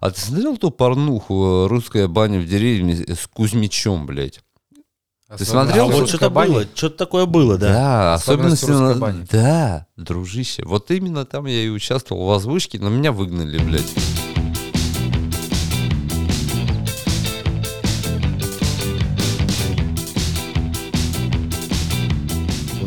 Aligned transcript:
А 0.00 0.10
ты 0.10 0.20
смотрел 0.20 0.56
ту 0.56 0.70
порнуху 0.70 1.64
э, 1.64 1.66
«Русская 1.68 2.08
баня 2.08 2.38
в 2.38 2.46
деревне» 2.46 2.96
с 2.96 3.26
Кузьмичом, 3.26 4.06
блядь? 4.06 4.40
Ты 5.36 5.44
смотрел? 5.44 5.90
А 5.90 5.92
вот 5.92 6.08
что-то 6.08 6.30
было, 6.30 6.64
что-то 6.74 6.96
такое 6.96 7.26
было, 7.26 7.58
да. 7.58 7.68
Да, 7.72 8.14
Особенности 8.14 8.70
на- 8.70 8.94
бани. 8.94 9.26
Да, 9.30 9.86
дружище. 9.96 10.62
Вот 10.64 10.90
именно 10.90 11.26
там 11.26 11.44
я 11.46 11.62
и 11.62 11.68
участвовал 11.68 12.26
в 12.26 12.30
озвучке, 12.30 12.78
но 12.78 12.88
меня 12.88 13.12
выгнали, 13.12 13.58
блядь. 13.58 13.84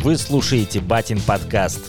Вы 0.04 0.18
слушаете 0.18 0.80
Батин 0.82 1.22
подкаст. 1.22 1.82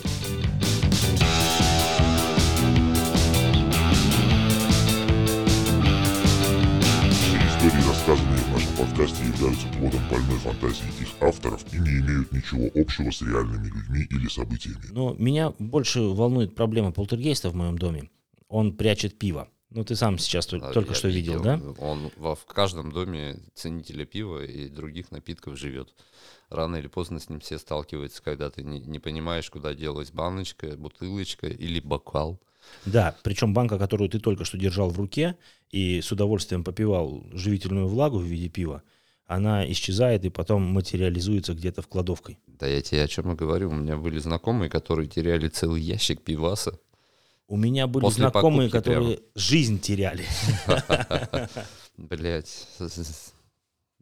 Подкасте, 9.03 9.27
являются 9.27 9.67
плодом 9.69 10.01
больной 10.09 10.39
фантазии 10.39 10.85
их 11.01 11.09
авторов 11.21 11.65
и 11.73 11.79
не 11.79 12.01
имеют 12.01 12.33
ничего 12.33 12.71
общего 12.75 13.11
с 13.11 13.21
реальными 13.23 13.67
людьми 13.67 14.07
или 14.11 14.29
событиями. 14.29 14.83
Но 14.91 15.15
меня 15.19 15.53
больше 15.59 16.01
волнует 16.01 16.55
проблема 16.55 16.93
полтергейста 16.93 17.51
в 17.51 17.55
моем 17.55 17.79
доме. 17.79 18.11
Он 18.49 18.73
прячет 18.73 19.19
пиво. 19.19 19.49
Ну, 19.71 19.85
ты 19.85 19.97
сам 19.97 20.19
сейчас 20.19 20.47
тол- 20.47 20.61
Да, 20.61 20.73
только 20.73 20.95
что 20.95 21.09
видел, 21.09 21.43
да? 21.43 21.61
Он 21.79 22.11
во, 22.17 22.35
в 22.35 22.45
каждом 22.45 22.93
доме 22.93 23.41
ценителя 23.55 24.05
пива 24.05 24.45
и 24.45 24.69
других 24.69 25.11
напитков 25.11 25.59
живет. 25.59 25.95
Рано 26.51 26.77
или 26.77 26.89
поздно 26.89 27.19
с 27.19 27.31
ним 27.31 27.41
все 27.41 27.59
сталкиваются, 27.59 28.23
когда 28.23 28.51
ты 28.51 28.63
не, 28.63 28.81
не 28.81 28.99
понимаешь, 28.99 29.49
куда 29.49 29.75
делась 29.75 30.11
баночка, 30.11 30.77
бутылочка 30.77 31.47
или 31.47 31.81
бокал. 31.81 32.39
Да, 32.85 33.17
причем 33.25 33.55
банка, 33.55 33.79
которую 33.79 34.11
ты 34.11 34.21
только 34.21 34.45
что 34.45 34.59
держал 34.59 34.91
в 34.91 34.99
руке 34.99 35.37
и 35.71 36.01
с 36.01 36.13
удовольствием 36.13 36.63
попивал 36.63 37.25
живительную 37.33 37.89
влагу 37.89 38.19
в 38.19 38.25
виде 38.25 38.49
пива, 38.49 38.83
она 39.35 39.71
исчезает 39.71 40.25
и 40.25 40.29
потом 40.29 40.63
материализуется 40.63 41.55
где-то 41.55 41.83
в 41.83 41.89
кладовкой. 41.89 42.39
Да 42.47 42.67
я 42.67 42.83
тебе 42.83 43.03
о 43.03 43.09
чем 43.09 43.33
и 43.33 43.35
говорю. 43.35 43.71
У 43.71 43.75
меня 43.75 43.97
были 43.97 44.19
знакомые, 44.19 44.69
которые 44.69 45.09
теряли 45.09 45.49
целый 45.49 45.81
ящик 45.81 46.21
пиваса. 46.21 46.79
У 47.49 47.57
меня 47.57 47.87
были 47.87 48.05
После 48.05 48.23
знакомые, 48.23 48.71
которые 48.71 49.21
жизнь 49.35 49.81
теряли. 49.81 50.25
Блять, 51.97 52.69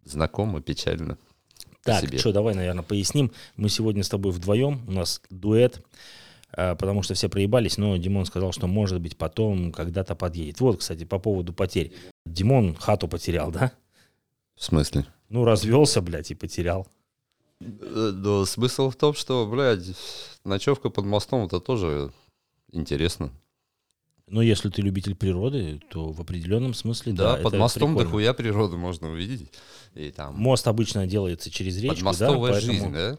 знакомо, 0.04 0.60
печально. 0.60 1.16
Так, 1.82 2.04
что, 2.18 2.32
давай, 2.32 2.54
наверное, 2.54 2.82
поясним. 2.82 3.32
Мы 3.56 3.68
сегодня 3.68 4.02
с 4.02 4.08
тобой 4.08 4.32
вдвоем, 4.32 4.82
у 4.86 4.92
нас 4.92 5.22
дуэт, 5.30 5.80
а, 6.52 6.74
потому 6.74 7.02
что 7.02 7.14
все 7.14 7.28
проебались, 7.28 7.78
но 7.78 7.96
Димон 7.96 8.26
сказал, 8.26 8.52
что, 8.52 8.66
может 8.66 9.00
быть, 9.00 9.16
потом 9.16 9.72
когда-то 9.72 10.14
подъедет. 10.14 10.60
Вот, 10.60 10.80
кстати, 10.80 11.04
по 11.04 11.18
поводу 11.18 11.52
потерь. 11.52 11.92
Димон 12.26 12.74
хату 12.74 13.08
потерял, 13.08 13.50
да? 13.50 13.72
В 14.60 14.64
смысле? 14.64 15.06
Ну, 15.30 15.44
развелся, 15.44 16.02
блядь, 16.02 16.30
и 16.30 16.34
потерял. 16.34 16.86
Э, 17.60 18.10
Да, 18.12 18.44
смысл 18.44 18.90
в 18.90 18.94
том, 18.96 19.14
что, 19.14 19.46
блядь, 19.46 19.96
ночевка 20.44 20.90
под 20.90 21.06
мостом 21.06 21.46
это 21.46 21.60
тоже 21.60 22.12
интересно. 22.70 23.32
Но 24.26 24.42
если 24.42 24.68
ты 24.68 24.82
любитель 24.82 25.16
природы, 25.16 25.80
то 25.88 26.12
в 26.12 26.20
определенном 26.20 26.74
смысле, 26.74 27.14
Да, 27.14 27.36
да, 27.36 27.42
под 27.42 27.54
это 27.54 27.60
мостом 27.60 27.92
прикольно. 27.92 28.04
дохуя 28.04 28.34
природу 28.34 28.76
можно 28.76 29.10
увидеть. 29.10 29.50
И 29.94 30.10
там 30.10 30.34
Мост 30.36 30.68
обычно 30.68 31.06
делается 31.06 31.50
через 31.50 31.78
речку, 31.78 31.94
да, 31.94 31.96
подмостовая 31.96 32.52
поэтому, 32.52 32.72
жизнь, 32.72 32.92
да? 32.92 33.18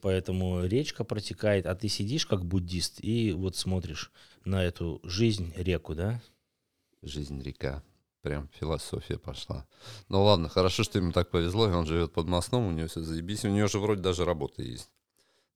поэтому 0.00 0.64
речка 0.64 1.04
протекает, 1.04 1.66
а 1.66 1.74
ты 1.74 1.88
сидишь 1.88 2.24
как 2.24 2.42
буддист 2.42 3.04
и 3.04 3.32
вот 3.32 3.54
смотришь 3.54 4.10
на 4.46 4.64
эту 4.64 5.00
жизнь, 5.04 5.52
реку, 5.56 5.94
да? 5.94 6.22
Жизнь 7.02 7.42
река. 7.42 7.82
Прям 8.24 8.48
философия 8.58 9.18
пошла. 9.18 9.66
Ну 10.08 10.24
ладно, 10.24 10.48
хорошо, 10.48 10.82
что 10.82 10.98
ему 10.98 11.12
так 11.12 11.28
повезло, 11.30 11.68
и 11.68 11.72
он 11.72 11.84
живет 11.84 12.14
под 12.14 12.26
мостом, 12.26 12.66
у 12.66 12.70
него 12.70 12.88
все 12.88 13.02
заебись. 13.02 13.44
У 13.44 13.50
него 13.50 13.68
же 13.68 13.78
вроде 13.78 14.00
даже 14.00 14.24
работа 14.24 14.62
есть, 14.62 14.88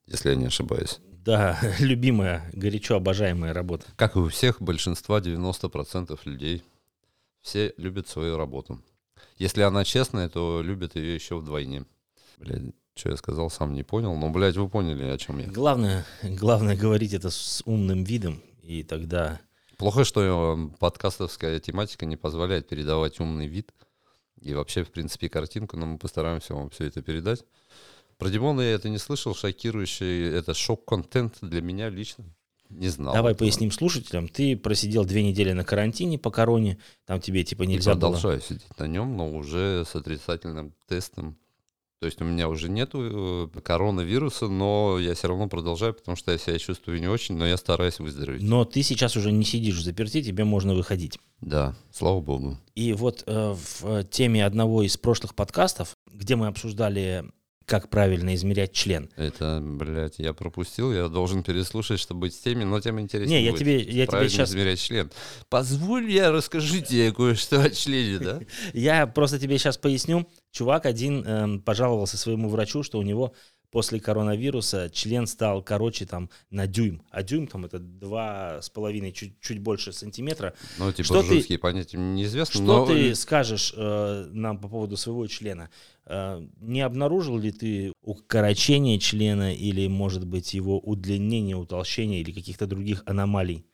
если 0.04 0.28
я 0.28 0.34
не 0.34 0.44
ошибаюсь. 0.44 0.98
Да, 1.10 1.58
любимая, 1.80 2.50
горячо 2.52 2.96
обожаемая 2.96 3.54
работа. 3.54 3.86
Как 3.96 4.16
и 4.16 4.18
у 4.18 4.28
всех, 4.28 4.60
большинства, 4.60 5.18
90% 5.20 6.18
людей, 6.26 6.62
все 7.40 7.72
любят 7.78 8.06
свою 8.06 8.36
работу. 8.36 8.82
Если 9.38 9.62
она 9.62 9.82
честная, 9.84 10.28
то 10.28 10.60
любят 10.60 10.94
ее 10.94 11.14
еще 11.14 11.38
вдвойне. 11.38 11.86
Блядь, 12.36 12.74
что 12.94 13.08
я 13.08 13.16
сказал, 13.16 13.48
сам 13.48 13.72
не 13.72 13.82
понял. 13.82 14.14
Но, 14.14 14.28
блядь, 14.28 14.56
вы 14.56 14.68
поняли, 14.68 15.04
о 15.04 15.16
чем 15.16 15.38
я. 15.38 15.46
Главное, 15.46 16.04
главное 16.22 16.76
говорить 16.76 17.14
это 17.14 17.30
с 17.30 17.62
умным 17.64 18.04
видом, 18.04 18.42
и 18.62 18.82
тогда... 18.82 19.40
Плохо, 19.78 20.04
что 20.04 20.58
э, 20.58 20.78
подкастовская 20.78 21.60
тематика 21.60 22.04
не 22.04 22.16
позволяет 22.16 22.68
передавать 22.68 23.20
умный 23.20 23.46
вид. 23.46 23.72
И 24.40 24.52
вообще, 24.52 24.82
в 24.82 24.90
принципе, 24.90 25.28
картинку, 25.28 25.76
но 25.76 25.86
мы 25.86 25.98
постараемся 25.98 26.54
вам 26.54 26.68
все 26.70 26.86
это 26.86 27.00
передать. 27.00 27.44
Про 28.18 28.28
Димона 28.28 28.60
я 28.60 28.72
это 28.72 28.88
не 28.88 28.98
слышал, 28.98 29.34
шокирующий, 29.34 30.30
это 30.30 30.52
шок-контент 30.52 31.38
для 31.40 31.62
меня 31.62 31.88
лично. 31.88 32.24
Не 32.68 32.88
знал. 32.88 33.14
Давай 33.14 33.32
этого. 33.32 33.46
поясним 33.46 33.70
слушателям. 33.70 34.28
Ты 34.28 34.56
просидел 34.56 35.04
две 35.04 35.22
недели 35.22 35.52
на 35.52 35.64
карантине 35.64 36.18
по 36.18 36.30
короне, 36.30 36.78
там 37.06 37.20
тебе 37.20 37.44
типа 37.44 37.62
И 37.62 37.68
нельзя 37.68 37.94
было... 37.94 38.10
продолжаю 38.10 38.40
сидеть 38.40 38.78
на 38.78 38.86
нем, 38.88 39.16
но 39.16 39.32
уже 39.32 39.84
с 39.88 39.94
отрицательным 39.94 40.74
тестом. 40.86 41.38
То 42.00 42.06
есть 42.06 42.20
у 42.20 42.24
меня 42.24 42.48
уже 42.48 42.68
нету 42.68 43.48
э, 43.56 43.60
коронавируса, 43.60 44.46
но 44.46 44.98
я 45.00 45.14
все 45.14 45.26
равно 45.28 45.48
продолжаю, 45.48 45.94
потому 45.94 46.16
что 46.16 46.30
я 46.30 46.38
себя 46.38 46.56
чувствую 46.58 47.00
не 47.00 47.08
очень, 47.08 47.36
но 47.36 47.44
я 47.44 47.56
стараюсь 47.56 47.98
выздороветь. 47.98 48.42
Но 48.42 48.64
ты 48.64 48.84
сейчас 48.84 49.16
уже 49.16 49.32
не 49.32 49.44
сидишь 49.44 49.76
в 49.76 49.82
заперти, 49.82 50.22
тебе 50.22 50.44
можно 50.44 50.74
выходить. 50.74 51.18
Да, 51.40 51.74
слава 51.92 52.20
богу. 52.20 52.56
И 52.76 52.92
вот 52.92 53.24
э, 53.26 53.54
в 53.54 53.84
э, 53.84 54.04
теме 54.08 54.46
одного 54.46 54.84
из 54.84 54.96
прошлых 54.96 55.34
подкастов, 55.34 55.96
где 56.12 56.36
мы 56.36 56.46
обсуждали, 56.46 57.24
как 57.64 57.90
правильно 57.90 58.32
измерять 58.36 58.72
член. 58.72 59.10
Это, 59.16 59.60
блядь, 59.60 60.20
я 60.20 60.32
пропустил, 60.32 60.92
я 60.92 61.08
должен 61.08 61.42
переслушать, 61.42 61.98
чтобы 61.98 62.20
быть 62.20 62.34
в 62.34 62.42
теме, 62.42 62.64
но 62.64 62.80
тем 62.80 63.00
интереснее 63.00 63.40
Не, 63.40 63.44
я 63.44 63.50
будет. 63.50 63.60
тебе, 63.60 63.78
я 63.78 63.82
тебе 63.82 64.06
Правильно 64.06 64.30
сейчас, 64.30 64.50
измерять 64.50 64.80
член. 64.80 65.10
Позволь, 65.48 66.08
я 66.10 66.30
расскажу 66.30 66.80
тебе 66.80 67.12
кое-что 67.12 67.60
о 67.60 67.70
члене, 67.70 68.18
да? 68.20 68.40
я 68.72 69.06
просто 69.08 69.40
тебе 69.40 69.58
сейчас 69.58 69.76
поясню. 69.76 70.28
Чувак 70.50 70.86
один 70.86 71.24
эм, 71.24 71.60
пожаловался 71.60 72.16
своему 72.16 72.48
врачу, 72.48 72.82
что 72.82 72.98
у 72.98 73.02
него 73.02 73.34
после 73.70 74.00
коронавируса 74.00 74.88
член 74.90 75.26
стал 75.26 75.62
короче 75.62 76.06
там 76.06 76.30
на 76.50 76.66
дюйм, 76.66 77.02
а 77.10 77.22
дюйм 77.22 77.46
там 77.46 77.66
это 77.66 77.78
два 77.78 78.62
с 78.62 78.70
половиной, 78.70 79.12
чуть, 79.12 79.38
чуть 79.40 79.58
больше 79.58 79.92
сантиметра. 79.92 80.54
Ну, 80.78 80.90
типа, 80.90 81.04
Что 81.04 81.22
ты- 81.22 81.34
жесткие 81.34 81.58
понятия 81.58 81.98
мне 81.98 82.22
неизвестно, 82.22 82.54
Что 82.54 82.62
но... 82.62 82.86
ты 82.86 83.14
скажешь 83.14 83.74
э, 83.76 84.28
нам 84.32 84.58
по 84.58 84.68
поводу 84.68 84.96
своего 84.96 85.26
члена? 85.26 85.68
Э, 86.06 86.42
не 86.60 86.80
обнаружил 86.80 87.36
ли 87.36 87.52
ты 87.52 87.92
укорочение 88.02 88.98
члена 88.98 89.54
или, 89.54 89.86
может 89.86 90.26
быть, 90.26 90.54
его 90.54 90.78
удлинение, 90.78 91.56
утолщение 91.56 92.22
или 92.22 92.32
каких-то 92.32 92.66
других 92.66 93.02
аномалий? 93.04 93.66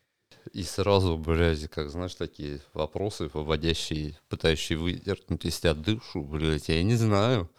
И 0.53 0.63
сразу, 0.63 1.17
блядь, 1.17 1.69
как 1.71 1.91
знаешь, 1.91 2.15
такие 2.15 2.61
вопросы, 2.73 3.31
выводящие, 3.33 4.19
пытающие 4.29 4.79
выдернуть 4.79 5.45
из 5.45 5.59
тебя 5.59 5.75
душу, 5.75 6.23
блядь, 6.23 6.69
я 6.69 6.83
не 6.83 6.95
знаю. 6.97 7.51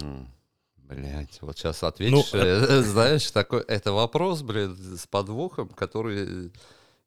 М, 0.00 0.28
Блядь, 0.90 1.40
вот 1.40 1.56
сейчас 1.56 1.84
ответишь, 1.84 2.32
Ну, 2.32 2.38
э, 2.40 2.82
знаешь, 2.82 3.30
такой, 3.30 3.60
это 3.62 3.92
вопрос, 3.92 4.42
блядь, 4.42 4.76
с 4.76 5.06
подвохом, 5.06 5.68
который, 5.68 6.50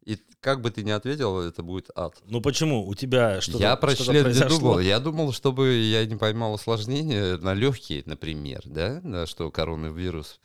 и 0.06 0.18
как 0.40 0.62
бы 0.62 0.72
ты 0.72 0.84
ни 0.84 0.92
ответил, 0.92 1.42
это 1.42 1.64
будет 1.64 1.90
ад. 1.96 2.16
Ну 2.26 2.40
почему? 2.42 2.88
У 2.88 2.96
тебя 2.96 3.42
что-то 3.42 3.60
я 3.60 3.76
про 3.76 3.92
что-то 3.94 4.12
член 4.12 4.32
не 4.32 4.48
думал. 4.48 4.80
Я 4.80 5.00
думал, 5.00 5.34
чтобы 5.34 5.74
я 5.74 6.06
не 6.06 6.16
поймал 6.16 6.54
осложнения 6.54 7.38
на 7.38 7.54
легкие, 7.54 8.04
например, 8.06 8.62
да, 8.66 9.02
да, 9.04 9.26
что 9.26 9.52
коронавирус 9.52 10.40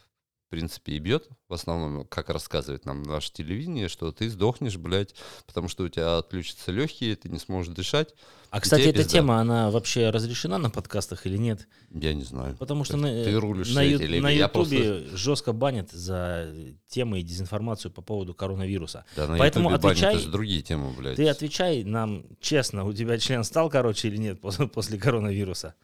в 0.48 0.50
принципе 0.50 0.92
и 0.92 0.98
бьет, 0.98 1.28
в 1.46 1.52
основном, 1.52 2.06
как 2.06 2.30
рассказывает 2.30 2.86
нам 2.86 3.02
наше 3.02 3.30
телевидение, 3.30 3.88
что 3.88 4.10
ты 4.12 4.30
сдохнешь, 4.30 4.78
блядь, 4.78 5.14
потому 5.46 5.68
что 5.68 5.84
у 5.84 5.88
тебя 5.90 6.16
отключатся 6.16 6.72
легкие, 6.72 7.16
ты 7.16 7.28
не 7.28 7.38
сможешь 7.38 7.74
дышать. 7.74 8.14
А, 8.48 8.58
кстати, 8.62 8.84
эта 8.84 9.00
пизда. 9.00 9.10
тема, 9.10 9.40
она 9.40 9.70
вообще 9.70 10.08
разрешена 10.08 10.56
на 10.56 10.70
подкастах 10.70 11.26
или 11.26 11.36
нет? 11.36 11.68
Я 11.90 12.14
не 12.14 12.22
знаю. 12.24 12.56
Потому 12.56 12.84
что 12.84 12.94
Ты- 12.94 13.00
на, 13.00 13.24
ты 13.24 13.38
рулишь 13.38 13.74
на, 13.74 13.82
ю- 13.82 13.98
телегой. 13.98 14.20
на 14.22 14.30
Ютубе 14.30 15.06
жестко 15.14 15.52
банят 15.52 15.90
за 15.90 16.50
темы 16.86 17.20
и 17.20 17.22
дезинформацию 17.22 17.92
по 17.92 18.00
поводу 18.00 18.32
коронавируса. 18.32 19.04
Да, 19.16 19.28
на 19.28 19.36
Поэтому 19.36 19.68
Ютубе 19.70 19.82
банят, 19.82 19.98
отвечай- 19.98 20.14
это 20.14 20.22
же 20.24 20.30
другие 20.30 20.62
темы, 20.62 20.94
блядь. 20.96 21.16
Ты 21.16 21.28
отвечай 21.28 21.84
нам 21.84 22.24
честно, 22.40 22.86
у 22.86 22.94
тебя 22.94 23.18
член 23.18 23.44
стал 23.44 23.68
короче 23.68 24.08
или 24.08 24.16
нет 24.16 24.40
после, 24.40 24.66
после 24.66 24.98
коронавируса? 24.98 25.74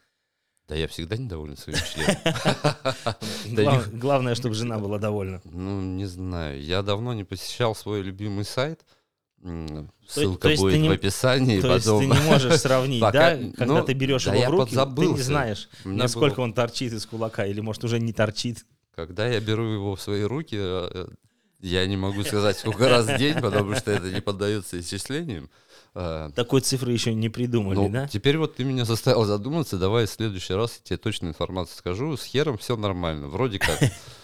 Да 0.68 0.74
я 0.74 0.88
всегда 0.88 1.16
недоволен 1.16 1.56
своим 1.56 1.78
членом. 1.78 2.16
Главное, 4.00 4.34
чтобы 4.34 4.54
жена 4.54 4.78
была 4.78 4.98
довольна. 4.98 5.42
Ну, 5.44 5.80
не 5.82 6.06
знаю. 6.06 6.62
Я 6.62 6.82
давно 6.82 7.12
не 7.12 7.24
посещал 7.24 7.74
свой 7.74 8.02
любимый 8.02 8.44
сайт. 8.44 8.80
Ссылка 10.08 10.48
то 10.48 10.56
будет 10.56 10.86
в 10.86 10.90
описании. 10.90 11.60
То 11.60 11.74
есть 11.74 11.86
ты 11.86 12.06
не 12.06 12.20
можешь 12.20 12.60
сравнить, 12.60 13.02
Пока- 13.02 13.36
да, 13.36 13.50
когда 13.56 13.80
ну, 13.80 13.84
ты 13.84 13.92
берешь 13.92 14.24
да 14.24 14.34
его 14.34 14.46
в 14.46 14.60
руки, 14.60 14.74
ты 14.74 15.06
не 15.06 15.20
знаешь, 15.20 15.68
насколько 15.84 16.36
было- 16.36 16.44
он 16.44 16.54
торчит 16.54 16.94
из 16.94 17.04
кулака, 17.04 17.44
или 17.44 17.60
может 17.60 17.84
уже 17.84 18.00
не 18.00 18.14
торчит. 18.14 18.64
Когда 18.94 19.26
я 19.26 19.40
беру 19.40 19.64
его 19.64 19.96
в 19.96 20.00
свои 20.00 20.22
руки, 20.22 20.56
э, 20.58 21.06
Я 21.60 21.86
не 21.86 21.96
могу 21.96 22.22
сказать, 22.24 22.58
сколько 22.58 22.88
раз 22.88 23.06
в 23.06 23.18
день, 23.18 23.34
потому 23.40 23.74
что 23.74 23.90
это 23.90 24.10
не 24.10 24.20
поддается 24.20 24.80
исчислениям. 24.80 25.50
А, 25.96 26.30
Такой 26.30 26.60
цифры 26.60 26.92
еще 26.92 27.14
не 27.14 27.28
придумали, 27.28 27.76
ну, 27.76 27.88
да? 27.88 28.08
теперь 28.08 28.36
вот 28.36 28.56
ты 28.56 28.64
меня 28.64 28.84
заставил 28.84 29.24
задуматься, 29.24 29.78
давай 29.78 30.06
в 30.06 30.10
следующий 30.10 30.54
раз 30.54 30.76
я 30.78 30.82
тебе 30.82 30.96
точную 30.96 31.30
информацию 31.30 31.78
скажу. 31.78 32.16
С 32.16 32.24
хером 32.24 32.58
все 32.58 32.76
нормально, 32.76 33.28
вроде 33.28 33.60
как. 33.60 33.78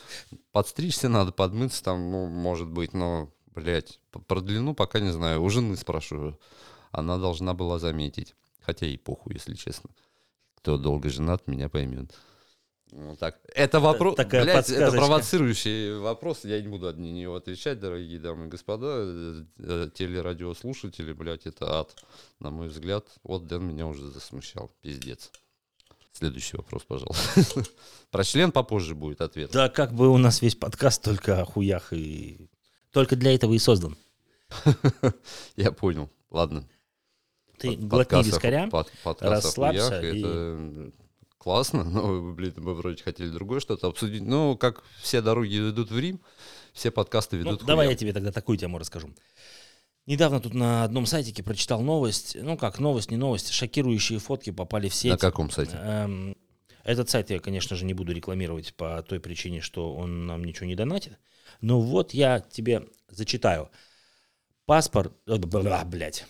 Подстричься 0.52 1.08
надо, 1.08 1.30
подмыться 1.30 1.82
там, 1.84 2.10
ну, 2.10 2.26
может 2.26 2.68
быть, 2.68 2.92
но, 2.92 3.32
блядь, 3.54 4.00
про 4.26 4.40
длину 4.40 4.74
пока 4.74 4.98
не 4.98 5.10
знаю. 5.10 5.42
У 5.42 5.48
жены 5.48 5.76
спрашиваю. 5.76 6.38
Она 6.90 7.18
должна 7.18 7.54
была 7.54 7.78
заметить. 7.78 8.34
Хотя 8.60 8.86
и 8.86 8.96
похуй, 8.96 9.34
если 9.34 9.54
честно. 9.54 9.90
Кто 10.56 10.76
долго 10.76 11.08
женат, 11.08 11.46
меня 11.46 11.68
поймет. 11.68 12.12
Вот 12.92 13.18
так. 13.18 13.38
Это 13.54 13.78
вопрос, 13.78 14.16
такая 14.16 14.42
блядь, 14.44 14.68
это 14.70 14.90
провоцирующий 14.90 15.98
вопрос. 15.98 16.44
Я 16.44 16.60
не 16.60 16.68
буду 16.68 16.88
от 16.88 16.98
него 16.98 17.36
отвечать, 17.36 17.78
дорогие 17.78 18.18
дамы 18.18 18.46
и 18.46 18.48
господа. 18.48 18.86
Э, 18.88 19.44
э, 19.58 19.90
Телерадиослушатели, 19.94 21.12
блядь, 21.12 21.46
это 21.46 21.80
ад. 21.80 21.94
На 22.40 22.50
мой 22.50 22.68
взгляд, 22.68 23.06
вот 23.22 23.46
Дэн 23.46 23.64
меня 23.64 23.86
уже 23.86 24.06
засмущал. 24.08 24.70
Пиздец. 24.82 25.30
Следующий 26.12 26.56
вопрос, 26.56 26.82
пожалуйста. 26.82 27.62
Про 28.10 28.24
член 28.24 28.50
попозже 28.50 28.94
будет 28.94 29.20
ответ. 29.20 29.52
Да, 29.52 29.68
как 29.68 29.92
бы 29.92 30.08
у 30.08 30.18
нас 30.18 30.42
весь 30.42 30.56
подкаст 30.56 31.02
только 31.02 31.40
о 31.40 31.44
хуях 31.44 31.92
и... 31.92 32.48
Только 32.92 33.14
для 33.14 33.34
этого 33.34 33.52
и 33.52 33.58
создан. 33.58 33.96
Я 35.56 35.70
понял. 35.70 36.10
Ладно. 36.30 36.68
Ты 37.58 37.76
глотни 37.76 38.22
вискаря, 38.24 38.68
расслабься 39.20 39.94
Это 39.94 40.90
классно, 41.40 41.84
но, 41.90 42.32
блин, 42.32 42.54
мы 42.58 42.74
вроде 42.74 43.02
хотели 43.02 43.28
другое 43.30 43.60
что-то 43.60 43.88
обсудить. 43.88 44.22
Ну, 44.22 44.56
как 44.56 44.84
все 45.00 45.22
дороги 45.22 45.56
ведут 45.56 45.90
в 45.90 45.98
Рим, 45.98 46.20
все 46.72 46.90
подкасты 46.90 47.36
Ну, 47.36 47.44
ведут 47.44 47.62
в 47.62 47.66
давай 47.66 47.88
я 47.88 47.96
тебе 47.96 48.12
тогда 48.12 48.30
такую 48.30 48.58
тему 48.58 48.78
расскажу. 48.78 49.10
Недавно 50.06 50.40
тут 50.40 50.54
на 50.54 50.84
одном 50.84 51.06
сайтике 51.06 51.42
прочитал 51.42 51.82
новость. 51.82 52.36
Ну 52.40 52.56
как, 52.56 52.78
новость, 52.78 53.10
не 53.10 53.16
новость. 53.16 53.50
Шокирующие 53.52 54.18
фотки 54.18 54.50
попали 54.50 54.88
в 54.88 54.94
сеть. 54.94 55.12
На 55.12 55.18
каком 55.18 55.50
сайте? 55.50 55.76
Эм, 55.76 56.36
Этот 56.84 57.08
сайт 57.10 57.30
я, 57.30 57.38
конечно 57.38 57.76
же, 57.76 57.84
не 57.84 57.94
буду 57.94 58.12
рекламировать 58.12 58.74
по 58.74 59.02
той 59.02 59.20
причине, 59.20 59.60
что 59.60 59.94
он 59.94 60.26
нам 60.26 60.44
ничего 60.44 60.66
не 60.66 60.74
донатит. 60.74 61.18
Но 61.60 61.80
вот 61.80 62.12
я 62.12 62.40
тебе 62.40 62.88
зачитаю. 63.08 63.70
Паспорт... 64.66 65.12
э, 65.26 65.36
бла, 65.36 65.84
Блядь. 65.84 66.26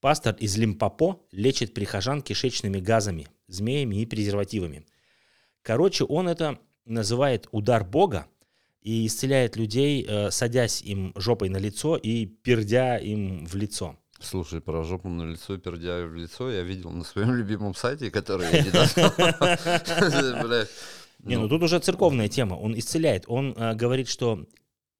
Пастор 0.00 0.34
из 0.36 0.56
Лимпопо 0.56 1.20
лечит 1.32 1.72
прихожан 1.72 2.20
кишечными 2.20 2.78
газами, 2.78 3.26
змеями 3.48 3.96
и 3.96 4.06
презервативами. 4.06 4.84
Короче, 5.62 6.04
он 6.04 6.28
это 6.28 6.58
называет 6.84 7.48
удар 7.52 7.84
Бога 7.84 8.26
и 8.82 9.06
исцеляет 9.06 9.56
людей, 9.56 10.04
э, 10.06 10.30
садясь 10.30 10.82
им 10.82 11.12
жопой 11.16 11.48
на 11.48 11.56
лицо 11.56 11.96
и 11.96 12.26
пердя 12.26 12.98
им 12.98 13.46
в 13.46 13.54
лицо. 13.54 13.96
Слушай, 14.20 14.60
про 14.60 14.84
жопу 14.84 15.08
на 15.08 15.30
лицо, 15.30 15.56
пердя 15.58 16.04
в 16.06 16.14
лицо, 16.14 16.50
я 16.50 16.62
видел 16.62 16.90
на 16.90 17.04
своем 17.04 17.34
любимом 17.38 17.74
сайте, 17.74 18.10
который 18.10 18.46
я 18.52 18.62
не. 18.62 18.70
Не, 21.28 21.38
ну 21.38 21.48
тут 21.48 21.62
уже 21.62 21.78
церковная 21.78 22.28
тема. 22.28 22.54
Он 22.54 22.78
исцеляет. 22.78 23.24
Он 23.28 23.54
э, 23.56 23.74
говорит, 23.74 24.08
что 24.08 24.46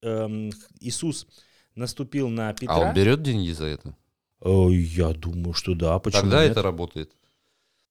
эм, 0.03 0.51
Иисус 0.81 1.27
наступил 1.75 2.29
на 2.31 2.49
А 2.49 2.55
Петра. 2.55 2.79
он 2.79 2.95
берет 2.95 3.23
деньги 3.23 3.53
за 3.53 3.67
это? 3.67 3.95
Я 4.43 5.13
думаю, 5.13 5.53
что 5.55 5.75
да. 5.75 5.99
Почему 5.99 6.23
Тогда 6.23 6.43
нет? 6.43 6.53
это 6.53 6.63
работает. 6.63 7.13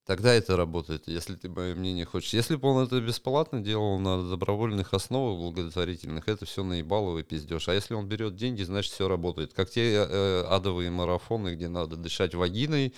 Тогда 0.05 0.33
это 0.33 0.57
работает, 0.57 1.07
если 1.07 1.35
ты 1.35 1.47
мое 1.47 1.75
мнение 1.75 2.05
хочешь. 2.05 2.33
Если 2.33 2.57
бы 2.57 2.67
он 2.67 2.83
это 2.83 2.99
бесплатно 2.99 3.61
делал 3.61 3.99
на 3.99 4.29
добровольных 4.29 4.93
основах 4.93 5.37
благотворительных, 5.39 6.27
это 6.27 6.45
все 6.45 6.63
наебалово 6.63 7.19
и 7.19 7.23
пиздешь. 7.23 7.69
А 7.69 7.73
если 7.73 7.93
он 7.93 8.07
берет 8.07 8.35
деньги, 8.35 8.63
значит 8.63 8.91
все 8.91 9.07
работает. 9.07 9.53
Как 9.53 9.69
те 9.69 9.93
э, 9.93 10.43
адовые 10.49 10.91
марафоны, 10.91 11.55
где 11.55 11.69
надо 11.69 11.95
дышать 11.95 12.35
вагиной, 12.35 12.93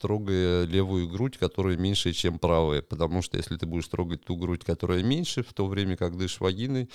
трогая 0.00 0.64
левую 0.64 1.08
грудь, 1.08 1.36
которая 1.38 1.76
меньше, 1.76 2.12
чем 2.12 2.38
правая. 2.38 2.82
Потому 2.82 3.22
что 3.22 3.36
если 3.36 3.56
ты 3.56 3.66
будешь 3.66 3.86
трогать 3.88 4.24
ту 4.24 4.36
грудь, 4.36 4.64
которая 4.64 5.02
меньше, 5.02 5.42
в 5.42 5.52
то 5.52 5.66
время 5.66 5.96
как 5.96 6.16
дышишь 6.16 6.40
вагиной, 6.40 6.88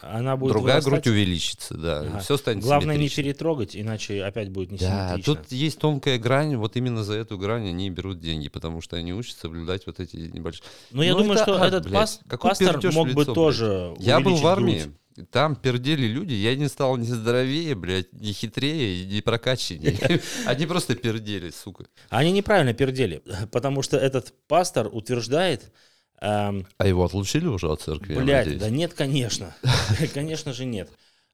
Она 0.00 0.36
будет 0.36 0.52
другая 0.52 0.80
вырастать. 0.80 1.04
грудь 1.04 1.06
увеличится, 1.14 1.74
да. 1.76 2.00
Ага. 2.00 2.18
Все 2.20 2.36
станет 2.36 2.62
Главное 2.62 2.96
не 2.96 3.08
перетрогать, 3.08 3.76
иначе 3.76 4.22
опять 4.24 4.50
будет 4.50 4.70
Да, 4.70 4.74
несимметрично. 5.14 5.34
тут 5.36 5.52
есть 5.52 5.78
тонкая 5.78 6.18
грань, 6.18 6.56
вот 6.56 6.76
именно 6.76 7.04
за 7.04 7.14
эту 7.14 7.38
грань 7.38 7.68
они 7.68 7.88
берут 7.90 8.18
деньги, 8.20 8.48
потому 8.48 8.80
что 8.80 8.96
они 8.96 9.12
учатся 9.14 9.40
соблюдать 9.42 9.86
вот 9.86 10.00
эти 10.00 10.16
небольшие... 10.16 10.64
Но 10.90 11.02
я 11.02 11.12
Ну, 11.12 11.18
думаю, 11.18 11.34
это 11.34 11.42
что 11.44 11.62
ад, 11.62 11.68
этот 11.68 11.84
блядь. 11.84 11.94
пас- 11.94 12.20
пастор 12.40 12.80
мог 12.92 13.06
бы 13.12 13.22
лицо, 13.22 13.24
блядь? 13.24 13.34
тоже 13.34 13.94
Я 13.98 14.20
был 14.20 14.34
в 14.36 14.46
армии, 14.46 14.82
грудь. 14.82 14.94
Там 15.30 15.56
пердели 15.56 16.06
люди, 16.06 16.32
я 16.34 16.54
не 16.56 16.68
стал 16.68 16.96
ни 16.96 17.04
здоровее, 17.04 17.74
блядь, 17.74 18.12
ни 18.12 18.32
хитрее, 18.32 19.04
ни 19.06 19.20
прокачаннее. 19.20 20.20
Они 20.46 20.66
просто 20.66 20.94
пердели, 20.94 21.50
сука. 21.50 21.86
Они 22.08 22.32
неправильно 22.32 22.72
пердели, 22.74 23.22
потому 23.52 23.82
что 23.82 23.96
этот 23.96 24.32
пастор 24.46 24.88
утверждает, 24.92 25.72
эм, 26.20 26.66
А 26.78 26.86
его 26.86 27.04
отлучили 27.04 27.46
уже 27.46 27.68
от 27.70 27.82
церкви, 27.82 28.14
блядь, 28.14 28.58
да 28.58 28.70
нет, 28.70 28.94
конечно, 28.94 29.54
конечно 30.14 30.52
же 30.52 30.64
нет. 30.64 30.90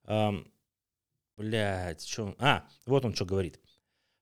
Эм, 0.06 0.46
блядь, 1.36 2.06
что 2.06 2.24
он- 2.24 2.36
А, 2.38 2.64
вот 2.86 3.04
он 3.04 3.14
что 3.14 3.24
говорит. 3.24 3.60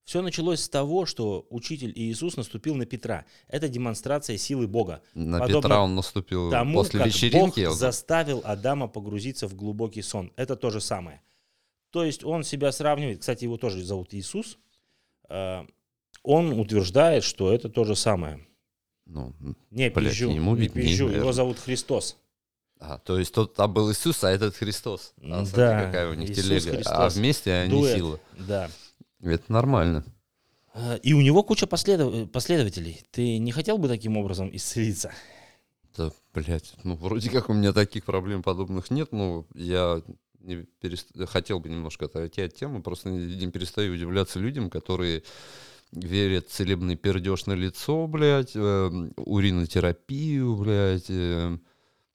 Все 0.04 0.20
началось 0.20 0.60
с 0.60 0.68
того, 0.68 1.06
что 1.06 1.46
учитель 1.48 1.90
Иисус 1.94 2.36
наступил 2.36 2.74
на 2.74 2.84
Петра. 2.84 3.24
Это 3.48 3.68
демонстрация 3.68 4.36
силы 4.36 4.66
Бога. 4.66 5.02
На 5.14 5.38
подобно 5.40 5.62
Петра 5.62 5.80
он 5.82 5.94
наступил 5.94 6.50
Тому, 6.50 6.74
после 6.78 7.00
как 7.00 7.08
вечеринки. 7.08 7.64
Бог 7.66 7.74
заставил 7.74 8.42
Адама 8.44 8.86
погрузиться 8.86 9.48
в 9.48 9.54
глубокий 9.54 10.02
сон. 10.02 10.30
Это 10.36 10.56
то 10.56 10.70
же 10.70 10.80
самое. 10.80 11.22
То 11.90 12.04
есть 12.04 12.22
он 12.24 12.44
себя 12.44 12.70
сравнивает, 12.72 13.20
кстати, 13.20 13.44
его 13.44 13.56
тоже 13.56 13.82
зовут 13.84 14.12
Иисус, 14.14 14.58
Э, 15.28 15.64
он 16.22 16.58
утверждает, 16.58 17.24
что 17.24 17.52
это 17.52 17.68
то 17.68 17.84
же 17.84 17.96
самое. 17.96 18.46
Ну, 19.06 19.32
Не 19.70 19.90
Блядь, 19.90 20.12
пизжу, 20.12 20.30
ему 20.30 20.56
не 20.56 20.68
пизжу, 20.68 21.08
его 21.08 21.32
зовут 21.32 21.58
Христос. 21.58 22.16
а, 22.78 22.98
то 22.98 23.18
есть 23.18 23.32
тот 23.32 23.54
там 23.54 23.72
был 23.72 23.90
Иисус, 23.90 24.22
а 24.24 24.30
этот 24.30 24.54
Христос. 24.56 25.14
А, 25.22 25.44
смотри, 25.44 25.56
Да, 25.56 25.84
какая 25.86 26.10
у 26.10 26.14
них 26.14 26.30
Иисус 26.30 26.44
телега. 26.44 26.70
А 26.72 26.76
Христос. 26.76 27.16
вместе 27.16 27.52
они 27.52 27.70
Дуэт. 27.70 27.96
сила. 27.96 28.20
Да. 28.38 28.70
Это 29.24 29.52
нормально. 29.52 30.04
Э, 30.74 30.98
И 31.02 31.12
у 31.14 31.20
него 31.20 31.42
куча 31.42 31.66
последов- 31.66 32.30
последователей. 32.30 33.02
Ты 33.10 33.38
не 33.38 33.52
хотел 33.52 33.78
бы 33.78 33.88
таким 33.88 34.16
образом 34.16 34.50
исцелиться? 34.54 35.12
Да, 35.96 36.10
блядь, 36.34 36.74
ну 36.84 36.96
вроде 36.96 37.30
как 37.30 37.48
у 37.48 37.52
меня 37.54 37.72
таких 37.72 38.04
проблем 38.04 38.42
подобных 38.42 38.90
нет, 38.90 39.12
но 39.12 39.46
я 39.54 40.02
не 40.40 40.66
перест- 40.82 41.24
хотел 41.26 41.60
бы 41.60 41.68
немножко 41.68 42.06
отойти 42.06 42.42
от 42.42 42.54
темы, 42.54 42.82
просто 42.82 43.08
не, 43.08 43.36
не 43.36 43.50
перестаю 43.50 43.94
удивляться 43.94 44.38
людям, 44.40 44.68
которые 44.70 45.22
верят 45.92 46.48
в 46.48 46.52
целебный 46.52 46.96
пердеж 46.96 47.46
на 47.46 47.52
лицо, 47.52 48.06
блядь, 48.08 48.52
э, 48.56 48.90
уринотерапию, 49.16 50.56
блядь. 50.56 51.06
э. 51.08 51.56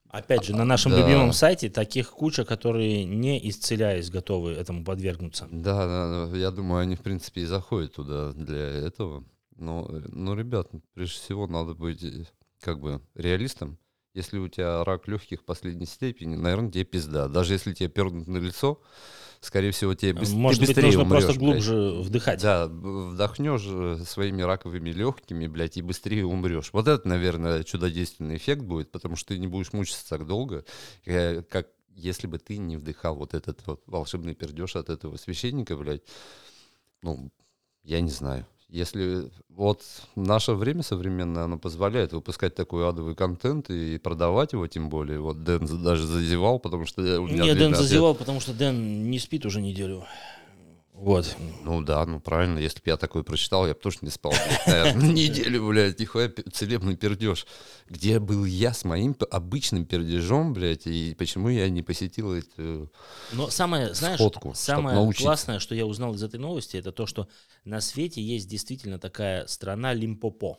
Опять 0.10 0.44
же, 0.44 0.56
на 0.56 0.66
нашем 0.66 0.92
Да. 0.92 1.00
любимом 1.02 1.34
сайте 1.34 1.70
таких 1.70 2.10
куча, 2.10 2.44
которые 2.44 3.06
не 3.06 3.48
исцеляясь 3.50 4.10
готовы 4.10 4.54
этому 4.54 4.84
подвергнуться. 4.84 5.48
Да, 5.52 6.28
да, 6.28 6.38
я 6.38 6.50
думаю, 6.50 6.82
они, 6.82 6.96
в 6.96 7.02
принципе, 7.02 7.42
и 7.42 7.46
заходят 7.46 7.94
туда 7.94 8.32
для 8.34 8.58
этого. 8.58 9.24
Но, 9.56 9.86
э, 9.88 10.02
ну, 10.08 10.36
ребят, 10.36 10.70
прежде 10.96 11.16
всего 11.20 11.46
надо 11.46 11.76
быть 11.76 12.04
э, 12.04 12.26
как 12.62 12.80
бы 12.80 13.02
реалистом. 13.14 13.78
Если 14.16 14.40
у 14.40 14.48
тебя 14.48 14.84
рак 14.84 15.08
легких 15.08 15.46
последней 15.46 15.86
степени, 15.86 16.36
наверное, 16.36 16.72
тебе 16.72 16.86
пизда. 16.86 17.28
Даже 17.28 17.54
если 17.54 17.74
тебе 17.74 17.90
пернут 17.90 18.28
на 18.28 18.38
лицо, 18.38 18.82
скорее 19.42 19.72
всего, 19.72 19.94
тебе 19.94 20.14
ты 20.14 20.32
Может 20.36 20.60
быть, 20.60 20.70
быстрее 20.70 20.86
нужно 20.88 21.02
умрёшь, 21.04 21.24
просто 21.24 21.40
блядь. 21.40 21.52
глубже 21.54 22.02
вдыхать. 22.02 22.42
Да, 22.42 22.68
вдохнешь 22.68 23.64
э, 23.66 24.04
своими 24.06 24.42
раковыми 24.42 24.90
легкими, 24.90 25.48
блядь, 25.48 25.78
и 25.78 25.82
быстрее 25.82 26.26
умрешь. 26.26 26.70
Вот 26.74 26.88
это, 26.88 27.08
наверное, 27.08 27.64
чудодейственный 27.64 28.38
эффект 28.38 28.62
будет, 28.62 28.92
потому 28.92 29.16
что 29.16 29.30
ты 29.34 29.40
не 29.40 29.48
будешь 29.48 29.74
мучиться 29.74 30.08
так 30.10 30.26
долго, 30.26 30.66
э, 31.06 31.42
как 31.44 31.68
если 31.96 32.28
бы 32.28 32.38
ты 32.40 32.58
не 32.58 32.78
вдыхал 32.78 33.16
вот 33.16 33.34
этот 33.34 33.66
вот 33.68 33.84
волшебный 33.86 34.34
пердеж 34.34 34.76
от 34.76 34.90
этого 34.90 35.18
священника, 35.18 35.76
блядь. 35.76 36.04
Ну, 37.02 37.30
я 37.84 38.02
не 38.02 38.10
знаю. 38.10 38.46
Если 38.70 39.32
вот 39.50 39.84
наше 40.16 40.54
время 40.54 40.84
современное, 40.84 41.44
оно 41.44 41.58
позволяет 41.58 42.14
выпускать 42.14 42.54
такой 42.54 42.88
адовый 42.88 43.16
контент 43.16 43.70
и 43.72 43.98
продавать 43.98 44.54
его, 44.54 44.68
тем 44.68 44.90
более. 44.90 45.20
Вот 45.20 45.44
Дэн 45.44 45.84
даже 45.84 46.06
зазевал, 46.06 46.60
потому 46.60 46.86
что 46.86 47.02
у 47.02 47.26
меня 47.26 47.44
Не, 47.44 47.48
Дэн 47.50 47.56
длинный 47.56 47.66
ответ. 47.74 47.82
зазевал, 47.82 48.14
потому 48.14 48.40
что 48.40 48.54
Дэн 48.54 49.10
не 49.10 49.18
спит 49.18 49.46
уже 49.46 49.60
неделю. 49.60 50.06
Вот. 51.00 51.34
Ну 51.64 51.82
да, 51.82 52.06
ну 52.06 52.20
правильно, 52.20 52.60
если 52.60 52.80
бы 52.80 52.84
я 52.88 52.98
такое 52.98 53.24
прочитал, 53.24 53.66
я 53.66 53.74
бы 53.74 53.80
тоже 53.80 54.00
не 54.02 54.10
спал, 54.10 54.34
блядь, 54.34 54.68
наверное, 54.68 55.12
неделю, 55.14 55.68
блядь, 55.70 55.98
нихуя 55.98 56.30
целебный 56.52 56.98
пердеж. 56.98 57.48
Где 57.88 58.20
был 58.20 58.44
я 58.44 58.74
с 58.74 58.84
моим 58.84 59.16
обычным 59.32 59.86
пердежом, 59.86 60.54
блядь, 60.54 60.88
и 60.88 61.16
почему 61.18 61.48
я 61.48 61.70
не 61.70 61.82
посетил 61.84 62.34
эту... 62.34 62.92
Но 63.32 63.50
самое, 63.50 63.94
знаешь, 63.94 64.18
Сходку, 64.18 64.54
самое 64.54 65.14
классное, 65.14 65.60
что 65.60 65.74
я 65.74 65.86
узнал 65.86 66.16
из 66.16 66.24
этой 66.24 66.40
новости, 66.40 66.76
это 66.76 66.92
то, 66.92 67.06
что 67.06 67.30
на 67.64 67.80
свете 67.80 68.22
есть 68.22 68.50
действительно 68.50 69.00
такая 69.00 69.48
страна 69.48 69.94
Лимпопо. 69.94 70.58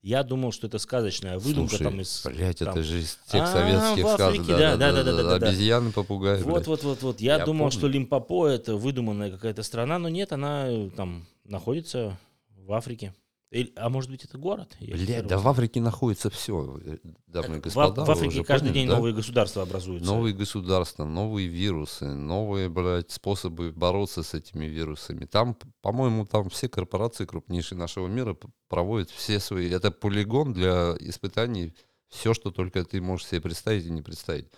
Я 0.00 0.22
думал, 0.22 0.52
что 0.52 0.68
это 0.68 0.78
сказочная 0.78 1.38
выдумка 1.38 1.70
Слушай, 1.76 1.84
там 1.84 2.00
из... 2.00 2.24
блядь, 2.24 2.58
там- 2.58 2.68
это 2.68 2.82
же 2.84 3.00
из 3.00 3.18
тех 3.26 3.42
А, 3.42 3.46
советских 3.46 4.02
сказок. 4.06 4.20
Африке, 4.20 4.56
да, 4.56 4.76
да, 4.76 4.92
да, 4.92 5.02
да, 5.02 5.12
да, 5.16 5.38
да. 5.38 5.46
Обезьяны, 5.48 5.90
попугаи, 5.90 6.40
Вот, 6.42 6.54
блядь. 6.54 6.66
вот, 6.68 6.82
вот, 6.84 7.02
вот. 7.02 7.20
Я, 7.20 7.38
Я 7.38 7.44
думал, 7.44 7.66
помню. 7.66 7.72
что 7.72 7.88
Лимпопо 7.88 8.46
это 8.46 8.76
выдуманная 8.76 9.30
какая-то 9.30 9.62
страна, 9.64 9.98
но 9.98 10.08
нет, 10.08 10.32
она 10.32 10.68
там 10.96 11.26
находится 11.44 12.16
в 12.56 12.72
Африке. 12.72 13.12
Или- 13.50 13.72
а 13.76 13.88
может 13.88 14.10
быть, 14.10 14.24
это 14.24 14.36
город? 14.36 14.76
Блядь, 14.78 15.26
да 15.26 15.38
в 15.38 15.48
Африке 15.48 15.80
находится 15.80 16.28
все, 16.28 16.78
дамы 17.26 17.56
и 17.56 17.60
В, 17.60 17.62
господа. 17.62 18.04
в 18.04 18.06
вы 18.06 18.12
Африке 18.12 18.44
каждый 18.44 18.66
поняли, 18.68 18.74
день 18.74 18.88
да? 18.88 18.96
новые 18.96 19.14
государства 19.14 19.62
образуются. 19.62 20.06
Новые 20.06 20.34
государства, 20.34 21.04
новые 21.04 21.48
вирусы, 21.48 22.04
новые, 22.06 22.68
блядь, 22.68 23.10
способы 23.10 23.72
бороться 23.72 24.22
с 24.22 24.34
этими 24.34 24.66
вирусами. 24.66 25.24
Там, 25.24 25.56
по-моему, 25.80 26.26
там 26.26 26.50
все 26.50 26.68
корпорации 26.68 27.24
крупнейшие 27.24 27.78
нашего 27.78 28.06
мира 28.06 28.36
проводят 28.68 29.08
все 29.10 29.40
свои... 29.40 29.70
Это 29.70 29.90
полигон 29.90 30.52
для 30.52 30.94
испытаний. 31.00 31.74
Все, 32.10 32.34
что 32.34 32.50
только 32.50 32.84
ты 32.84 33.00
можешь 33.00 33.28
себе 33.28 33.40
представить 33.40 33.86
и 33.86 33.90
не 33.90 34.02
представить. 34.02 34.48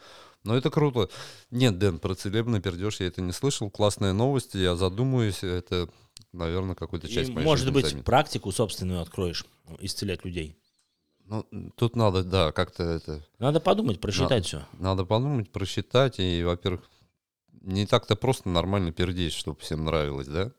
Но 0.42 0.56
это 0.56 0.70
круто. 0.70 1.10
Нет, 1.50 1.78
Дэн, 1.78 1.98
про 1.98 2.14
целебный 2.14 2.60
пердеж 2.60 3.00
я 3.00 3.06
это 3.06 3.20
не 3.22 3.32
слышал. 3.32 3.70
Классная 3.70 4.12
новость. 4.12 4.54
Я 4.54 4.74
задумаюсь. 4.74 5.42
Это, 5.44 5.88
наверное, 6.32 6.74
какую-то 6.74 7.06
И, 7.06 7.12
часть 7.12 7.30
моей 7.30 7.44
может 7.44 7.72
быть, 7.72 7.86
займет. 7.86 8.04
практику 8.04 8.52
собственную 8.52 9.00
откроешь, 9.00 9.44
исцелять 9.80 10.24
людей. 10.24 10.56
Ну, 11.26 11.46
тут 11.76 11.94
надо, 11.94 12.24
да, 12.24 12.50
как-то 12.52 12.82
это... 12.82 13.24
Надо 13.38 13.60
подумать, 13.60 14.00
просчитать 14.00 14.46
все. 14.46 14.66
Надо 14.72 15.04
подумать, 15.04 15.50
просчитать, 15.50 16.18
и, 16.18 16.42
во-первых, 16.42 16.88
не 17.60 17.86
так-то 17.86 18.16
просто 18.16 18.48
нормально 18.48 18.90
пердеть, 18.90 19.32
чтобы 19.32 19.60
всем 19.60 19.84
нравилось, 19.84 20.26
да? 20.26 20.52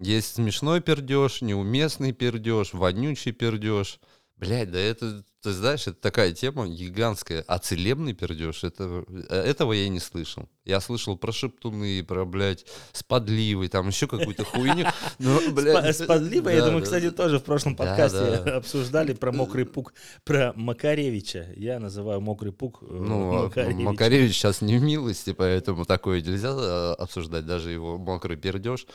Есть 0.00 0.34
смешной 0.34 0.80
пердеж, 0.80 1.42
неуместный 1.42 2.12
пердеж, 2.12 2.72
вонючий 2.72 3.32
пердеж. 3.32 4.00
Блядь, 4.40 4.70
да 4.70 4.78
это, 4.78 5.22
ты 5.42 5.52
знаешь, 5.52 5.86
это 5.86 6.00
такая 6.00 6.32
тема 6.32 6.66
гигантская. 6.66 7.44
А 7.46 7.58
целебный 7.58 8.14
пердеж, 8.14 8.64
это, 8.64 9.04
э, 9.28 9.36
этого 9.36 9.74
я 9.74 9.86
не 9.90 10.00
слышал. 10.00 10.48
Я 10.64 10.80
слышал 10.80 11.18
про 11.18 11.30
шептуны, 11.30 12.02
про, 12.02 12.24
блядь, 12.24 12.64
с 12.92 13.02
подливой, 13.02 13.68
там 13.68 13.88
еще 13.88 14.06
какую-то 14.06 14.44
хуйню. 14.44 14.86
Ну, 15.18 15.52
блядь, 15.52 15.94
С 15.94 16.06
подливой, 16.06 16.54
я 16.54 16.60
да, 16.60 16.66
думаю, 16.66 16.80
да, 16.80 16.84
кстати, 16.86 17.04
да. 17.04 17.10
тоже 17.10 17.38
в 17.38 17.42
прошлом 17.44 17.76
Да, 17.76 17.84
подкасте 17.84 18.42
да. 18.42 18.56
обсуждали 18.56 19.12
про 19.12 19.30
мокрый 19.30 19.66
пук, 19.66 19.92
про 20.24 20.54
Макаревича. 20.56 21.52
Я 21.56 21.78
называю 21.78 22.22
мокрый 22.22 22.52
пук 22.52 22.78
э, 22.80 22.86
Ну, 22.88 23.36
а 23.36 23.42
Макаревич. 23.42 23.84
Макаревич 23.84 24.34
сейчас 24.34 24.62
не 24.62 24.78
в 24.78 24.82
милости, 24.82 25.34
поэтому 25.34 25.84
такое 25.84 26.22
нельзя 26.22 26.54
э, 26.56 26.94
обсуждать, 26.94 27.44
даже 27.44 27.70
его 27.70 27.98
мокрый 27.98 28.38
пердеж. 28.38 28.86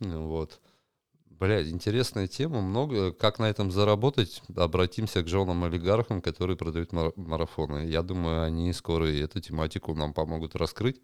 Ну, 0.00 0.28
Вот. 0.28 0.60
Блядь, 1.38 1.68
интересная 1.68 2.26
тема, 2.28 2.62
много. 2.62 3.12
Как 3.12 3.38
на 3.38 3.44
этом 3.44 3.70
заработать? 3.70 4.42
Обратимся 4.56 5.22
к 5.22 5.28
женам-олигархам, 5.28 6.22
которые 6.22 6.56
продают 6.56 6.92
мара- 6.92 7.12
марафоны. 7.16 7.86
Я 7.86 8.02
думаю, 8.02 8.42
они 8.44 8.72
скоро 8.72 9.10
и 9.10 9.20
эту 9.20 9.40
тематику 9.40 9.94
нам 9.94 10.14
помогут 10.14 10.56
раскрыть. 10.56 11.00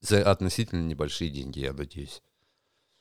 За 0.00 0.22
относительно 0.30 0.86
небольшие 0.86 1.30
деньги, 1.30 1.58
я 1.60 1.72
надеюсь. 1.72 2.22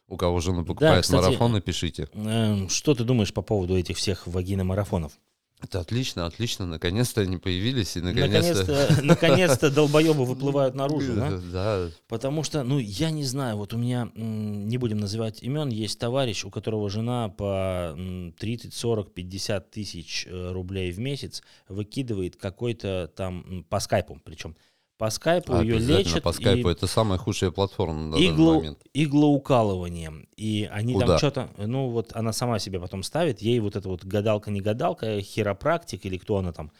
У 0.08 0.18
кого 0.18 0.39
жена 0.39 0.63
покупает 0.63 1.03
кстати, 1.03 1.22
марафоны, 1.24 1.62
пишите. 1.62 2.10
Эм, 2.13 2.68
Что 2.68 2.96
ты 2.96 3.03
думаешь 3.03 3.34
по 3.34 3.44
поводу 3.44 3.77
этих 3.77 3.98
всех 3.98 4.25
вагиномарафонов? 4.25 5.13
Это 5.62 5.82
отлично, 5.82 6.25
отлично. 6.25 6.66
Наконец-то 6.66 7.22
они 7.22 7.38
появились, 7.38 7.98
и 7.98 8.01
наконец-то... 8.01 9.00
Наконец-то, 9.04 9.70
долбоебы 9.72 10.25
выплывают 10.25 10.74
наружу, 10.74 11.13
да? 11.13 11.39
Да, 11.51 11.89
Потому 12.08 12.44
что, 12.44 12.63
ну, 12.63 12.80
я 12.80 13.12
не 13.12 13.25
знаю, 13.25 13.58
вот 13.58 13.74
у 13.74 13.78
меня, 13.78 14.10
не 14.16 14.78
будем 14.78 15.00
называть 15.00 15.44
имен, 15.44 15.70
есть 15.70 16.00
товарищ, 16.00 16.46
у 16.46 16.50
которого 16.50 16.89
жена 16.89 17.28
по 17.30 17.94
м, 17.96 18.34
30, 18.39 18.74
40, 18.74 19.13
50 19.13 19.72
тысяч 19.72 20.25
э, 20.30 20.51
рублей 20.51 20.92
в 20.92 21.00
месяц 21.00 21.44
выкидывает 21.68 22.38
какой-то 22.38 23.12
там, 23.16 23.66
по 23.70 23.80
скайпу 23.80 24.20
причем, 24.24 24.56
по 25.00 25.10
скайпу 25.10 25.53
ее 25.62 25.77
Обязательно 25.77 25.98
лечат. 26.10 26.24
по 26.24 26.34
скайпу. 26.34 26.70
и 26.70 26.72
Это 26.74 26.86
самая 26.86 27.18
худшая 27.18 27.51
платформа 27.51 27.94
на 28.00 28.12
данный 28.12 28.27
игло- 28.27 28.56
момент. 28.58 28.79
иглоукалыванием. 28.94 30.27
И 30.36 30.70
они 30.72 30.94
Куда? 30.94 31.06
там 31.08 31.18
что-то, 31.18 31.50
ну 31.58 31.89
вот 31.89 32.12
она 32.15 32.34
сама 32.34 32.60
себе 32.60 32.82
потом 32.82 33.01
ставит, 33.03 33.41
ей 33.41 33.62
вот 33.62 33.77
эта 33.77 33.88
вот 33.88 34.03
гадалка, 34.03 34.51
не 34.51 34.60
гадалка, 34.60 35.22
хиропрактик 35.22 36.06
или 36.06 36.18
кто 36.18 36.38
она 36.38 36.51
там, 36.51 36.72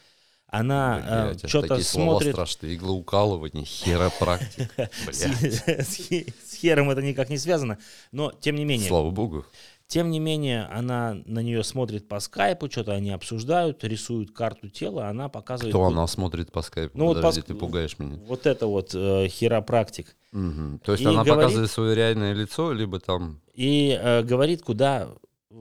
она 0.48 1.30
аж 1.30 1.38
что-то 1.48 1.68
такие 1.68 1.84
слова 1.84 2.10
смотрит, 2.20 2.34
страшные. 2.34 2.74
Иглоукалывание, 2.74 3.64
хиропрактик. 3.64 4.70
С 5.12 6.54
хером 6.56 6.90
это 6.90 7.00
никак 7.00 7.30
не 7.30 7.38
связано, 7.38 7.78
но 8.12 8.32
тем 8.32 8.56
не 8.56 8.66
менее, 8.66 8.88
Слава 8.88 9.10
богу. 9.10 9.46
Тем 9.90 10.12
не 10.12 10.20
менее, 10.20 10.66
она 10.66 11.20
на 11.24 11.40
нее 11.40 11.64
смотрит 11.64 12.06
по 12.06 12.20
скайпу, 12.20 12.70
что-то 12.70 12.92
они 12.92 13.10
обсуждают, 13.10 13.82
рисуют 13.82 14.30
карту 14.30 14.68
тела, 14.68 15.08
она 15.08 15.28
показывает... 15.28 15.74
Кто 15.74 15.84
она 15.86 16.06
смотрит 16.06 16.52
по 16.52 16.62
скайпу? 16.62 16.96
Ну, 16.96 17.06
вот 17.06 17.16
по 17.16 17.22
Подожди, 17.22 17.42
ты 17.42 17.54
пугаешь 17.54 17.98
меня. 17.98 18.16
Вот 18.28 18.46
это 18.46 18.68
вот 18.68 18.94
э, 18.94 19.26
хиропрактик. 19.26 20.16
Мгм. 20.30 20.78
То 20.84 20.92
есть 20.92 21.02
И 21.02 21.06
она 21.06 21.24
говорит- 21.24 21.34
показывает 21.34 21.70
свое 21.72 21.96
реальное 21.96 22.32
лицо, 22.32 22.72
либо 22.72 23.00
там... 23.00 23.40
и 23.52 23.98
э, 24.00 24.22
говорит, 24.22 24.62
куда 24.62 25.08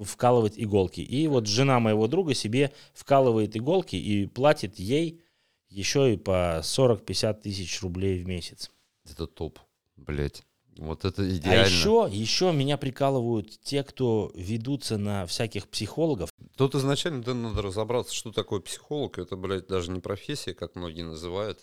вкалывать 0.03 0.53
иголки. 0.57 1.01
И 1.01 1.27
вот 1.27 1.47
жена 1.47 1.79
моего 1.79 2.07
друга 2.07 2.35
себе 2.35 2.71
вкалывает 2.93 3.57
иголки 3.57 3.95
и 3.95 4.27
платит 4.27 4.77
ей 4.77 5.21
еще 5.69 6.13
и 6.13 6.17
по 6.17 6.59
40-50 6.61 7.41
тысяч 7.41 7.81
рублей 7.81 8.21
в 8.21 8.27
месяц. 8.27 8.69
Это 9.09 9.25
топ. 9.25 9.57
Блять. 9.97 10.43
Вот 10.77 11.03
это 11.05 11.29
идеально. 11.37 11.63
А 11.63 11.65
еще, 11.67 12.07
еще 12.11 12.51
меня 12.53 12.77
прикалывают 12.77 13.59
те, 13.61 13.83
кто 13.83 14.31
ведутся 14.33 14.97
на 14.97 15.25
всяких 15.25 15.67
психологов. 15.67 16.29
Тут 16.55 16.75
изначально 16.75 17.21
да, 17.21 17.33
надо 17.33 17.61
разобраться, 17.61 18.13
что 18.13 18.31
такое 18.31 18.59
психолог. 18.61 19.17
Это, 19.17 19.35
блядь, 19.35 19.67
даже 19.67 19.91
не 19.91 19.99
профессия, 19.99 20.53
как 20.53 20.75
многие 20.75 21.01
называют. 21.03 21.59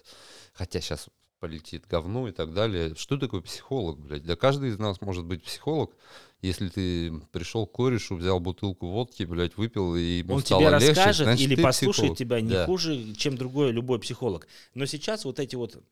Хотя 0.53 0.81
сейчас 0.81 1.09
полетит 1.39 1.87
говно 1.87 2.29
и 2.29 2.33
так 2.33 2.53
далее. 2.55 2.95
Что 2.97 3.17
такое 3.19 3.41
психолог, 3.43 3.99
блядь? 3.99 4.25
Да 4.25 4.37
каждый 4.37 4.71
из 4.71 4.79
нас 4.79 5.01
может 5.01 5.25
быть 5.25 5.43
психолог, 5.45 5.95
если 6.43 6.69
ты 6.69 7.13
пришел 7.33 7.67
к 7.67 7.73
корешу, 7.73 8.17
взял 8.17 8.41
бутылку 8.41 8.89
водки, 8.89 9.23
блядь, 9.25 9.57
выпил, 9.57 9.97
и 9.97 10.19
ему 10.19 10.35
Он 10.37 10.41
стало 10.41 10.63
тебе 10.63 10.71
легче, 10.73 10.89
расскажет 10.89 11.25
значит, 11.27 11.51
или 11.51 11.63
послушает 11.63 11.95
психолог. 11.95 12.19
тебя 12.19 12.41
не 12.41 12.53
Да. 12.53 12.67
хуже, 12.67 13.15
чем 13.15 13.37
другой 13.37 13.71
любой 13.73 13.99
психолог. 13.99 14.47
Но 14.75 14.87
сейчас 14.87 15.25
вот 15.25 15.39
эти 15.39 15.57
вот 15.57 15.83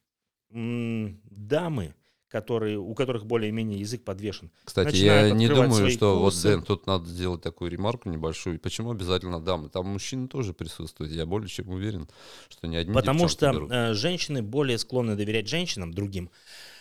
м, 0.50 1.20
дамы, 1.24 1.94
которые, 2.34 2.78
у 2.80 2.92
которых 2.94 3.26
более-менее 3.26 3.78
язык 3.78 4.02
подвешен, 4.02 4.50
Кстати, 4.64 4.86
начинают 4.88 5.28
я 5.28 5.34
не 5.36 5.46
думаю, 5.46 5.88
что 5.88 6.18
курсы. 6.20 6.48
вот, 6.48 6.52
Дэн, 6.56 6.62
тут 6.64 6.86
надо 6.88 7.06
сделать 7.08 7.42
такую 7.42 7.70
ремарку 7.70 8.10
небольшую. 8.10 8.58
Почему 8.58 8.90
обязательно 8.90 9.40
дамы? 9.40 9.68
Там 9.68 9.86
мужчины 9.86 10.26
тоже 10.26 10.52
присутствуют. 10.52 11.12
Я 11.12 11.26
более 11.26 11.48
чем 11.48 11.68
уверен, 11.68 12.08
что 12.48 12.66
не 12.66 12.76
одни 12.76 12.92
Потому 12.92 13.28
что 13.28 13.52
берут. 13.52 13.70
э, 13.70 13.94
женщины 13.94 14.42
более 14.42 14.78
склонны 14.78 15.14
доверять 15.14 15.46
женщинам, 15.46 15.94
другим. 15.94 16.28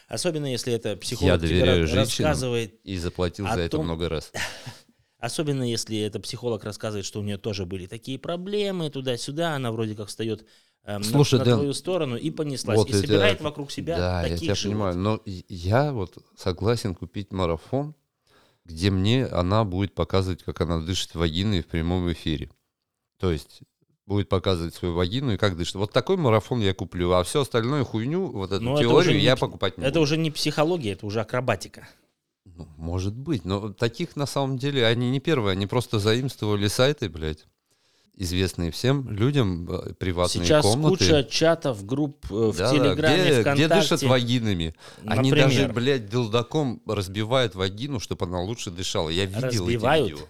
Особенно 0.07 0.47
если 0.51 0.73
это 0.73 0.97
психолог 0.97 1.33
Я 1.33 1.37
тебе 1.37 1.49
доверяю 1.59 1.85
женщинам. 1.85 2.29
рассказывает, 2.31 2.79
И 2.83 2.97
заплатил 2.97 3.45
за 3.47 3.59
это 3.59 3.77
том- 3.77 3.85
много 3.85 4.09
раз. 4.09 4.31
особенно 5.19 5.61
если 5.69 5.99
это 5.99 6.19
психолог 6.19 6.63
рассказывает, 6.63 7.05
что 7.05 7.19
у 7.19 7.23
нее 7.23 7.37
тоже 7.37 7.67
были 7.67 7.85
такие 7.85 8.17
проблемы, 8.17 8.89
туда-сюда, 8.89 9.55
она 9.55 9.71
вроде 9.71 9.93
как 9.93 10.07
встает 10.07 10.47
э, 10.83 10.97
на- 10.97 11.03
Слушай, 11.03 11.39
на, 11.39 11.45
Дэн, 11.45 11.57
твою 11.57 11.73
сторону 11.73 12.15
и 12.17 12.29
понеслась. 12.31 12.77
вот 12.77 12.89
и 12.89 12.93
я 12.93 12.97
собирает 12.99 13.41
вокруг 13.41 13.71
себя 13.71 13.97
Да, 13.97 14.21
я 14.21 14.29
таких 14.29 14.39
тебя 14.41 14.55
же 14.55 14.67
понимаю. 14.69 14.97
Но 14.97 15.21
я 15.25 15.91
вот 15.93 16.17
согласен 16.37 16.95
купить 16.95 17.31
марафон, 17.31 17.95
где 18.65 18.91
мне 18.91 19.25
она 19.25 19.63
будет 19.65 19.93
показывать, 19.93 20.43
как 20.43 20.61
она 20.61 20.79
дышит 20.79 21.15
вагиной 21.15 21.61
в 21.61 21.67
прямом 21.67 22.11
эфире. 22.11 22.49
То 23.19 23.31
есть 23.31 23.61
будет 24.05 24.27
показывать 24.29 24.75
свою 24.75 24.93
вагину 24.95 25.33
и 25.33 25.37
как 25.37 25.55
дышит. 25.55 25.75
Вот 25.75 25.91
такой 25.93 26.17
марафон 26.17 26.59
я 26.59 26.73
куплю, 26.73 27.11
а 27.13 27.23
все 27.23 27.41
остальное 27.41 27.83
хуйню, 27.85 28.27
вот 28.27 28.51
эту 28.51 28.61
Но 28.63 28.73
это 28.73 28.81
теорию 28.83 29.19
я 29.19 29.35
покупать 29.37 29.77
не 29.77 29.83
Это 29.83 29.93
буду. 29.93 30.01
уже 30.01 30.17
не 30.17 30.29
психология, 30.31 30.91
это 30.91 31.05
уже 31.05 31.21
акробатика. 31.21 31.87
Ну, 32.45 32.67
может 32.77 33.15
быть, 33.15 33.45
но 33.45 33.71
таких 33.71 34.15
на 34.17 34.25
самом 34.25 34.57
деле, 34.57 34.85
они 34.85 35.09
не 35.09 35.21
первые, 35.21 35.53
они 35.53 35.65
просто 35.67 35.99
заимствовали 35.99 36.67
сайты, 36.67 37.07
блядь, 37.09 37.47
известные 38.15 38.71
всем 38.71 39.09
людям, 39.09 39.67
э, 39.69 39.93
приватные 39.93 40.45
Сейчас 40.45 40.65
комнаты. 40.65 40.97
куча 40.97 41.23
чатов, 41.23 41.85
групп 41.85 42.25
э, 42.29 42.33
в 42.33 42.57
Да, 42.57 42.71
Телеграме, 42.71 43.21
где, 43.23 43.41
ВКонтакте. 43.41 43.65
где 43.65 43.75
дышат 43.75 44.03
вагинами. 44.03 44.75
Они 45.05 45.29
Например. 45.31 45.49
даже, 45.49 45.67
блядь, 45.69 46.09
дилдаком 46.09 46.81
разбивают 46.85 47.55
вагину, 47.55 47.99
чтобы 47.99 48.25
она 48.25 48.41
лучше 48.41 48.69
дышала. 48.71 49.09
Я 49.09 49.25
видел 49.25 49.41
Разбивают? 49.65 50.05
эти 50.07 50.13
видео. 50.13 50.27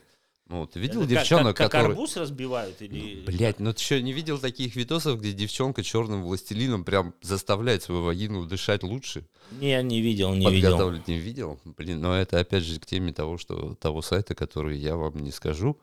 Ну, 0.50 0.68
ты 0.68 0.80
видел 0.80 1.02
Это 1.02 1.10
девчонок, 1.10 1.58
как, 1.58 1.72
как 1.72 1.72
которые... 1.72 1.92
арбуз 1.94 2.16
разбивают 2.18 2.82
или... 2.82 3.24
Блять, 3.25 3.60
ну 3.60 3.74
ты 3.74 3.82
что, 3.82 4.00
не 4.02 4.13
видел 4.13 4.38
таких 4.38 4.75
видосов, 4.75 5.20
где 5.20 5.32
девчонка 5.32 5.82
черным 5.84 6.22
властелином 6.22 6.84
прям 6.84 7.16
заставляет 7.22 7.82
свою 7.82 8.04
вагину 8.04 8.46
дышать 8.46 8.84
лучше? 8.84 9.25
Не, 9.60 9.82
не 9.82 10.02
видел, 10.02 10.34
не 10.36 10.52
видел. 10.52 10.92
Не 11.08 11.18
видел? 11.18 11.60
Блин, 11.66 12.02
но 12.02 12.16
это 12.16 12.40
опять 12.40 12.63
же 12.63 12.80
к 12.80 12.86
теме 12.86 13.13
того, 13.13 13.38
что 13.38 13.74
того 13.75 14.02
сайта, 14.02 14.36
который 14.36 14.78
я 14.78 14.96
вам 14.96 15.18
не 15.18 15.32
скажу. 15.32 15.80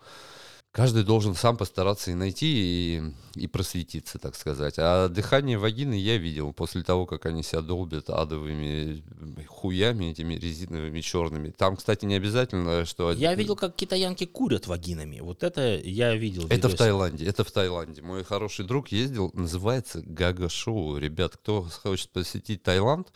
Каждый 0.72 1.02
должен 1.02 1.34
сам 1.34 1.56
постараться 1.56 2.10
и 2.10 2.14
найти, 2.14 2.46
и, 2.46 3.02
и 3.34 3.46
просветиться, 3.46 4.18
так 4.18 4.34
сказать. 4.36 4.74
А 4.78 5.08
дыхание 5.08 5.58
вагины 5.58 5.94
я 5.94 6.16
видел 6.16 6.52
после 6.52 6.82
того, 6.82 7.06
как 7.06 7.26
они 7.26 7.42
себя 7.42 7.60
долбят 7.60 8.10
адовыми 8.10 9.02
хуями 9.46 10.06
этими 10.06 10.34
резиновыми 10.34 11.00
черными. 11.00 11.50
Там, 11.50 11.76
кстати, 11.76 12.04
не 12.04 12.14
обязательно, 12.14 12.84
что... 12.84 13.12
Я 13.12 13.34
видел, 13.34 13.56
как 13.56 13.74
китаянки 13.74 14.26
курят 14.26 14.66
вагинами. 14.66 15.20
Вот 15.20 15.42
это 15.42 15.76
я 15.76 16.14
видел. 16.14 16.46
Это 16.48 16.68
в. 16.68 16.74
Таиланде, 16.74 17.26
это 17.26 17.44
в 17.44 17.50
Таиланде. 17.50 18.02
Мой 18.02 18.24
хороший 18.24 18.64
друг 18.64 18.88
ездил, 18.88 19.30
называется 19.34 20.02
Гага-шоу. 20.02 20.96
Ребят, 20.96 21.36
кто 21.36 21.68
хочет 21.82 22.10
посетить 22.10 22.62
Таиланд, 22.62 23.08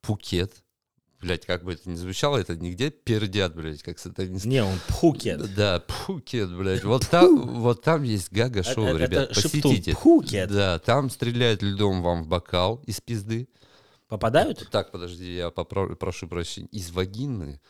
Пукет, 0.00 0.52
блядь, 1.20 1.46
как 1.46 1.64
бы 1.64 1.72
это 1.72 1.88
ни 1.90 1.94
звучало, 1.94 2.36
это 2.38 2.56
нигде 2.56 2.90
пердят, 2.90 3.54
блядь, 3.54 3.82
как 3.82 3.98
сатанисты. 3.98 4.48
Не, 4.48 4.62
он 4.64 4.78
Пхукет. 4.88 5.54
Да, 5.54 5.80
Пхукет, 5.86 6.54
блядь. 6.56 6.84
Вот 6.84 7.06
там, 7.08 7.60
вот 7.60 7.82
там 7.82 8.02
есть 8.02 8.32
гага-шоу, 8.32 8.84
Это- 8.84 8.98
ребят, 8.98 9.30
это 9.30 9.34
посетите. 9.40 9.92
Пхукет. 9.92 10.50
Да, 10.50 10.78
там 10.78 11.10
стреляют 11.10 11.62
льдом 11.62 12.02
вам 12.02 12.24
в 12.24 12.28
бокал 12.28 12.82
из 12.86 13.00
пизды. 13.00 13.48
Попадают? 14.08 14.68
Так, 14.70 14.90
подожди, 14.90 15.34
я 15.36 15.48
попро- 15.48 15.94
прошу 15.94 16.28
прощения. 16.28 16.68
Из 16.72 16.90
вагины, 16.90 17.60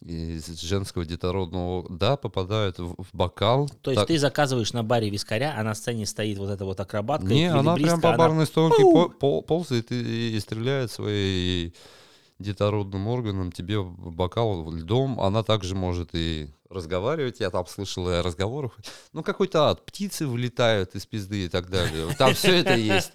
из 0.00 0.46
женского 0.60 1.04
детородного, 1.04 1.86
да, 1.88 2.16
попадают 2.16 2.78
в, 2.78 2.94
в 3.02 3.08
бокал. 3.12 3.68
То 3.80 3.90
есть 3.90 4.00
Так- 4.00 4.08
ты 4.08 4.18
заказываешь 4.18 4.72
на 4.72 4.84
баре 4.84 5.08
вискаря, 5.10 5.54
а 5.56 5.62
на 5.64 5.74
сцене 5.74 6.06
стоит 6.06 6.38
вот 6.38 6.50
эта 6.50 6.64
вот 6.64 6.78
акробатка. 6.78 7.26
Не, 7.26 7.46
она 7.50 7.74
прям 7.74 8.00
по 8.00 8.10
она- 8.10 8.18
барной 8.18 8.46
по- 8.46 9.08
пол- 9.08 9.42
ползает 9.42 9.90
и, 9.90 10.36
и 10.36 10.40
стреляет 10.40 10.92
своей 10.92 11.74
детородным 12.38 13.06
органом 13.06 13.52
тебе 13.52 13.78
в 13.78 14.12
бокал 14.12 14.70
льдом. 14.72 15.20
Она 15.20 15.42
также 15.42 15.74
может 15.74 16.10
и 16.14 16.48
разговаривать. 16.68 17.38
Я 17.40 17.50
там 17.50 17.66
слышал 17.66 18.08
и 18.10 18.14
о 18.14 18.22
разговорах. 18.22 18.76
Ну, 19.12 19.22
какой-то 19.22 19.68
ад. 19.68 19.86
Птицы 19.86 20.26
вылетают 20.26 20.94
из 20.96 21.06
пизды 21.06 21.44
и 21.44 21.48
так 21.48 21.70
далее. 21.70 22.12
Там 22.18 22.34
все 22.34 22.56
это 22.56 22.74
есть. 22.74 23.12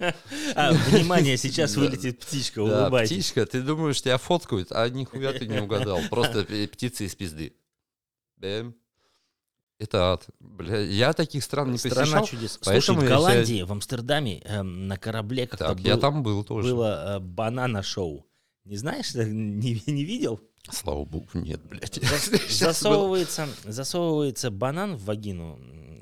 А, 0.54 0.72
внимание, 0.72 1.36
сейчас 1.36 1.76
вылетит 1.76 2.20
птичка, 2.20 2.60
улыбайтесь. 2.60 3.12
птичка, 3.12 3.44
ты 3.44 3.60
думаешь, 3.60 4.00
тебя 4.00 4.16
фоткают, 4.16 4.72
а 4.72 4.88
нихуя 4.88 5.32
ты 5.32 5.46
не 5.46 5.58
угадал. 5.60 6.00
Просто 6.08 6.44
птицы 6.44 7.04
из 7.04 7.14
пизды. 7.14 7.54
Это 9.80 10.12
ад. 10.12 10.26
Бля, 10.40 10.78
я 10.80 11.14
таких 11.14 11.42
стран 11.42 11.72
не 11.72 11.78
Страна 11.78 12.00
посещал. 12.02 12.26
чудес. 12.26 12.58
Слушай, 12.60 12.96
в 12.96 13.02
я 13.02 13.08
Голландии, 13.08 13.62
в 13.62 13.72
Амстердаме 13.72 14.40
эм, 14.40 14.88
на 14.88 14.98
корабле 14.98 15.46
как-то 15.46 15.68
Так, 15.68 15.80
я 15.80 15.94
был- 15.94 16.00
там 16.00 16.22
был 16.22 16.44
тоже. 16.44 16.68
было 16.68 17.16
э, 17.16 17.18
банана-шоу. 17.18 18.26
Не 18.70 18.76
знаешь, 18.76 19.12
не, 19.16 19.82
не 19.84 20.04
видел? 20.04 20.40
Слава 20.70 21.04
богу, 21.04 21.26
нет, 21.34 21.60
блядь. 21.64 21.98
Засовывается, 22.48 23.48
засовывается 23.64 24.52
банан 24.52 24.94
в 24.94 25.06
вагину 25.06 25.58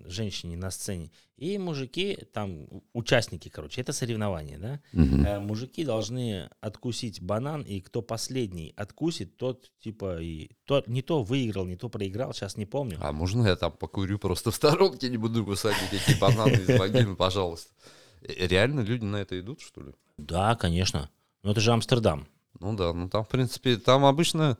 женщине 0.06 0.58
на 0.58 0.70
сцене, 0.70 1.10
и 1.38 1.56
мужики, 1.56 2.18
там, 2.34 2.66
участники, 2.92 3.48
короче, 3.48 3.80
это 3.80 3.94
соревнование, 3.94 4.58
да? 4.58 4.80
Э, 4.92 5.38
мужики 5.38 5.82
должны 5.82 6.50
откусить 6.60 7.22
банан, 7.22 7.62
и 7.62 7.80
кто 7.80 8.02
последний 8.02 8.74
откусит, 8.76 9.38
тот, 9.38 9.70
типа, 9.80 10.20
и 10.20 10.50
тот 10.64 10.88
не 10.88 11.00
то 11.00 11.22
выиграл, 11.22 11.64
не 11.64 11.76
то 11.76 11.88
проиграл, 11.88 12.34
сейчас 12.34 12.56
не 12.56 12.66
помню. 12.66 12.98
А 13.00 13.12
можно 13.12 13.46
я 13.46 13.56
там 13.56 13.72
покурю 13.72 14.18
просто 14.18 14.50
в 14.50 14.54
сторонке, 14.54 15.08
не 15.08 15.16
буду 15.16 15.42
кусать 15.44 15.76
эти 15.90 16.18
бананы 16.18 16.52
из 16.52 16.78
вагины, 16.78 17.16
пожалуйста? 17.16 17.72
Э, 18.20 18.46
Реально 18.46 18.80
люди 18.80 19.04
на 19.04 19.16
это 19.16 19.40
идут, 19.40 19.62
что 19.62 19.82
ли? 19.82 19.92
Да, 20.18 20.54
конечно. 20.54 21.08
Но 21.42 21.52
это 21.52 21.60
же 21.60 21.72
Амстердам. 21.72 22.28
Ну 22.60 22.74
да, 22.74 22.92
ну 22.92 23.08
там, 23.08 23.24
в 23.24 23.28
принципе, 23.28 23.76
там 23.76 24.04
обычно 24.04 24.58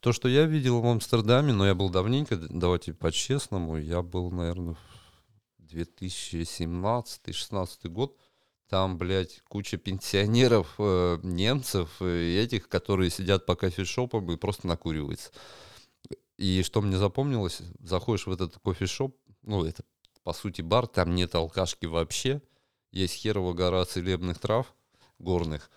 то, 0.00 0.12
что 0.12 0.28
я 0.28 0.46
видел 0.46 0.80
в 0.80 0.86
Амстердаме, 0.86 1.52
но 1.52 1.66
я 1.66 1.74
был 1.74 1.90
давненько, 1.90 2.36
давайте 2.36 2.94
по-честному, 2.94 3.76
я 3.76 4.02
был, 4.02 4.30
наверное, 4.30 4.76
в 5.58 5.74
2017-2016 5.74 7.88
год, 7.88 8.16
там, 8.68 8.98
блядь, 8.98 9.40
куча 9.48 9.76
пенсионеров, 9.76 10.74
э, 10.78 11.18
немцев, 11.22 11.96
э, 12.00 12.22
и 12.22 12.36
этих, 12.36 12.68
которые 12.68 13.10
сидят 13.10 13.46
по 13.46 13.56
кофешопам 13.56 14.30
и 14.30 14.36
просто 14.36 14.68
накуриваются. 14.68 15.30
И 16.36 16.62
что 16.62 16.80
мне 16.80 16.96
запомнилось, 16.96 17.60
заходишь 17.80 18.26
в 18.26 18.32
этот 18.32 18.56
кофешоп, 18.58 19.16
ну, 19.42 19.64
это, 19.64 19.82
по 20.22 20.32
сути, 20.32 20.62
бар, 20.62 20.86
там 20.86 21.14
нет 21.14 21.34
алкашки 21.34 21.86
вообще, 21.86 22.40
есть 22.92 23.14
херова 23.14 23.52
гора 23.52 23.84
целебных 23.84 24.38
трав 24.38 24.72
горных, 25.18 25.70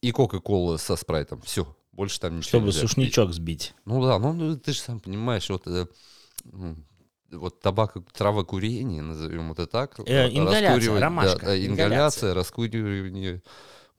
и 0.00 0.10
Кока-Кола 0.12 0.76
со 0.76 0.96
спрайтом. 0.96 1.40
Все. 1.42 1.66
Больше 1.92 2.20
там 2.20 2.36
ничего 2.36 2.48
Чтобы 2.48 2.66
нельзя 2.66 2.80
сушничок 2.80 3.32
сбить. 3.32 3.74
Ну 3.86 4.02
да, 4.04 4.18
ну, 4.18 4.32
ну, 4.34 4.56
ты 4.58 4.72
же 4.72 4.80
сам 4.80 5.00
понимаешь, 5.00 5.48
вот, 5.48 5.66
э, 5.66 5.86
м, 6.52 6.84
вот 7.30 7.60
табак, 7.60 7.96
травокурение, 8.12 9.02
назовем 9.02 9.52
это 9.52 9.66
так. 9.66 9.98
Э, 10.06 10.28
ингаляция, 10.28 10.74
раскуривать, 10.74 11.02
ромашка, 11.02 11.46
Да, 11.46 11.56
ингаляция. 11.56 11.66
ингаляция, 11.72 12.34
раскуривание. 12.34 13.42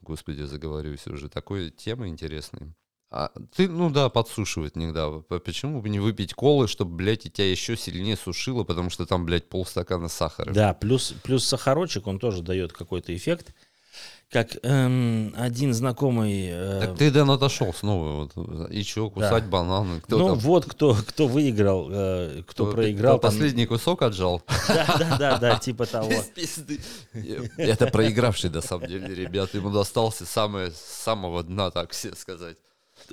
Господи, 0.02 0.44
заговорюсь 0.44 1.08
уже. 1.08 1.28
Такой 1.28 1.72
тема 1.72 2.08
интересная. 2.08 2.74
А 3.10 3.32
ты, 3.56 3.70
ну 3.70 3.90
да, 3.90 4.10
подсушивать 4.10 4.74
иногда. 4.76 5.10
Почему 5.10 5.82
бы 5.82 5.90
не 5.90 6.00
выпить 6.00 6.34
колы, 6.34 6.68
чтобы, 6.68 6.96
блядь, 6.96 7.26
и 7.26 7.32
тебя 7.32 7.50
еще 7.50 7.78
сильнее 7.78 8.18
сушило, 8.18 8.64
потому 8.66 8.90
что 8.90 9.06
там, 9.06 9.26
блядь, 9.26 9.48
полстакана 9.50 10.10
сахара. 10.10 10.54
Да, 10.54 10.74
плюс, 10.74 11.14
плюс 11.24 11.46
сахарочек, 11.46 12.06
он 12.06 12.20
тоже 12.20 12.44
дает 12.44 12.74
какой-то 12.74 13.16
эффект. 13.16 13.56
Как 14.30 14.58
эм, 14.64 15.34
один 15.38 15.74
знакомый... 15.74 16.48
э, 16.52 16.82
Так 16.82 16.98
ты, 16.98 17.12
Дэн, 17.12 17.32
отошел 17.32 17.74
снова. 17.74 18.28
Вот. 18.36 18.70
И 18.72 18.84
что, 18.84 19.10
кусать 19.10 19.46
бананы? 19.46 20.02
Кто 20.02 20.18
ну 20.18 20.28
там? 20.30 20.40
вот 20.40 20.66
кто, 20.66 20.96
кто 20.96 21.28
выиграл, 21.28 21.88
э, 21.90 22.44
кто, 22.46 22.66
Кто- 22.66 22.74
проиграл. 22.74 23.18
кто 23.20 23.30
там- 23.30 23.32
последний 23.32 23.66
кусок 23.66 24.02
отжал? 24.02 24.42
Да, 24.68 24.96
да, 25.00 25.18
да, 25.18 25.38
да, 25.38 25.60
типа 25.60 25.86
того. 25.86 26.12
Пизды. 26.36 26.82
Это 27.56 27.88
проигравший, 27.88 28.50
на 28.50 28.60
самом 28.62 28.88
деле, 28.88 29.16
ребят. 29.16 29.54
Ему 29.54 29.72
достался 29.72 30.26
с 30.26 30.76
самого 30.76 31.44
дна, 31.44 31.72
так 31.72 31.92
все 31.92 32.14
сказать. 32.14 32.58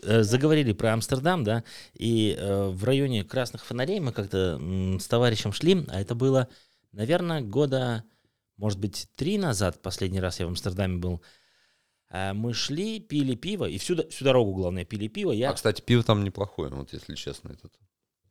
Э, 0.02 0.24
Заговорили 0.24 0.72
про 0.72 0.94
Амстердам, 0.94 1.44
да, 1.44 1.62
и 1.94 2.36
э, 2.36 2.68
в 2.70 2.82
районе 2.82 3.22
Красных 3.22 3.64
Фонарей 3.64 4.00
мы 4.00 4.10
как-то 4.12 4.60
с 4.98 5.06
товарищем 5.06 5.52
шли, 5.52 5.84
а 5.88 6.00
это 6.00 6.16
было, 6.16 6.48
наверное, 6.92 7.40
года, 7.40 8.02
может 8.56 8.78
быть, 8.78 9.08
три 9.16 9.38
назад, 9.38 9.82
последний 9.82 10.20
раз 10.20 10.40
я 10.40 10.46
в 10.46 10.50
Амстердаме 10.50 10.98
был. 10.98 11.22
А 12.10 12.32
Мы 12.34 12.54
шли, 12.54 13.00
пили 13.00 13.34
пиво, 13.34 13.64
и 13.64 13.78
всю, 13.78 13.96
всю 14.08 14.24
дорогу, 14.24 14.54
главное, 14.54 14.84
пили 14.84 15.08
пиво. 15.08 15.32
Я 15.32 15.50
А, 15.50 15.54
кстати, 15.54 15.80
пиво 15.80 16.02
там 16.02 16.22
неплохое, 16.22 16.70
вот 16.70 16.92
если 16.92 17.14
честно. 17.14 17.50
Этот. 17.50 17.72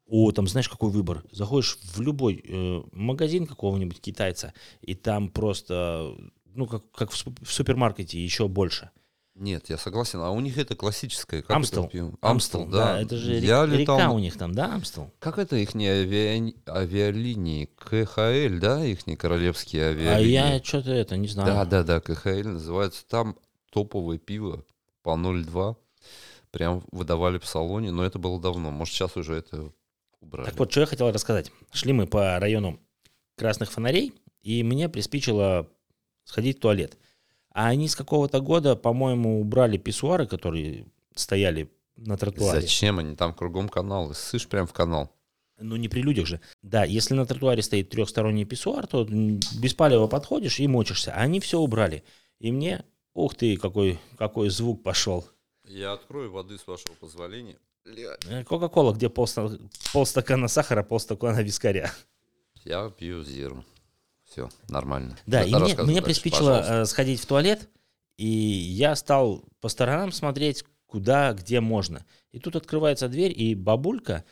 О, 0.05 0.31
там 0.31 0.47
знаешь, 0.47 0.69
какой 0.69 0.91
выбор? 0.91 1.23
Заходишь 1.31 1.77
в 1.81 2.01
любой 2.01 2.43
э, 2.43 2.83
магазин 2.91 3.45
какого-нибудь 3.47 3.99
китайца, 3.99 4.53
и 4.81 4.95
там 4.95 5.29
просто, 5.29 6.15
ну, 6.45 6.67
как, 6.67 6.89
как 6.91 7.11
в 7.11 7.51
супермаркете, 7.51 8.23
еще 8.23 8.47
больше. 8.47 8.91
Нет, 9.35 9.69
я 9.69 9.77
согласен. 9.77 10.19
А 10.19 10.29
у 10.29 10.39
них 10.39 10.57
это 10.59 10.75
классическое. 10.75 11.41
Как 11.41 11.55
Амстел. 11.57 11.83
это 11.85 11.91
пиво? 11.91 12.13
Амстел, 12.21 12.65
да. 12.67 13.01
Это 13.01 13.17
же 13.17 13.33
Я 13.35 13.65
рек- 13.65 13.79
летал 13.79 13.97
река 13.97 14.11
у 14.11 14.19
них 14.19 14.37
там, 14.37 14.53
да, 14.53 14.73
Амстел? 14.75 15.11
Как 15.19 15.39
это 15.39 15.55
их 15.55 15.73
авиалинии? 15.75 17.65
КХЛ, 17.77 18.59
да, 18.59 18.85
их 18.85 18.99
королевские 19.17 19.85
А 19.85 19.89
авиалинии? 19.89 20.31
я 20.31 20.63
что-то 20.63 20.91
это 20.91 21.17
не 21.17 21.27
знаю. 21.27 21.47
Да, 21.47 21.65
да, 21.65 21.83
да, 21.83 21.99
КХЛ 21.99 22.49
называется. 22.49 23.05
Там 23.07 23.35
топовое 23.71 24.19
пиво 24.19 24.63
по 25.01 25.11
0,2. 25.15 25.75
Прям 26.51 26.83
выдавали 26.91 27.39
в 27.39 27.45
салоне, 27.47 27.89
но 27.91 28.05
это 28.05 28.19
было 28.19 28.39
давно. 28.39 28.69
Может, 28.69 28.93
сейчас 28.93 29.17
уже 29.17 29.33
это 29.33 29.71
убрали. 30.21 30.45
Так 30.45 30.59
вот, 30.59 30.69
что 30.71 30.81
я 30.81 30.85
хотел 30.85 31.11
рассказать. 31.11 31.51
Шли 31.71 31.93
мы 31.93 32.05
по 32.05 32.37
району 32.39 32.79
Красных 33.35 33.71
Фонарей, 33.71 34.13
и 34.43 34.61
мне 34.61 34.87
приспичило 34.87 35.67
сходить 36.23 36.57
в 36.57 36.61
туалет. 36.61 36.99
А 37.53 37.67
они 37.67 37.87
с 37.87 37.95
какого-то 37.95 38.41
года, 38.41 38.75
по-моему, 38.75 39.39
убрали 39.39 39.77
писсуары, 39.77 40.25
которые 40.27 40.85
стояли 41.15 41.71
на 41.95 42.17
тротуаре. 42.17 42.61
Зачем 42.61 42.99
они? 42.99 43.15
Там 43.15 43.33
кругом 43.33 43.69
каналы. 43.69 44.15
Ссышь 44.15 44.47
прям 44.47 44.65
в 44.65 44.73
канал. 44.73 45.11
Ну, 45.59 45.75
не 45.75 45.87
при 45.87 46.01
людях 46.01 46.25
же. 46.25 46.41
Да, 46.63 46.83
если 46.83 47.13
на 47.13 47.25
тротуаре 47.27 47.61
стоит 47.61 47.89
трехсторонний 47.89 48.43
писсуар, 48.45 48.87
то 48.87 49.05
без 49.05 49.73
палева 49.75 50.07
подходишь 50.07 50.59
и 50.59 50.67
мочишься. 50.67 51.13
А 51.13 51.19
они 51.21 51.39
все 51.39 51.59
убрали. 51.59 52.03
И 52.39 52.51
мне, 52.51 52.83
ух 53.13 53.35
ты, 53.35 53.55
какой, 53.57 53.99
какой 54.17 54.49
звук 54.49 54.81
пошел. 54.81 55.25
Я 55.65 55.93
открою 55.93 56.31
воды, 56.31 56.57
с 56.57 56.65
вашего 56.67 56.93
позволения. 56.95 57.57
Э, 57.85 58.43
Кока-кола, 58.43 58.93
где 58.93 59.07
полста- 59.07 59.59
полстакана 59.93 60.47
сахара, 60.47 60.83
полстакана 60.83 61.41
вискаря. 61.41 61.91
Я 62.65 62.89
пью 62.89 63.23
зеру. 63.23 63.63
Все, 64.33 64.49
нормально. 64.67 65.15
Да, 65.27 65.43
и 65.43 65.53
мне, 65.53 65.75
мне 65.75 65.75
дальше, 65.75 66.01
приспичило 66.01 66.49
пожалуйста. 66.57 66.73
э, 66.73 66.85
сходить 66.85 67.19
в 67.21 67.25
туалет, 67.27 67.69
и 68.17 68.27
я 68.27 68.95
стал 68.95 69.43
по 69.61 69.69
сторонам 69.69 70.11
смотреть, 70.11 70.65
куда, 70.87 71.33
где 71.33 71.59
можно. 71.59 72.03
И 72.31 72.39
тут 72.39 72.55
открывается 72.55 73.07
дверь, 73.07 73.31
и 73.39 73.53
бабулька, 73.53 74.23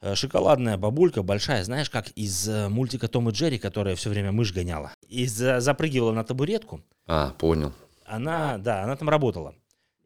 э, 0.00 0.16
шоколадная 0.16 0.76
бабулька, 0.76 1.22
большая, 1.22 1.62
знаешь, 1.62 1.90
как 1.90 2.08
из 2.10 2.48
э, 2.48 2.68
мультика 2.68 3.06
Том 3.06 3.28
и 3.28 3.32
Джерри, 3.32 3.58
которая 3.58 3.94
все 3.94 4.10
время 4.10 4.32
мышь 4.32 4.52
гоняла, 4.52 4.92
и 5.06 5.26
за- 5.26 5.60
запрыгивала 5.60 6.10
на 6.12 6.24
табуретку. 6.24 6.80
А, 7.06 7.30
понял. 7.38 7.72
Она, 8.04 8.58
да, 8.58 8.82
она 8.82 8.96
там 8.96 9.08
работала. 9.08 9.54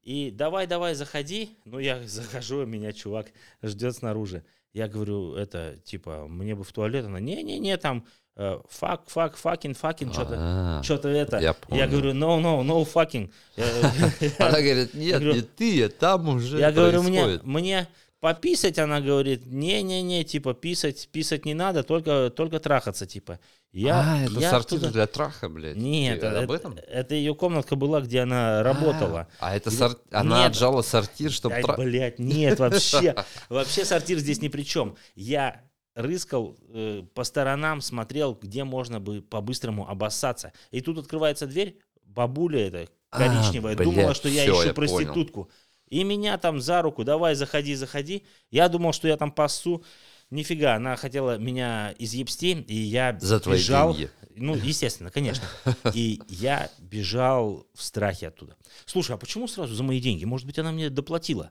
И 0.02 0.31
давай, 0.31 0.66
давай, 0.66 0.94
заходи. 0.94 1.57
Ну, 1.64 1.78
я 1.78 2.02
захожу, 2.07 2.66
меня 2.66 2.92
чувак 2.92 3.28
ждет 3.62 3.96
снаружи. 3.96 4.44
Я 4.74 4.88
говорю, 4.88 5.35
это, 5.35 5.76
типа, 5.85 6.26
мне 6.28 6.55
бы 6.55 6.64
в 6.64 6.72
туалет. 6.72 7.05
Она, 7.05 7.20
не-не-не, 7.20 7.76
там, 7.76 8.07
fuck, 8.37 9.02
fuck, 9.08 9.37
fucking, 9.37 9.74
fucking, 9.74 10.12
что-то. 10.12 10.80
Что-то 10.82 11.08
это. 11.08 11.38
Я 11.38 11.54
Я 11.68 11.86
говорю, 11.86 12.12
no, 12.12 12.40
no, 12.40 12.62
no 12.64 12.84
fucking. 12.90 13.30
Она 14.38 14.60
говорит, 14.60 14.94
нет, 14.94 15.20
не 15.22 15.42
ты, 15.42 15.84
а 15.84 15.88
там 15.88 16.28
уже 16.28 16.58
Я 16.58 16.72
говорю, 16.72 17.02
мне, 17.02 17.22
происходит». 17.22 17.44
мне 17.44 17.88
пописать, 18.20 18.78
она 18.78 19.00
говорит, 19.00 19.46
не-не-не, 19.46 20.24
типа, 20.24 20.54
писать, 20.54 21.08
писать 21.10 21.44
не 21.44 21.54
надо, 21.54 21.82
только, 21.82 22.30
только 22.30 22.60
трахаться, 22.60 23.04
типа. 23.04 23.40
Я, 23.72 24.00
а, 24.00 24.24
это 24.24 24.38
я 24.38 24.50
сортир 24.50 24.78
туда- 24.80 24.92
для 24.92 25.06
траха, 25.06 25.48
блядь. 25.48 25.76
Нет, 25.76 26.20
Ты 26.20 26.26
об 26.26 26.44
это, 26.44 26.54
этом? 26.54 26.78
это 26.88 27.14
ее 27.14 27.34
комнатка 27.34 27.74
была, 27.74 28.00
где 28.02 28.20
она 28.20 28.62
работала. 28.62 29.28
А, 29.40 29.48
а 29.48 29.56
это 29.56 29.70
Или- 29.70 29.76
сор- 29.76 29.98
она 30.10 30.42
Нет. 30.42 30.50
отжала 30.52 30.82
сортир, 30.82 31.30
чтобы 31.32 31.54
Ай, 31.56 31.62
тра... 31.62 31.74
блядь, 31.76 32.18
нет, 32.18 32.58
вообще. 32.58 33.14
Вообще 33.48 33.84
сортир 33.86 34.18
здесь 34.18 34.40
ни 34.42 34.48
при 34.48 34.62
чем. 34.62 34.96
Я 35.14 35.62
рыскал 35.94 36.57
э, 36.68 37.02
по 37.14 37.24
сторонам, 37.24 37.81
смотрел, 37.81 38.38
где 38.40 38.64
можно 38.64 39.00
бы 39.00 39.22
по-быстрому 39.22 39.88
обоссаться. 39.88 40.52
И 40.70 40.81
тут 40.81 40.98
открывается 40.98 41.46
дверь, 41.46 41.78
бабуля 42.05 42.66
эта 42.66 42.88
А, 43.11 43.18
коричневая, 43.18 43.76
блядь, 43.76 43.88
думала, 43.88 44.14
что 44.14 44.28
я 44.28 44.44
ищу 44.44 44.62
я 44.62 44.74
проститутку. 44.74 45.50
И 45.88 46.05
меня 46.05 46.38
там 46.38 46.61
за 46.61 46.81
руку, 46.81 47.05
давай, 47.05 47.35
заходи, 47.35 47.74
заходи. 47.74 48.24
Я 48.50 48.68
думал, 48.68 48.92
что 48.92 49.09
я 49.09 49.16
там 49.16 49.31
пассу. 49.31 49.85
Нифига, 50.31 50.76
она 50.76 50.96
хотела 50.96 51.37
меня 51.37 51.94
изъебсти, 51.98 52.52
и 52.52 52.74
я 52.74 53.18
За 53.20 53.38
твои 53.38 53.59
бежал. 53.59 53.92
деньги. 53.92 54.11
Ну, 54.35 54.57
естественно, 54.57 55.11
конечно. 55.11 55.44
И 55.92 56.22
я 56.28 56.70
бежал 56.78 57.66
в 57.74 57.83
страхе 57.83 58.28
оттуда. 58.28 58.57
Слушай, 58.87 59.16
а 59.16 59.18
почему 59.18 59.46
сразу 59.46 59.74
за 59.74 59.83
мои 59.83 60.00
деньги? 60.00 60.24
Может 60.24 60.46
быть, 60.46 60.59
она 60.59 60.72
мне 60.72 60.88
доплатила? 60.88 61.50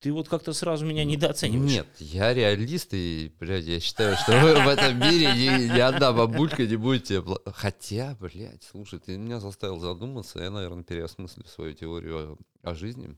Ты 0.00 0.12
вот 0.12 0.28
как-то 0.28 0.52
сразу 0.52 0.86
меня 0.86 1.04
недооцениваешь. 1.04 1.70
Нет, 1.70 1.88
я 1.98 2.32
реалист, 2.32 2.90
и, 2.92 3.32
блядь, 3.40 3.64
я 3.64 3.80
считаю, 3.80 4.16
что 4.16 4.30
в 4.32 4.68
этом 4.68 4.96
мире 5.00 5.32
ни, 5.32 5.74
ни 5.74 5.80
одна 5.80 6.12
бабулька 6.12 6.66
не 6.66 6.76
будет 6.76 7.04
тебе... 7.04 7.22
Хотя, 7.46 8.16
блядь, 8.20 8.62
слушай, 8.62 9.00
ты 9.00 9.16
меня 9.16 9.40
заставил 9.40 9.80
задуматься, 9.80 10.38
я, 10.38 10.50
наверное, 10.50 10.84
переосмыслю 10.84 11.44
свою 11.46 11.74
теорию 11.74 12.38
о, 12.62 12.70
о 12.70 12.74
жизни. 12.76 13.16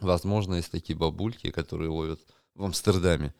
Возможно, 0.00 0.54
есть 0.54 0.70
такие 0.70 0.96
бабульки, 0.96 1.50
которые 1.50 1.90
ловят 1.90 2.20
в 2.54 2.64
Амстердаме 2.64 3.34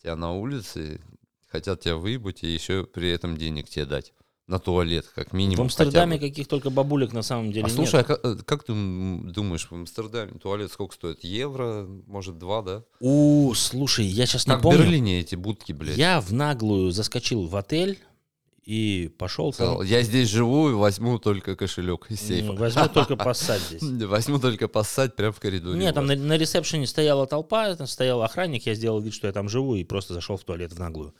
тебя 0.00 0.14
на 0.14 0.32
улице, 0.32 1.00
хотят 1.48 1.80
тебя 1.80 1.96
выебать 1.96 2.44
и 2.44 2.46
еще 2.46 2.84
при 2.84 3.10
этом 3.10 3.36
денег 3.36 3.68
тебе 3.68 3.86
дать. 3.86 4.12
На 4.46 4.58
туалет, 4.58 5.06
как 5.14 5.32
минимум. 5.32 5.56
В 5.56 5.60
Амстердаме 5.62 6.18
каких 6.18 6.48
только 6.48 6.68
бабулек 6.68 7.14
на 7.14 7.22
самом 7.22 7.50
деле 7.50 7.64
А 7.64 7.68
нет. 7.68 7.74
слушай, 7.74 8.00
а 8.00 8.04
как, 8.04 8.20
э, 8.22 8.36
как 8.44 8.62
ты 8.64 8.74
думаешь, 8.74 9.66
в 9.70 9.74
Амстердаме 9.74 10.32
туалет 10.38 10.70
сколько 10.70 10.94
стоит? 10.94 11.24
Евро, 11.24 11.86
может, 12.06 12.36
два, 12.38 12.60
да? 12.60 12.82
У, 13.00 13.54
слушай, 13.54 14.04
я 14.04 14.26
сейчас 14.26 14.46
не 14.46 14.50
Как 14.52 14.60
в 14.60 14.62
помню. 14.64 14.80
Берлине 14.80 15.20
эти 15.20 15.34
будки, 15.34 15.72
блядь. 15.72 15.96
Я 15.96 16.20
в 16.20 16.32
наглую 16.34 16.90
заскочил 16.90 17.46
в 17.46 17.56
отель 17.56 17.98
и 18.64 19.10
пошел 19.18 19.52
Сказал, 19.52 19.78
там. 19.78 19.86
я 19.86 20.02
здесь 20.02 20.28
живу 20.28 20.70
и 20.70 20.74
возьму 20.74 21.18
только 21.18 21.56
кошелек 21.56 22.10
из 22.10 22.20
сейфа. 22.20 22.52
Возьму 22.52 22.88
только 22.88 23.16
поссать 23.22 23.62
здесь. 23.62 23.82
Возьму 24.06 24.38
только 24.38 24.68
поссать 24.68 25.16
прямо 25.16 25.32
в 25.32 25.40
коридоре. 25.40 25.78
Нет, 25.78 25.94
там 25.94 26.04
на, 26.06 26.16
на 26.16 26.36
ресепшене 26.36 26.86
стояла 26.86 27.26
толпа, 27.26 27.74
там 27.76 27.86
стоял 27.86 28.22
охранник, 28.22 28.66
я 28.66 28.74
сделал 28.74 29.00
вид, 29.00 29.14
что 29.14 29.26
я 29.26 29.32
там 29.32 29.48
живу 29.48 29.74
и 29.74 29.84
просто 29.84 30.12
зашел 30.12 30.36
в 30.36 30.44
туалет 30.44 30.72
в 30.72 30.78
наглую. 30.78 31.14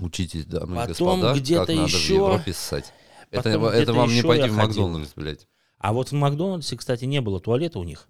Учитесь, 0.00 0.44
дамы 0.46 0.74
и 0.76 0.86
Потом 0.86 1.20
господа, 1.20 1.34
где-то 1.38 1.66
как 1.66 1.76
надо 1.76 1.88
еще- 1.88 2.12
в 2.14 2.16
Европе 2.16 2.52
ссать. 2.52 2.92
Это, 3.30 3.42
потом 3.42 3.64
это 3.66 3.76
где-то 3.76 3.92
вам 3.94 4.08
не 4.10 4.22
пойти 4.22 4.48
в 4.48 4.56
ходил. 4.56 4.82
Макдональдс, 4.88 5.12
блядь. 5.16 5.46
А 5.78 5.92
вот 5.92 6.08
в 6.08 6.12
Макдональдсе, 6.12 6.76
кстати, 6.76 7.04
не 7.04 7.20
было 7.20 7.40
туалета 7.40 7.78
у 7.78 7.84
них. 7.84 8.08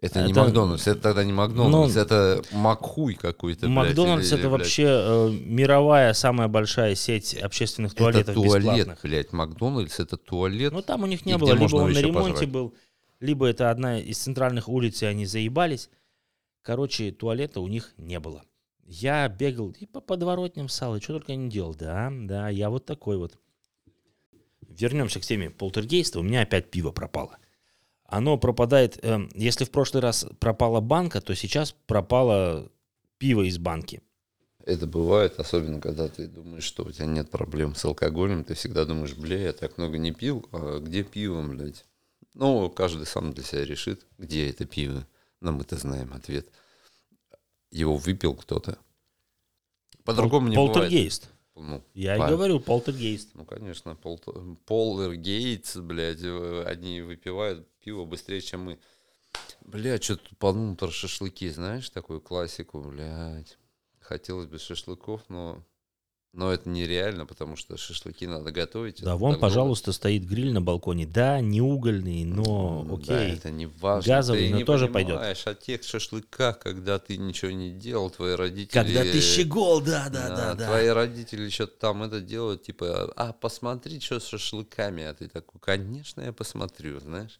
Это, 0.00 0.22
не 0.24 0.32
Это- 0.32 0.40
Макдональдс, 0.42 0.86
это 0.86 1.00
тогда 1.00 1.24
не 1.24 1.32
Макдональдс, 1.32 1.94
Ну, 1.94 2.00
это 2.00 2.42
Макхуй 2.52 3.14
какой-то, 3.14 3.66
блядь, 3.66 3.74
Макдональдс 3.88 4.26
или- 4.32 4.38
это 4.38 4.48
блядь. 4.48 4.60
вообще 4.60 4.82
э, 4.86 5.30
мировая 5.44 6.12
самая 6.14 6.48
большая 6.48 6.94
сеть 6.94 7.34
общественных 7.34 7.92
Это 7.92 7.98
туалетов 7.98 8.34
туалет, 8.34 8.54
бесплатных. 8.64 8.98
блядь, 9.02 9.32
Макдональдс 9.32 10.00
это 10.00 10.16
туалет. 10.16 10.72
Ну 10.72 10.82
там 10.82 11.04
у 11.04 11.06
них 11.06 11.24
не 11.24 11.32
И 11.34 11.36
было, 11.36 11.52
либо 11.54 11.76
он 11.76 11.92
на 11.92 11.98
ремонте 11.98 12.32
пожрать. 12.32 12.50
был, 12.50 12.74
либо 13.20 13.46
это 13.46 13.70
одна 13.70 13.98
из 13.98 14.18
центральных 14.18 14.68
улиц, 14.68 15.02
и 15.02 15.06
они 15.06 15.26
заебались. 15.26 15.88
Короче, 16.62 17.10
туалета 17.12 17.60
у 17.60 17.68
них 17.68 17.92
не 17.96 18.18
было. 18.20 18.42
Я 18.86 19.28
бегал 19.28 19.70
и 19.70 19.86
по 19.86 20.00
подворотням 20.00 20.68
ссал, 20.68 20.96
и 20.96 21.00
что 21.00 21.14
только 21.14 21.34
не 21.34 21.48
делал. 21.48 21.74
Да, 21.74 22.12
да, 22.12 22.48
я 22.48 22.70
вот 22.70 22.84
такой 22.84 23.16
вот. 23.16 23.38
Вернемся 24.68 25.20
к 25.20 25.24
теме 25.24 25.50
полтергейста. 25.50 26.18
У 26.18 26.22
меня 26.22 26.42
опять 26.42 26.70
пиво 26.70 26.90
пропало. 26.90 27.38
Оно 28.04 28.36
пропадает, 28.36 28.98
эм, 29.02 29.30
если 29.34 29.64
в 29.64 29.70
прошлый 29.70 30.02
раз 30.02 30.26
пропала 30.38 30.80
банка, 30.80 31.20
то 31.20 31.34
сейчас 31.34 31.72
пропало 31.86 32.70
пиво 33.18 33.42
из 33.42 33.58
банки. 33.58 34.02
Это 34.66 34.86
бывает, 34.86 35.38
особенно 35.38 35.80
когда 35.80 36.08
ты 36.08 36.26
думаешь, 36.26 36.64
что 36.64 36.84
у 36.84 36.90
тебя 36.90 37.06
нет 37.06 37.30
проблем 37.30 37.74
с 37.74 37.84
алкоголем, 37.84 38.44
ты 38.44 38.54
всегда 38.54 38.84
думаешь, 38.84 39.14
бля, 39.14 39.38
я 39.38 39.52
так 39.52 39.78
много 39.78 39.98
не 39.98 40.12
пил, 40.12 40.46
а 40.52 40.78
где 40.80 41.02
пиво, 41.02 41.42
блядь? 41.42 41.84
Ну, 42.34 42.70
каждый 42.70 43.06
сам 43.06 43.32
для 43.32 43.44
себя 43.44 43.64
решит, 43.64 44.06
где 44.18 44.50
это 44.50 44.64
пиво. 44.64 45.06
Но 45.40 45.52
мы-то 45.52 45.76
знаем 45.76 46.12
ответ. 46.14 46.48
Его 47.74 47.96
выпил 47.96 48.34
кто-то. 48.34 48.78
По-другому 50.04 50.48
не 50.48 50.54
бывает. 50.56 50.74
Полтергейст. 50.74 51.28
Ну, 51.56 51.84
Я 51.92 52.16
и 52.16 52.18
по- 52.18 52.28
говорю, 52.28 52.60
полтергейст. 52.60 53.30
Ну, 53.34 53.44
конечно, 53.44 53.96
Пол, 53.96 54.18
Полер 54.64 55.14
Гейтс, 55.16 55.76
блядь, 55.76 56.22
они 56.66 57.00
выпивают 57.00 57.68
пиво 57.80 58.04
быстрее, 58.04 58.40
чем 58.40 58.62
мы. 58.64 58.78
Блядь, 59.60 60.04
что-то 60.04 60.34
подумал 60.36 60.76
про 60.76 60.90
шашлыки, 60.90 61.48
знаешь, 61.50 61.90
такую 61.90 62.20
классику, 62.20 62.80
блядь. 62.80 63.58
Хотелось 64.00 64.46
бы 64.46 64.58
шашлыков, 64.58 65.22
но, 65.28 65.64
но 66.34 66.52
это 66.52 66.68
нереально, 66.68 67.26
потому 67.26 67.54
что 67.56 67.76
шашлыки 67.76 68.26
надо 68.26 68.50
готовить. 68.50 69.00
Да, 69.02 69.14
вон, 69.16 69.38
пожалуйста, 69.38 69.92
стоит 69.92 70.24
гриль 70.24 70.52
на 70.52 70.60
балконе. 70.60 71.06
Да, 71.06 71.40
не 71.40 71.60
угольный, 71.60 72.24
но 72.24 72.84
окей. 72.92 73.06
Да, 73.06 73.24
это 73.24 73.50
не 73.50 73.66
важно. 73.66 74.12
Газовый, 74.12 74.46
ты 74.46 74.50
но 74.50 74.56
не 74.58 74.64
тоже 74.64 74.88
пойдет. 74.88 75.14
понимаешь 75.14 75.46
о 75.46 75.54
тех 75.54 75.84
шашлыках, 75.84 76.58
когда 76.58 76.98
ты 76.98 77.16
ничего 77.16 77.52
не 77.52 77.70
делал, 77.70 78.10
твои 78.10 78.34
родители... 78.34 78.72
Когда 78.72 79.02
ты 79.02 79.20
щегол, 79.20 79.80
да, 79.80 80.08
да, 80.10 80.28
да, 80.30 80.54
да. 80.54 80.66
Твои 80.66 80.88
родители 80.88 81.48
что-то 81.48 81.78
там 81.78 82.02
это 82.02 82.20
делают, 82.20 82.62
типа, 82.64 83.12
а 83.16 83.32
посмотри, 83.32 84.00
что 84.00 84.18
с 84.18 84.26
шашлыками. 84.26 85.04
А 85.04 85.14
ты 85.14 85.28
такой, 85.28 85.60
конечно, 85.60 86.20
я 86.20 86.32
посмотрю, 86.32 86.98
знаешь. 86.98 87.38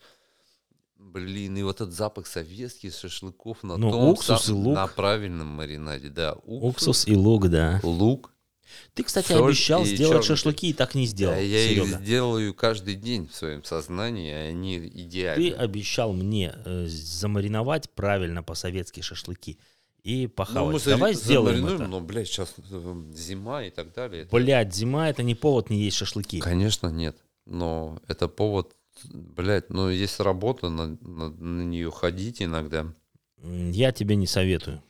Блин, 0.96 1.57
и 1.57 1.62
вот 1.62 1.80
этот 1.80 1.92
запах 1.92 2.26
советских 2.26 2.94
шашлыков 2.94 3.62
на 3.62 3.76
Ну, 3.76 3.90
том 3.90 4.09
уксус 4.11 4.44
и 4.44 4.46
сам- 4.46 4.57
лук. 4.57 4.74
на 4.74 4.87
правильном 4.87 5.48
маринаде, 5.48 6.09
да. 6.09 6.35
Уксус 6.44 7.07
и 7.09 7.14
лук, 7.14 7.48
да. 7.48 7.80
лук. 7.83 8.30
Ты, 8.94 9.03
кстати, 9.05 9.29
соль 9.29 9.48
обещал 9.50 9.85
сделать 9.85 10.24
чёрный 10.24 10.27
шашлыки 10.27 10.70
и 10.70 10.72
так 10.72 10.94
не 10.94 11.07
сделал, 11.07 11.35
я 11.37 11.42
их 11.64 11.70
Серега. 11.85 11.98
сделаю 12.03 12.55
каждый 12.55 12.94
день 12.94 13.29
в 13.29 13.35
своем 13.35 13.62
сознании, 13.64 14.31
и 14.31 14.35
они 14.35 14.79
Ты 14.81 14.88
идеальны. 14.88 15.50
обещал 15.53 16.12
мне 16.12 16.55
э, 16.64 16.87
замариновать 16.87 17.90
правильно 17.90 18.42
по-советски 18.42 19.00
шашлыки 19.00 19.59
и 20.03 20.24
Ну, 20.24 20.29
похавать. 20.29 20.74
мы 20.87 20.90
Давай 20.90 21.14
сделаем 21.14 21.66
это. 21.66 21.87
но, 21.87 22.00
блядь, 22.00 22.29
сейчас 22.29 22.55
зима 23.14 23.64
и 23.64 23.70
так 23.70 23.92
далее. 23.94 24.29
Блядь, 24.31 24.74
зима 24.74 25.09
это 25.09 25.22
не 25.22 25.35
повод 25.35 25.70
не 25.70 25.81
есть 25.83 25.96
шашлыки. 25.96 26.40
Конечно, 26.40 26.88
нет. 26.88 27.16
Но 27.46 28.00
это 28.09 28.29
повод, 28.29 28.74
блядь, 29.12 29.70
ну, 29.70 29.88
есть 29.90 30.20
работа, 30.20 30.68
на, 30.68 30.96
на, 31.00 31.62
нее 31.64 31.90
ходить 31.90 32.40
иногда. 32.42 32.87
Я 33.42 33.92
тебе 33.92 34.16
не 34.16 34.27
советую. 34.27 34.83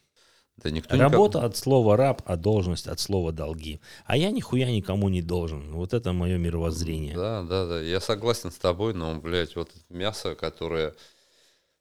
Да 0.63 0.71
никто 0.71 0.95
никак- 0.95 1.13
Работа 1.13 1.43
от 1.45 1.57
слова 1.57 1.97
раб, 1.97 2.23
а 2.27 2.37
должность 2.37 2.87
от 2.87 3.01
слова 3.01 3.33
долги. 3.33 3.81
А 4.07 4.17
я 4.17 4.31
нихуя 4.31 4.71
никому 4.71 5.09
не 5.09 5.21
должен. 5.21 5.73
Вот 5.73 5.93
это 5.95 6.13
мое 6.13 6.39
мировоззрение. 6.39 7.15
Да, 7.15 7.43
да, 7.43 7.67
да, 7.67 7.81
я 7.81 8.01
согласен 8.01 8.51
с 8.53 8.57
тобой, 8.57 8.95
но, 8.95 9.15
блядь, 9.17 9.57
вот 9.57 9.71
мясо, 9.89 10.35
которое 10.37 10.95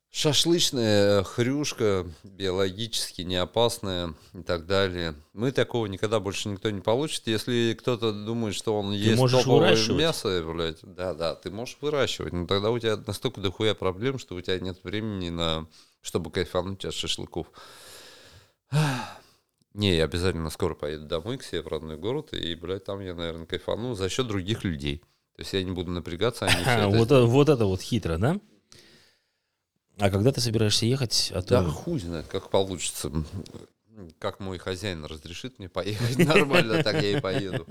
шашлычная 0.10 1.24
хрюшка, 1.24 2.06
биологически 2.24 3.24
не 3.24 3.36
опасная 3.36 4.14
и 4.34 4.44
так 4.44 4.68
далее. 4.68 5.16
Мы 5.34 5.52
такого 5.52 5.88
никогда 5.88 6.20
больше 6.20 6.50
никто 6.50 6.70
не 6.70 6.82
получит. 6.82 7.26
Если 7.28 7.76
кто-то 7.80 8.12
думает, 8.12 8.54
что 8.54 8.78
он 8.80 8.92
ест 8.92 9.18
можешь 9.18 9.46
выращивать. 9.46 10.00
мясо, 10.00 10.44
блядь, 10.46 10.80
да, 10.84 11.14
да, 11.16 11.34
ты 11.36 11.50
можешь 11.50 11.78
выращивать, 11.82 12.32
но 12.34 12.46
тогда 12.46 12.70
у 12.70 12.78
тебя 12.78 12.98
настолько 13.08 13.42
дохуя 13.42 13.74
проблем, 13.74 14.20
что 14.20 14.36
у 14.36 14.42
тебя 14.42 14.60
нет 14.60 14.78
времени 14.84 15.30
на, 15.30 15.68
чтобы 16.02 16.30
кайфануть 16.30 16.86
от 16.86 16.94
шашлыков. 16.94 17.48
Не, 19.74 19.96
я 19.96 20.04
обязательно 20.04 20.50
скоро 20.52 20.76
поеду 20.76 21.06
домой 21.08 21.38
к 21.38 21.44
себе 21.44 21.62
в 21.64 21.68
родной 21.68 21.98
город, 21.98 22.34
и, 22.34 22.54
блядь, 22.56 22.84
там 22.86 23.00
я, 23.02 23.16
наверное, 23.16 23.46
кайфану 23.48 23.96
за 23.96 24.08
счет 24.08 24.28
других 24.28 24.64
людей. 24.64 25.00
То 25.36 25.42
есть 25.42 25.54
я 25.54 25.64
не 25.64 25.72
буду 25.72 25.90
напрягаться, 25.92 26.46
они 26.46 26.96
Вот, 26.96 27.06
это- 27.12 27.26
вот 27.26 27.50
это 27.50 27.66
вот 27.66 27.82
хитро, 27.82 28.18
да? 28.18 28.40
А 29.98 30.10
когда 30.12 30.32
ты 30.32 30.42
собираешься 30.42 30.86
ехать? 30.86 31.32
А 31.34 31.42
то- 31.42 31.62
Да 31.62 31.70
хуй 31.70 32.00
знает, 32.00 32.28
как 32.28 32.50
получится. 32.50 33.12
Как 34.20 34.40
мой 34.40 34.58
хозяин 34.58 35.06
разрешит 35.06 35.60
мне 35.60 35.70
поехать 35.70 36.18
нормально, 36.28 36.84
так 36.84 37.02
я 37.02 37.18
и 37.18 37.22
поеду. 37.22 37.66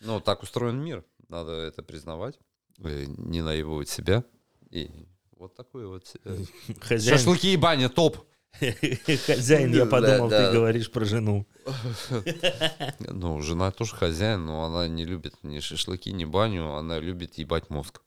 Ну, 0.00 0.20
так 0.20 0.42
устроен 0.42 0.82
мир, 0.82 1.04
надо 1.28 1.52
это 1.52 1.82
признавать, 1.82 2.38
э, 2.78 3.04
не 3.06 3.42
наебывать 3.42 3.88
себя. 3.88 4.24
И 4.70 4.90
вот 5.32 5.54
такой 5.54 5.86
вот... 5.86 6.04
э, 6.24 6.44
хозяин, 6.80 7.18
Шашлыки 7.18 7.52
и 7.52 7.56
баня, 7.56 7.88
топ! 7.88 8.18
Хозяин, 9.26 9.72
я 9.72 9.86
подумал, 9.86 10.28
ты 10.28 10.52
говоришь 10.52 10.90
про 10.90 11.04
жену. 11.04 11.46
Ну, 12.98 13.40
жена 13.42 13.70
тоже 13.70 13.94
хозяин, 13.94 14.46
но 14.46 14.64
она 14.64 14.88
не 14.88 15.04
любит 15.04 15.34
ни 15.42 15.60
шашлыки, 15.60 16.12
ни 16.12 16.24
баню, 16.24 16.74
она 16.74 16.98
любит 16.98 17.38
ебать 17.38 17.70
мозг. 17.70 18.02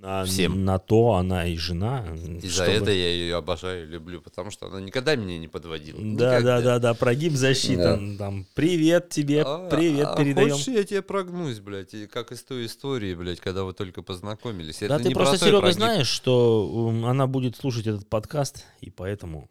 А 0.00 0.24
Всем. 0.24 0.64
На 0.64 0.78
то 0.78 1.14
она 1.14 1.46
и 1.46 1.56
жена. 1.56 2.06
И 2.42 2.46
за 2.48 2.64
чтобы- 2.64 2.70
это 2.70 2.90
я 2.92 3.08
ее 3.08 3.36
обожаю 3.36 3.84
и 3.84 3.86
люблю, 3.86 4.20
потому 4.20 4.50
что 4.50 4.66
она 4.66 4.80
никогда 4.80 5.16
меня 5.16 5.38
не 5.38 5.48
подводила. 5.48 5.98
Да, 5.98 6.04
Никогда. 6.04 6.40
да, 6.58 6.60
да, 6.62 6.78
да, 6.78 6.94
прогиб 6.94 7.32
засчитан. 7.32 8.16
Там, 8.16 8.46
привет 8.54 9.08
тебе, 9.08 9.42
А, 9.44 9.68
привет 9.68 10.06
а 10.08 10.16
передаем. 10.16 10.50
Хочешь, 10.52 10.68
я 10.68 10.84
тебе 10.84 11.02
прогнусь, 11.02 11.58
блядь, 11.58 11.94
и 11.94 12.06
как 12.06 12.30
из 12.30 12.42
той 12.44 12.66
истории, 12.66 13.14
блядь, 13.14 13.40
когда 13.40 13.64
вы 13.64 13.72
только 13.72 14.02
познакомились. 14.02 14.78
Да 14.80 14.86
Это 14.96 15.04
ты 15.04 15.10
просто, 15.10 15.38
Серега, 15.38 15.60
прогиб. 15.60 15.76
знаешь, 15.76 16.08
что 16.08 16.92
она 17.04 17.26
будет 17.26 17.56
слушать 17.56 17.86
этот 17.88 18.08
подкаст, 18.08 18.64
и 18.80 18.90
поэтому... 18.90 19.50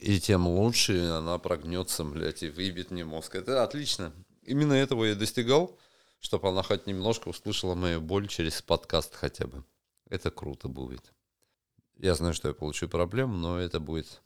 И 0.00 0.18
тем 0.18 0.48
лучше 0.48 0.98
она 1.10 1.36
прогнется, 1.38 2.04
блядь, 2.04 2.42
и 2.42 2.48
выебет 2.48 2.90
мне 2.90 3.04
мозг. 3.04 3.34
Это 3.34 3.62
отлично. 3.62 4.12
Именно 4.44 4.72
этого 4.72 5.04
я 5.04 5.14
достигал, 5.14 5.76
чтобы 6.20 6.48
она 6.48 6.62
хоть 6.62 6.86
немножко 6.86 7.28
услышала 7.28 7.74
мою 7.74 8.00
боль 8.00 8.28
через 8.28 8.62
подкаст 8.62 9.14
хотя 9.14 9.46
бы. 9.46 9.64
Это 10.08 10.30
круто 10.30 10.68
будет. 10.68 11.12
Я 11.96 12.14
знаю, 12.14 12.34
что 12.34 12.48
я 12.48 12.54
получу 12.54 12.88
проблему, 12.88 13.36
но 13.36 13.58
это 13.58 13.80
будет 13.80 14.22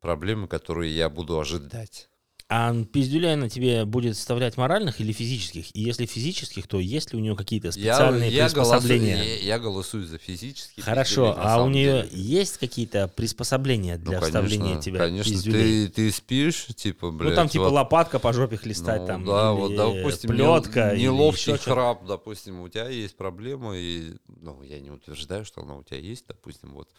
проблемы, 0.00 0.48
которые 0.48 0.94
я 0.94 1.08
буду 1.10 1.38
ожидать. 1.38 2.08
А 2.54 2.84
пиздюля 2.84 3.32
она 3.32 3.48
тебе 3.48 3.86
будет 3.86 4.14
вставлять 4.14 4.58
моральных 4.58 5.00
или 5.00 5.12
физических? 5.12 5.74
И 5.74 5.80
если 5.80 6.04
физических, 6.04 6.66
то 6.66 6.80
есть 6.80 7.10
ли 7.10 7.18
у 7.18 7.22
нее 7.22 7.34
какие-то 7.34 7.68
Я, 7.68 7.72
специальные 7.72 8.30
я, 8.30 8.50
голосую, 8.50 8.80
приспособления? 8.82 9.24
я, 9.24 9.36
я 9.38 9.58
голосую 9.58 10.04
за 10.06 10.18
физически. 10.18 10.82
Хорошо, 10.82 11.28
пиздюлей, 11.28 11.48
а 11.48 11.62
у 11.64 11.70
нее 11.70 12.02
деле. 12.02 12.08
есть 12.12 12.58
какие-то 12.58 13.08
приспособления 13.08 13.96
Ну, 13.96 14.04
для 14.04 14.20
конечно, 14.20 14.42
вставления 14.42 14.80
тебя 14.82 14.98
Конечно, 14.98 15.32
пиздюлей? 15.32 15.86
ты, 15.86 15.92
ты 15.92 16.12
спишь, 16.12 16.66
типа, 16.76 17.10
блядь, 17.10 17.30
ну 17.30 17.36
там 17.36 17.48
типа 17.48 17.64
вот, 17.64 17.72
лопатка 17.72 18.18
по 18.18 18.34
жопе 18.34 18.58
хлестать, 18.58 19.00
ну, 19.00 19.06
там, 19.06 19.24
да, 19.24 19.52
вот, 19.52 19.74
допустим, 19.74 20.28
плетка, 20.28 20.94
не- 20.94 21.04
неловкий 21.04 21.56
храп, 21.56 22.04
допустим, 22.04 22.60
у 22.60 22.68
тебя 22.68 22.90
есть 22.90 23.16
проблема, 23.16 23.78
и, 23.78 24.12
ну, 24.42 24.62
я 24.62 24.78
не 24.78 24.90
утверждаю, 24.90 25.46
что 25.46 25.62
она 25.62 25.76
у 25.76 25.84
тебя 25.84 26.00
есть, 26.00 26.26
допустим, 26.28 26.74
вот. 26.74 26.90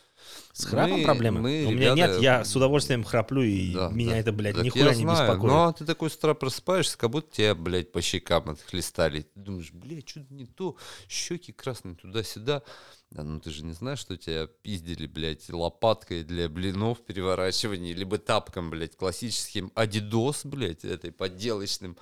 С 0.53 0.65
храпом 0.65 0.99
Мы- 0.99 1.03
проблемы? 1.03 1.41
мы, 1.41 1.65
у 1.65 1.71
меня 1.71 1.93
ребята, 1.95 2.13
нет, 2.13 2.21
я 2.21 2.45
с 2.45 2.55
удовольствием 2.55 3.03
храплю, 3.03 3.41
и 3.41 3.73
Да, 3.73 3.89
меня 3.89 4.11
да. 4.11 4.17
это, 4.19 4.31
блядь, 4.31 4.55
Так 4.55 4.63
нихуя 4.65 4.85
я 4.89 4.95
не 4.95 5.01
знаю, 5.01 5.27
беспокоит. 5.27 5.51
Но 5.51 5.71
ты 5.73 5.85
такой 5.85 6.09
с 6.11 6.15
утра 6.15 6.33
просыпаешься, 6.35 6.97
как 6.97 7.09
будто 7.09 7.35
тебя, 7.35 7.55
блядь, 7.55 7.91
по 7.91 8.01
щекам 8.01 8.49
отхлестали. 8.49 9.21
Ты 9.21 9.39
думаешь, 9.39 9.71
блядь, 9.71 10.07
что-то 10.07 10.31
не 10.33 10.45
то, 10.45 10.75
щеки 11.09 11.51
красные 11.51 11.95
туда-сюда. 11.95 12.61
Да, 13.09 13.23
ну 13.23 13.39
ты 13.39 13.51
же 13.51 13.63
не 13.63 13.73
знаешь, 13.73 13.99
что 13.99 14.17
тебя 14.17 14.47
пиздили, 14.47 15.05
блядь, 15.07 15.47
лопаткой 15.49 16.23
для 16.23 16.49
блинов 16.49 17.01
переворачивания, 17.01 17.93
либо 17.93 18.17
тапком, 18.17 18.69
блядь, 18.69 18.95
классическим 18.95 19.71
Адидос, 19.75 20.45
блядь, 20.45 20.83
этой 20.85 21.11
подделочным. 21.11 21.95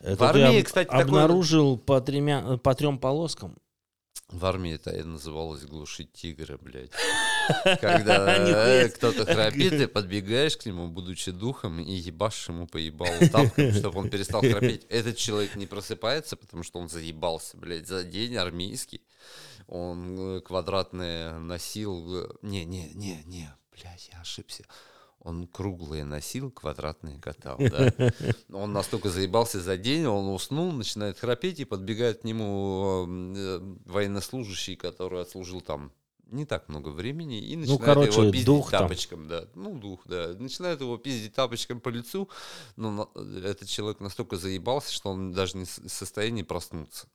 Это 0.00 0.14
в 0.14 0.18
ты 0.18 0.24
армии, 0.42 0.58
об- 0.60 0.66
кстати, 0.66 0.88
обнаружил 0.88 1.76
по, 1.78 2.00
тремя, 2.00 2.56
по 2.58 2.74
трем 2.74 2.98
полоскам. 2.98 3.56
В 4.28 4.44
армии 4.44 4.74
это 4.74 4.90
и 4.90 5.04
называлось 5.04 5.64
глушить 5.64 6.12
тигра, 6.12 6.58
блядь. 6.58 6.90
Когда 7.80 8.38
Нихуя 8.38 8.82
э, 8.82 8.88
кто-то 8.88 9.24
храпит, 9.32 9.70
ты 9.70 9.86
подбегаешь 9.86 10.56
к 10.56 10.66
нему, 10.66 10.88
будучи 10.88 11.30
духом, 11.30 11.80
и 11.80 11.92
ебашь 11.92 12.48
ему 12.48 12.66
поебал 12.66 13.06
тапком, 13.30 13.72
чтобы 13.72 14.00
он 14.00 14.10
перестал 14.10 14.40
храпеть. 14.40 14.84
Этот 14.88 15.16
человек 15.16 15.54
не 15.54 15.66
просыпается, 15.66 16.36
потому 16.36 16.64
что 16.64 16.80
он 16.80 16.88
заебался, 16.88 17.56
блядь, 17.56 17.86
за 17.86 18.02
день 18.02 18.36
армейский. 18.36 19.02
Он 19.68 20.18
э, 20.18 20.40
квадратное 20.40 21.38
носил... 21.38 22.24
э, 22.24 22.28
Не, 22.42 22.64
не, 22.64 22.90
не, 22.94 23.22
не, 23.26 23.48
блядь, 23.72 24.10
я 24.12 24.20
ошибся. 24.20 24.64
Он 25.26 25.48
круглые 25.48 26.04
носил, 26.04 26.52
квадратные 26.52 27.18
катал, 27.18 27.58
да. 27.58 27.92
Он 28.52 28.72
настолько 28.72 29.08
заебался 29.08 29.60
за 29.60 29.76
день, 29.76 30.06
он 30.06 30.28
уснул, 30.28 30.70
начинает 30.70 31.18
храпеть, 31.18 31.58
и 31.58 31.64
подбегает 31.64 32.20
к 32.20 32.24
нему 32.24 33.06
э, 33.08 33.60
военнослужащий, 33.86 34.76
который 34.76 35.20
отслужил 35.20 35.60
там 35.60 35.90
не 36.26 36.44
так 36.44 36.68
много 36.68 36.90
времени, 36.90 37.40
и 37.40 37.56
начинает 37.56 37.80
Ну, 37.80 37.84
короче, 37.84 38.20
его 38.20 38.30
пиздить 38.30 38.46
дух 38.46 38.70
там. 38.70 38.82
тапочком, 38.82 39.26
да. 39.26 39.48
Ну, 39.56 39.76
дух, 39.76 40.02
да. 40.06 40.28
Начинает 40.38 40.80
его 40.80 40.96
пиздить 40.96 41.34
тапочком 41.34 41.80
по 41.80 41.88
лицу, 41.88 42.28
но 42.76 43.10
этот 43.16 43.68
человек 43.68 43.98
настолько 43.98 44.36
заебался, 44.36 44.92
что 44.92 45.10
он 45.10 45.32
даже 45.32 45.56
не 45.56 45.64
в 45.64 45.88
состоянии 45.88 46.44
проснуться. 46.44 47.08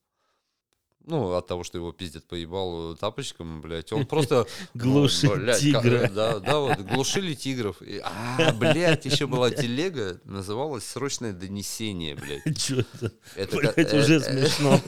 Ну, 1.05 1.33
от 1.33 1.47
того, 1.47 1.63
что 1.63 1.77
его 1.79 1.91
пиздят 1.91 2.25
поебал 2.25 2.95
тапочком, 2.95 3.59
блядь, 3.61 3.91
он 3.91 4.05
просто... 4.05 4.45
ну, 4.75 4.81
Глушит 4.83 5.57
тигра. 5.59 6.07
ка- 6.07 6.11
Да, 6.13 6.39
да, 6.39 6.59
вот, 6.59 6.77
глушили 6.79 7.33
тигров. 7.33 7.81
И- 7.81 7.99
А, 8.03 8.53
блядь, 8.53 9.05
еще 9.05 9.25
была 9.25 9.49
телега, 9.61 10.21
называлась 10.25 10.85
«Срочное 10.85 11.33
донесение», 11.33 12.15
блядь. 12.15 12.43
Чё 12.61 12.81
это? 12.93 13.11
Это 13.35 13.57
Блядь, 13.57 13.93
уже 13.93 14.15
э, 14.17 14.19
смешно. 14.21 14.79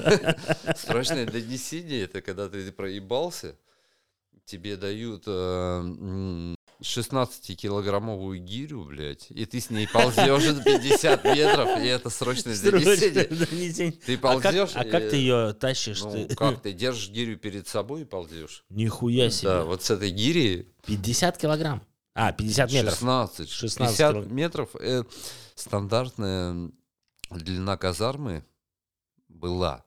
Срочное 0.77 1.25
донесение 1.25 2.03
это 2.03 2.21
когда 2.21 2.47
ты 2.47 2.71
проебался, 2.71 3.55
тебе 4.45 4.77
дают 4.77 5.23
э, 5.25 6.55
16-килограммовую 6.83 8.37
гирю, 8.39 8.83
блядь, 8.85 9.27
и 9.31 9.45
ты 9.45 9.59
с 9.59 9.69
ней 9.69 9.87
ползешь 9.87 10.63
50 10.63 11.23
метров, 11.25 11.79
и 11.81 11.87
это 11.87 12.09
срочное 12.09 12.55
донесение. 12.59 13.25
Донесение. 13.25 13.91
Ты 13.93 14.15
А 14.15 14.17
как, 14.17 14.43
ползешь. 14.43 14.71
а 14.75 14.83
как 14.83 15.03
и- 15.03 15.09
ты 15.09 15.15
ее 15.15 15.53
тащишь? 15.53 16.01
Ну, 16.03 16.11
ты? 16.27 16.35
как 16.35 16.61
ты 16.61 16.73
держишь 16.73 17.09
гирю 17.09 17.37
перед 17.37 17.67
собой 17.67 18.01
и 18.01 18.05
ползешь? 18.05 18.65
Нихуя 18.69 19.29
себе. 19.29 19.49
Да, 19.49 19.63
вот 19.65 19.83
с 19.83 19.89
этой 19.91 20.09
гири 20.11 20.73
50 20.85 21.37
килограмм. 21.37 21.81
А, 22.15 22.31
50 22.31 22.71
метров. 22.71 22.93
16, 22.93 23.49
16 23.49 23.97
50 23.97 24.13
кило- 24.15 24.25
метров. 24.31 24.69
э, 24.79 25.03
стандартная 25.55 26.69
длина 27.31 27.75
казармы 27.77 28.45
была, 29.27 29.83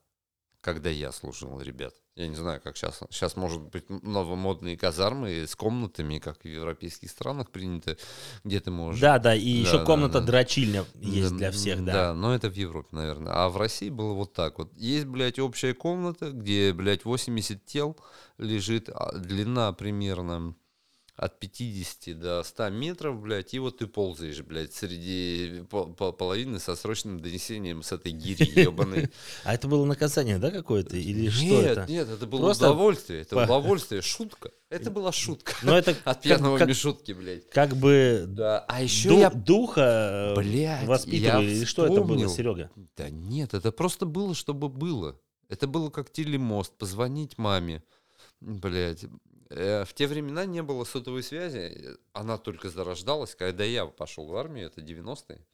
когда 0.61 0.91
я 0.91 1.13
служил, 1.13 1.61
ребят. 1.61 1.95
Я 2.17 2.29
не 2.29 2.35
знаю, 2.35 2.63
как 2.63 2.79
сейчас. 2.79 3.01
Сейчас, 3.11 3.37
может 3.37 3.61
быть, 3.61 3.91
новомодные 3.91 4.79
казармы 4.79 5.47
с 5.47 5.55
комнатами, 5.55 6.19
как 6.19 6.41
в 6.41 6.45
европейских 6.47 7.11
странах 7.11 7.51
принято, 7.51 7.99
где 8.43 8.59
ты 8.59 8.71
можешь... 8.71 9.03
Да, 9.03 9.19
да, 9.19 9.35
и 9.35 9.63
Да, 9.63 9.69
еще 9.69 9.79
да, 9.79 9.85
комната 9.85 10.21
да. 10.21 10.27
дрочильня 10.27 10.87
есть 10.95 11.33
Да, 11.33 11.37
для 11.37 11.51
всех, 11.51 11.85
да. 11.85 11.93
Да, 11.93 12.15
но 12.15 12.35
это 12.35 12.49
в 12.49 12.55
Европе, 12.55 12.89
наверное. 12.93 13.33
А 13.35 13.51
в 13.51 13.59
России 13.59 13.91
было 13.91 14.15
вот 14.15 14.33
так 14.33 14.57
вот. 14.59 14.73
Есть, 14.79 15.05
блядь, 15.05 15.39
общая 15.39 15.75
комната, 15.75 16.31
где, 16.31 16.73
блядь, 16.73 17.05
80 17.05 17.67
тел 17.67 17.99
лежит, 18.39 18.89
а 18.89 19.13
длина 19.13 19.75
примерно 19.75 20.55
от 21.17 21.39
50 21.41 22.19
до 22.19 22.43
100 22.43 22.69
метров, 22.71 23.21
блядь, 23.23 23.55
и 23.55 23.59
вот 23.59 23.79
ты 23.79 23.87
ползаешь, 23.87 24.41
блядь, 24.43 24.75
среди 24.75 25.63
по- 25.71 25.87
по- 25.87 26.13
половины 26.13 26.59
со 26.61 26.77
срочным 26.77 27.21
донесением 27.21 27.83
с 27.83 27.93
этой 27.93 28.13
гири 28.13 28.61
ебаной. 28.65 29.09
А 29.45 29.55
это 29.55 29.67
было 29.67 29.85
наказание, 29.87 30.39
да, 30.39 30.51
какое-то? 30.51 30.97
Или 30.97 31.31
что 31.31 31.43
Нет, 31.45 31.65
это? 31.79 31.91
нет, 31.91 32.09
это 32.11 32.27
было 32.27 32.41
Просто 32.41 32.67
удовольствие, 32.71 33.23
это 33.23 33.43
удовольствие, 33.45 34.03
шутка. 34.03 34.51
Это 34.69 34.91
была 34.91 35.11
шутка. 35.13 35.55
Но 35.63 35.79
это 35.79 35.97
От 36.05 36.21
пьяного 36.23 36.59
как, 36.59 36.69
Мишутки, 36.69 37.13
блядь. 37.13 37.49
как 37.51 37.75
бы 37.77 38.25
Да, 38.29 38.61
а 38.69 38.83
еще 38.83 39.09
ду- 39.11 39.19
я 39.21 39.31
духа 39.31 40.35
э, 40.35 40.37
Блядь, 40.37 40.87
воспитывали, 40.87 41.51
я 41.55 41.67
что 41.67 41.87
это 41.87 42.03
было. 42.03 42.29
Серега? 42.29 42.71
Да 42.97 43.09
нет, 43.09 43.55
это 43.55 43.73
просто 43.73 44.05
было, 44.05 44.35
чтобы 44.35 44.69
было. 44.69 45.19
Это 45.49 45.67
было 45.67 45.89
как 45.91 46.11
телемост, 46.13 46.77
позвонить 46.77 47.39
маме. 47.39 47.83
Блять. 48.41 49.07
В 49.49 49.89
те 49.95 50.07
времена 50.07 50.45
не 50.45 50.63
было 50.63 50.85
сотовой 50.85 51.23
связи, 51.23 51.97
она 52.13 52.37
только 52.37 52.69
зарождалась, 52.69 53.35
когда 53.35 53.65
я 53.65 53.87
пошел 53.87 54.27
в 54.27 54.37
армию, 54.37 54.67
это 54.67 54.81
90-е. 54.81 55.47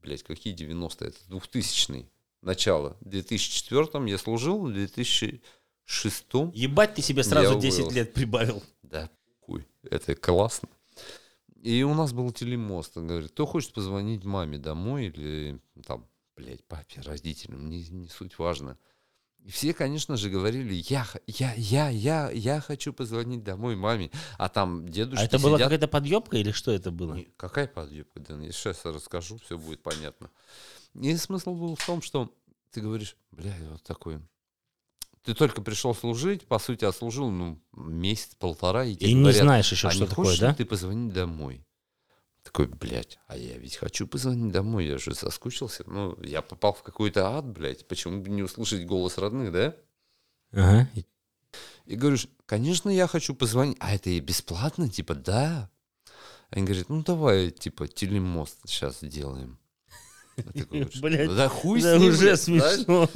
Блять, 0.00 0.22
какие 0.22 0.54
90-е? 0.54 1.08
Это 1.08 1.18
2000-й. 1.28 2.08
Начало. 2.40 2.96
В 3.00 3.08
2004 3.08 4.10
я 4.10 4.18
служил, 4.18 4.66
в 4.66 4.72
2006 4.72 5.42
Ебать, 6.54 6.94
ты 6.94 7.02
себе 7.02 7.22
сразу 7.22 7.54
Я 7.54 7.60
10 7.60 7.78
уволился. 7.78 7.96
лет 7.98 8.14
прибавил. 8.14 8.62
да, 8.82 9.10
хуй, 9.40 9.66
это 9.82 10.14
классно. 10.14 10.68
И 11.62 11.84
у 11.84 11.94
нас 11.94 12.12
был 12.12 12.32
телемост. 12.32 12.96
Он 12.96 13.06
говорит, 13.06 13.30
кто 13.30 13.46
хочет 13.46 13.72
позвонить 13.72 14.24
маме 14.24 14.58
домой 14.58 15.06
или 15.06 15.60
там, 15.86 16.08
блядь, 16.34 16.64
папе, 16.64 17.00
родителям, 17.02 17.68
не, 17.70 17.86
не 17.90 18.08
суть 18.08 18.38
важно. 18.38 18.76
И 19.44 19.50
все, 19.50 19.74
конечно 19.74 20.16
же, 20.16 20.30
говорили, 20.30 20.84
я, 20.88 21.04
я, 21.26 21.52
я, 21.54 21.88
я, 21.88 22.30
я 22.30 22.60
хочу 22.60 22.92
позвонить 22.92 23.42
домой 23.42 23.74
маме. 23.74 24.10
А 24.38 24.48
там 24.48 24.88
дедушки 24.88 25.22
А 25.22 25.26
это 25.26 25.38
была 25.38 25.56
сидят. 25.56 25.66
какая-то 25.66 25.88
подъебка 25.88 26.36
или 26.36 26.52
что 26.52 26.70
это 26.70 26.92
было? 26.92 27.14
Не, 27.14 27.24
Какая 27.36 27.66
подъебка, 27.66 28.20
Дэн? 28.20 28.42
Я 28.42 28.52
сейчас 28.52 28.84
расскажу, 28.84 29.38
все 29.44 29.58
будет 29.58 29.82
понятно. 29.82 30.30
И 30.94 31.16
смысл 31.16 31.54
был 31.54 31.74
в 31.74 31.84
том, 31.84 32.02
что 32.02 32.32
ты 32.70 32.80
говоришь, 32.80 33.16
бля, 33.32 33.54
я 33.56 33.70
вот 33.70 33.82
такой. 33.82 34.20
Ты 35.24 35.34
только 35.34 35.60
пришел 35.62 35.94
служить, 35.94 36.46
по 36.46 36.58
сути, 36.58 36.84
отслужил, 36.84 37.30
ну, 37.30 37.60
месяц-полтора, 37.72 38.84
и 38.84 38.94
тебе 38.96 39.10
И 39.10 39.14
не 39.14 39.20
говорят, 39.22 39.42
знаешь 39.42 39.70
еще, 39.72 39.88
а 39.88 39.90
что 39.90 40.02
не 40.04 40.08
такое, 40.08 40.26
хочешь 40.26 40.40
да? 40.40 40.54
ты 40.54 40.64
позвонить 40.64 41.12
домой? 41.12 41.64
Такой, 42.42 42.66
блядь, 42.66 43.18
а 43.28 43.36
я 43.36 43.56
ведь 43.56 43.76
хочу 43.76 44.06
позвонить 44.06 44.52
домой, 44.52 44.86
я 44.86 44.98
же 44.98 45.14
соскучился. 45.14 45.84
Ну, 45.86 46.20
я 46.22 46.42
попал 46.42 46.72
в 46.74 46.82
какой-то 46.82 47.28
ад, 47.36 47.46
блядь, 47.46 47.86
почему 47.86 48.20
бы 48.20 48.30
не 48.30 48.42
услышать 48.42 48.84
голос 48.84 49.16
родных, 49.18 49.52
да? 49.52 49.76
Ага. 50.52 50.88
И- 51.86 51.96
говоришь, 51.96 52.26
конечно, 52.46 52.90
я 52.90 53.06
хочу 53.06 53.34
позвонить. 53.34 53.76
А 53.80 53.94
это 53.94 54.10
и 54.10 54.18
бесплатно? 54.20 54.88
Типа, 54.88 55.14
да. 55.14 55.70
Они 56.50 56.64
говорят, 56.64 56.88
ну 56.88 57.02
давай, 57.02 57.50
типа, 57.50 57.86
телемост 57.88 58.58
сейчас 58.66 59.00
сделаем. 59.00 59.58
Я 60.36 60.42
такой 60.44 60.64
говорю, 60.80 60.90
«Что? 60.90 61.00
Блядь, 61.02 61.36
да 61.36 61.48
хуй 61.48 61.80
Да 61.80 61.96
с 61.96 62.00
ним, 62.00 62.08
уже 62.10 62.18
блядь, 62.18 62.40
знаешь? 62.42 62.74
смешно. 62.80 63.08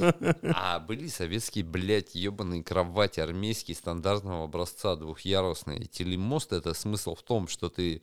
А 0.55 0.79
были 0.79 1.07
советские, 1.07 1.65
блядь, 1.65 2.15
ебаные 2.15 2.63
кровати 2.63 3.19
армейские 3.19 3.75
стандартного 3.75 4.45
образца 4.45 4.95
двухъярусные. 4.95 5.85
Телемост 5.85 6.53
это 6.53 6.73
смысл 6.73 7.15
в 7.15 7.23
том, 7.23 7.47
что 7.47 7.69
ты 7.69 8.01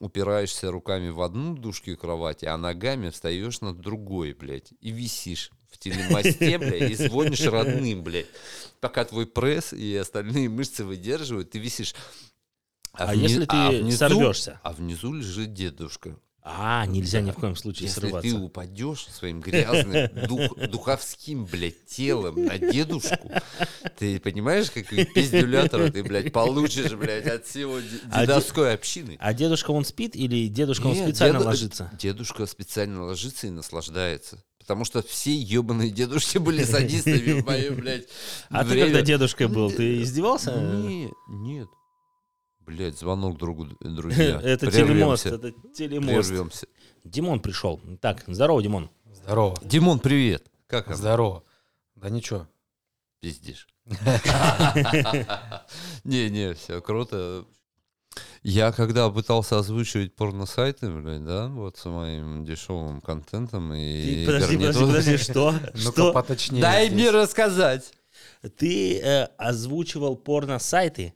упираешься 0.00 0.70
руками 0.70 1.08
в 1.08 1.20
одну 1.22 1.56
дужку 1.56 1.96
кровати, 1.96 2.44
а 2.44 2.56
ногами 2.56 3.10
встаешь 3.10 3.60
на 3.60 3.74
другой, 3.74 4.32
блядь, 4.32 4.72
и 4.80 4.90
висишь 4.90 5.50
в 5.70 5.78
телемосте, 5.78 6.58
блядь, 6.58 6.90
и 6.90 6.94
звонишь 6.94 7.42
родным, 7.46 8.02
блядь. 8.02 8.26
Пока 8.80 9.04
твой 9.04 9.26
пресс 9.26 9.72
и 9.72 9.96
остальные 9.96 10.48
мышцы 10.48 10.84
выдерживают, 10.84 11.50
ты 11.50 11.58
висишь. 11.58 11.94
А 12.92 13.12
вни- 13.12 13.22
если 13.22 13.44
ты 13.44 13.92
сорвешься? 13.92 14.60
А 14.62 14.72
внизу 14.72 15.12
лежит 15.12 15.52
дедушка. 15.52 16.18
А, 16.42 16.86
нельзя 16.86 17.20
ни 17.20 17.30
в 17.30 17.34
коем 17.34 17.56
случае 17.56 17.88
Если 17.88 18.00
срываться. 18.00 18.30
ты 18.30 18.36
упадешь 18.36 19.06
своим 19.12 19.40
грязным 19.40 20.08
дух- 20.26 20.56
духовским, 20.70 21.44
блядь, 21.44 21.84
телом 21.86 22.42
на 22.46 22.58
дедушку, 22.58 23.30
ты 23.98 24.18
понимаешь, 24.18 24.70
какой 24.70 25.04
пиздюлятор 25.04 25.90
ты, 25.92 26.02
блядь, 26.02 26.32
получишь, 26.32 26.92
блядь, 26.92 27.26
от 27.26 27.44
всего 27.46 27.76
А 27.76 27.80
де- 27.82 28.20
дедовской 28.26 28.72
общины? 28.72 29.16
А 29.20 29.34
дедушка 29.34 29.72
он 29.72 29.84
спит 29.84 30.16
или 30.16 30.48
дедушка 30.48 30.86
он 30.86 30.94
Нет, 30.94 31.04
специально 31.08 31.38
деду- 31.38 31.44
ложится? 31.46 31.90
Дедушка 31.98 32.46
специально 32.46 33.04
ложится 33.04 33.46
и 33.46 33.50
наслаждается. 33.50 34.42
Потому 34.58 34.84
что 34.84 35.02
все 35.02 35.34
ебаные 35.34 35.90
дедушки 35.90 36.38
были 36.38 36.62
садистами 36.64 37.40
в 37.40 37.46
мое, 37.46 37.72
блядь, 37.72 38.06
А 38.48 38.64
ты 38.64 38.70
время. 38.70 38.84
когда 38.86 39.02
дедушкой 39.02 39.48
был, 39.48 39.70
ты 39.70 40.02
издевался? 40.02 40.58
Нет, 40.58 41.12
нет. 41.28 41.68
Блядь, 42.68 42.98
звонок 42.98 43.38
другу, 43.38 43.64
друзья. 43.80 44.38
Это 44.42 44.70
телемост, 44.70 45.24
это 45.24 45.52
телемост. 45.74 46.28
Прервемся. 46.28 46.66
Димон 47.02 47.40
пришел. 47.40 47.80
Так, 48.02 48.24
здорово, 48.26 48.62
Димон. 48.62 48.90
Здорово. 49.10 49.56
Димон, 49.62 50.00
привет. 50.00 50.44
Как? 50.66 50.94
Здорово. 50.94 51.44
Да 51.96 52.10
ничего. 52.10 52.46
Пиздишь. 53.20 53.68
Не-не, 56.04 56.52
все 56.52 56.82
круто. 56.82 57.46
Я 58.42 58.70
когда 58.72 59.08
пытался 59.08 59.58
озвучивать 59.58 60.14
порно-сайты, 60.14 60.90
блядь, 60.90 61.24
да, 61.24 61.48
вот 61.48 61.78
с 61.78 61.86
моим 61.86 62.44
дешевым 62.44 63.00
контентом 63.00 63.72
и... 63.72 64.26
Ты- 64.26 64.26
Подожди, 64.26 64.56
подожди, 64.58 64.84
подожди, 64.84 65.16
что? 65.16 65.52
Ну-ка 65.52 65.92
Что? 65.92 66.12
поточнее. 66.12 66.60
Дай 66.60 66.90
мне 66.90 67.10
рассказать. 67.10 67.94
Ты 68.58 68.98
э, 69.00 69.24
озвучивал 69.38 70.16
порно-сайты? 70.16 71.14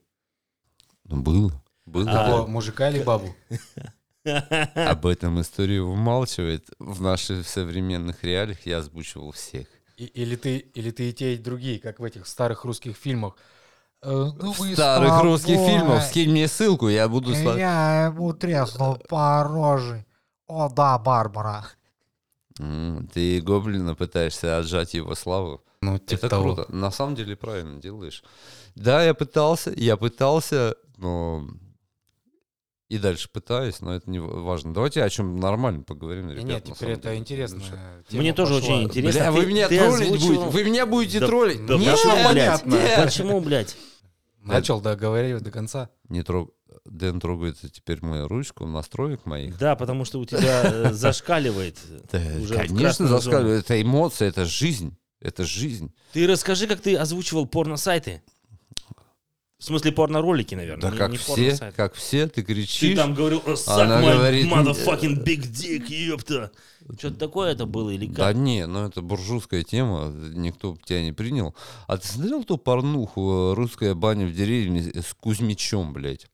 Ну, 1.13 1.23
было. 1.23 1.53
Было. 1.87 2.11
А. 2.11 2.47
Мужика 2.47 2.89
или 2.91 3.03
бабу? 3.03 3.35
Об 4.25 5.07
этом 5.07 5.41
история 5.41 5.83
умалчивает. 5.83 6.69
В 6.79 7.03
наших 7.03 7.47
современных 7.49 8.23
реалиях 8.25 8.65
я 8.67 8.79
озвучивал 8.79 9.33
всех. 9.33 9.67
И- 9.97 10.05
или, 10.07 10.37
ты, 10.37 10.59
или 10.59 10.91
ты 10.91 11.11
и 11.11 11.13
те, 11.13 11.35
и 11.35 11.39
другие, 11.39 11.79
как 11.79 11.99
в 12.01 12.05
этих 12.05 12.27
старых 12.27 12.65
русских 12.65 12.97
фильмах. 12.97 13.35
Э, 14.03 14.31
ну 14.41 14.55
Старых 14.55 15.13
с 15.19 15.23
русских 15.23 15.57
фильмов. 15.57 16.03
Скинь 16.05 16.31
мне 16.31 16.49
ссылку, 16.49 16.89
я 16.89 17.09
буду... 17.09 17.33
И 17.33 17.35
сла- 17.35 17.59
я 17.59 18.07
ему 18.07 18.33
треснул 18.33 18.97
по 19.09 19.43
роже. 19.45 20.05
О, 20.47 20.69
да, 20.69 20.99
Барбара. 20.99 21.67
Ты 23.13 23.41
гоблина 23.41 23.95
пытаешься 23.95 24.59
отжать 24.59 24.95
его 24.95 25.15
славу. 25.15 25.63
Ну, 25.81 25.99
типа 25.99 26.19
Это 26.21 26.29
того. 26.29 26.55
круто. 26.55 26.73
На 26.73 26.91
самом 26.91 27.17
деле 27.17 27.35
правильно 27.35 27.81
делаешь. 27.81 28.23
Да, 28.77 29.03
я 29.05 29.15
пытался, 29.15 29.73
я 29.77 29.97
пытался, 29.97 30.77
но 31.03 31.47
и 32.89 32.99
дальше 32.99 33.29
пытаюсь, 33.33 33.81
но 33.81 33.95
это 33.95 34.09
не 34.11 34.19
важно. 34.21 34.75
Давайте 34.75 35.03
о 35.03 35.09
чем 35.09 35.37
нормально 35.41 35.83
поговорим, 35.83 36.29
Не, 36.29 36.35
ребят. 36.35 36.47
Нет, 36.47 36.65
теперь 36.65 36.91
это 36.91 37.09
деле. 37.09 37.17
интересно. 37.19 37.61
Мне 38.11 38.33
тоже 38.35 38.55
очень 38.55 38.85
интересно. 38.85 39.21
Бля, 39.21 39.33
Ты- 39.33 39.39
вы 39.39 39.47
меня 39.47 39.69
троллить 39.69 40.09
озвучивал- 40.11 40.27
будете. 40.45 40.51
Вы 40.51 40.65
меня 40.65 40.87
будете 40.87 41.21
Да- 41.21 41.27
троллить. 41.27 41.67
да 41.67 41.77
нет, 41.79 41.93
почему, 41.99 42.31
блядь? 42.33 42.67
нет. 42.67 42.97
Почему, 43.05 43.41
блядь? 43.41 43.77
Начал 44.43 44.81
договаривать 44.81 45.43
до 45.43 45.51
конца. 45.51 45.89
Не 46.09 46.23
трог... 46.23 46.51
Дэн 46.85 47.21
трогает 47.21 47.59
теперь 47.73 48.05
мою 48.05 48.27
ручку 48.29 48.67
настроек 48.67 49.25
моих. 49.25 49.57
Да, 49.57 49.77
потому 49.77 50.05
что 50.05 50.19
у 50.19 50.25
тебя 50.25 50.63
э, 50.65 50.93
зашкаливает. 50.93 51.79
Конечно, 52.11 53.07
заскаливает. 53.07 53.65
Это 53.65 53.81
эмоция, 53.81 54.29
это 54.29 54.45
жизнь. 54.45 54.97
Это 55.21 55.45
жизнь. 55.45 55.95
Ты 56.13 56.27
расскажи, 56.27 56.67
как 56.67 56.81
ты 56.81 56.97
озвучивал 56.97 57.47
порно-сайты. 57.47 58.23
В 59.63 59.65
смосле 59.65 59.93
порно-ролики, 59.93 60.57
наверное. 60.57 60.83
Да 60.83 60.91
не- 60.91 60.99
как 60.99 61.11
не 61.13 61.19
все, 61.19 61.57
как 61.77 61.95
все, 61.95 62.27
ты 62.27 62.43
Ты 62.43 62.53
кричишь. 62.53 62.97
там 62.97 63.15
говорил, 63.15 63.39
suck 63.47 63.63
Она 63.81 64.03
my 64.03 64.13
говорит, 64.17 64.47
motherfucking 64.47 65.23
big 65.25 65.43
dick, 65.53 65.87
ёпта. 65.89 66.51
Что-то 66.99 67.15
такое 67.17 67.53
это 67.53 67.65
было 67.65 67.91
или 67.91 68.07
Да 68.07 68.33
как? 68.33 68.35
не, 68.35 68.67
ну 68.67 68.89
это 68.89 69.03
буржуйская 69.03 69.63
тема, 69.63 70.13
никто 70.35 70.77
тебя 70.85 71.05
не 71.05 71.13
принял. 71.13 71.55
А 71.87 71.97
ты 71.97 72.09
смотрел 72.09 72.43
ту 72.43 72.59
порнуху 72.59 73.55
«Русская 73.55 73.95
баня 73.95 74.27
в 74.27 74.35
деревне» 74.35 74.83
с 74.83 75.15
Кузьмичом, 75.15 75.93
блядь? 75.93 76.27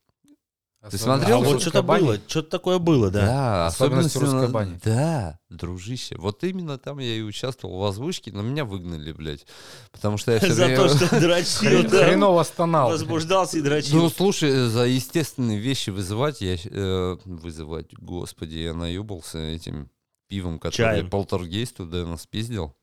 Особенно- 0.81 1.17
смотрел? 1.19 1.37
А 1.43 1.45
вот 1.45 1.61
что-то 1.61 1.83
бане. 1.83 2.05
было, 2.05 2.19
что-то 2.29 2.51
такое 2.51 2.79
было, 2.79 3.11
да. 3.11 3.21
Да, 3.27 3.67
Особенности 3.67 4.17
особенности 4.17 4.37
русской 4.37 4.53
бани. 4.53 4.81
Да, 4.85 5.39
дружище. 5.51 6.17
Вот 6.19 6.45
именно 6.45 6.79
там 6.79 6.99
я 7.01 7.15
и 7.17 7.21
участвовал 7.23 7.79
в 7.81 7.85
озвучке, 7.85 8.31
но 8.33 8.43
меня 8.43 8.65
выгнали, 8.65 9.13
блядь. 9.13 9.45
Потому 9.91 10.19
что 10.19 10.33
я 10.33 10.39
все 10.39 10.53
За 10.55 10.69
то, 10.77 10.89
что 10.89 11.21
дрочил, 11.21 11.83
да. 11.91 12.05
Хреново 12.07 12.43
стонал. 12.45 12.91
Возбуждался 12.91 13.57
и 13.59 13.61
Ну, 13.61 13.67
дрочил. 13.67 14.11
слушай, 14.11 14.69
за 14.69 14.85
естественные 14.87 15.59
вещи 15.59 15.91
вызывать, 15.91 16.41
я... 16.41 16.57
э, 16.65 17.17
вызывать, 17.25 17.93
господи, 17.95 18.57
я 18.59 18.73
наебался 18.75 19.39
этим 19.39 19.91
пивом, 20.29 20.59
который 20.61 21.05
полтергейст 21.05 21.77
туда 21.79 22.07
нас 22.07 22.27
пиздил. 22.27 22.75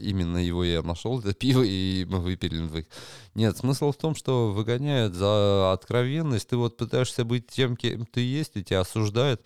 Именно 0.00 0.38
его 0.38 0.64
я 0.64 0.82
нашел, 0.82 1.18
это 1.20 1.32
пиво, 1.34 1.62
и 1.62 2.06
мы 2.08 2.20
выпили 2.20 2.58
на 2.58 2.68
двоих. 2.68 2.86
Нет, 3.34 3.56
смысл 3.56 3.92
в 3.92 3.96
том, 3.96 4.14
что 4.14 4.52
выгоняют 4.52 5.14
за 5.14 5.72
откровенность. 5.72 6.48
Ты 6.48 6.56
вот 6.56 6.76
пытаешься 6.76 7.24
быть 7.24 7.46
тем, 7.48 7.76
кем 7.76 8.06
ты 8.06 8.20
есть, 8.20 8.56
и 8.56 8.64
тебя 8.64 8.80
осуждают 8.80 9.42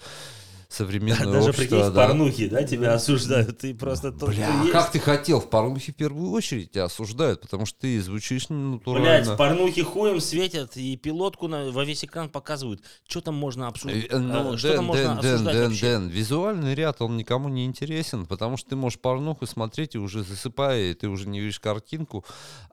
современное 0.69 1.25
Даже 1.33 1.49
общество. 1.51 1.77
прикинь, 1.77 1.91
в 1.91 1.95
да. 1.95 2.07
порнухе, 2.07 2.49
да, 2.49 2.63
тебя 2.63 2.95
осуждают. 2.95 3.59
Ты 3.59 3.75
просто 3.75 4.13
тот, 4.13 4.29
Бля, 4.31 4.47
кто 4.49 4.59
а 4.59 4.61
есть. 4.63 4.73
как 4.73 4.93
ты 4.93 4.99
хотел? 5.01 5.41
В 5.41 5.49
порнухе 5.49 5.93
в 5.93 5.97
первую 5.97 6.31
очередь 6.31 6.73
тебя 6.73 6.85
осуждают, 6.85 7.41
потому 7.41 7.65
что 7.67 7.81
ты 7.81 8.01
звучишь 8.03 8.49
Блять, 8.49 8.61
натурально. 8.61 9.35
в 9.35 9.37
порнухе 9.39 9.83
хуем 9.83 10.21
светят 10.21 10.77
и 10.77 10.97
пилотку 10.97 11.49
на, 11.49 11.71
во 11.71 11.85
весь 11.85 12.05
экран 12.05 12.29
показывают. 12.29 12.83
Что 13.09 13.21
там 13.23 13.35
можно 13.35 13.65
Э, 13.65 13.69
обсудить? 13.69 14.13
ну, 14.13 14.59
что 14.59 14.69
там 14.75 14.79
Дэн, 14.79 14.85
можно 14.87 15.03
Дэн, 15.03 15.17
Дэн, 15.17 15.19
обсуждать 15.33 15.55
Дэн, 15.55 15.69
вообще? 15.69 15.87
Дэн, 15.87 16.09
визуальный 16.09 16.75
ряд, 16.75 17.01
он 17.03 17.17
никому 17.17 17.49
не 17.49 17.65
интересен, 17.65 18.27
потому 18.27 18.57
что 18.59 18.71
ты 18.71 18.77
можешь 18.77 18.99
порнуху 19.01 19.47
смотреть 19.47 19.95
и 19.95 19.99
уже 19.99 20.23
засыпая, 20.23 20.91
и 20.91 20.95
ты 20.95 21.09
уже 21.09 21.29
не 21.29 21.41
видишь 21.41 21.61
картинку, 21.61 22.25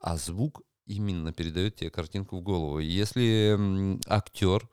а 0.01 0.17
звук 0.17 0.61
именно 0.85 1.31
передает 1.31 1.77
тебе 1.77 1.89
картинку 1.89 2.37
в 2.37 2.41
голову. 2.41 2.79
Если 2.79 3.53
м, 3.53 4.01
актер... 4.07 4.67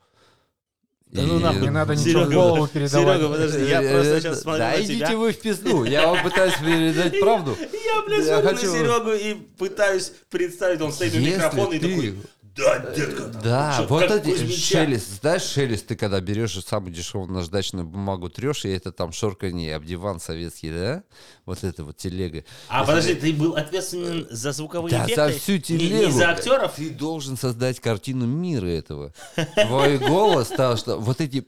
Да 1.12 1.22
ну 1.22 1.38
нахуй. 1.38 1.61
Не 1.61 1.70
надо 1.70 1.94
ничего 1.94 2.25
в 2.25 2.33
голову 2.33 2.66
передавать. 2.66 3.18
Серега, 3.18 3.33
подожди, 3.33 3.64
я 3.66 3.81
просто 3.83 4.20
сейчас 4.20 4.40
смотрю 4.40 4.59
Да 4.64 4.70
на 4.70 4.81
идите 4.81 4.94
тебя. 5.07 5.16
вы 5.18 5.33
в 5.33 5.38
пизду, 5.38 5.85
я 5.85 6.07
вам 6.09 6.22
пытаюсь 6.22 6.55
передать 6.55 7.20
правду. 7.20 7.57
Я, 7.61 8.03
блядь, 8.07 8.27
смотрю 8.27 8.53
на 8.53 8.59
Серегу 8.59 9.12
и 9.12 9.35
пытаюсь 9.59 10.12
представить, 10.31 10.81
он 10.81 10.90
стоит 10.90 11.14
у 11.14 11.18
микрофона 11.18 11.75
и 11.75 11.79
такой, 11.79 12.14
да, 12.57 12.79
детка, 12.95 13.23
там, 13.29 13.43
Да, 13.43 13.87
вот 13.88 14.11
эти 14.11 14.31
Кузьмича». 14.31 14.61
шелест, 14.79 15.21
знаешь, 15.21 15.43
шелест, 15.43 15.87
ты 15.87 15.97
когда 15.97 16.21
берешь 16.21 16.59
самую 16.65 16.93
дешевую 16.93 17.31
наждачную 17.31 17.87
бумагу 17.87 18.29
трешь, 18.29 18.65
и 18.65 18.69
это 18.69 18.93
там 18.93 19.12
шорканье, 19.12 19.75
об 19.77 19.85
диван 19.85 20.21
советский, 20.21 20.71
да? 20.71 21.03
Вот 21.47 21.65
это 21.65 21.85
вот 21.85 21.97
телега. 21.97 22.45
А 22.69 22.85
подожди, 22.85 23.15
ты 23.15 23.33
был 23.33 23.57
ответственен 23.57 24.27
за 24.31 24.53
звуковые 24.53 24.91
Да, 24.93 25.05
эффекты? 25.07 25.33
за 25.33 25.38
всю 25.38 25.59
телегу. 25.59 26.07
Не, 26.07 26.11
за 26.12 26.31
актеров? 26.31 26.75
Ты 26.77 26.91
должен 26.91 27.37
создать 27.37 27.81
картину 27.81 28.27
мира 28.27 28.67
этого. 28.67 29.12
Твой 29.55 29.99
голос, 29.99 30.49
то, 30.49 30.77
что 30.77 30.99
вот 30.99 31.21
эти, 31.21 31.47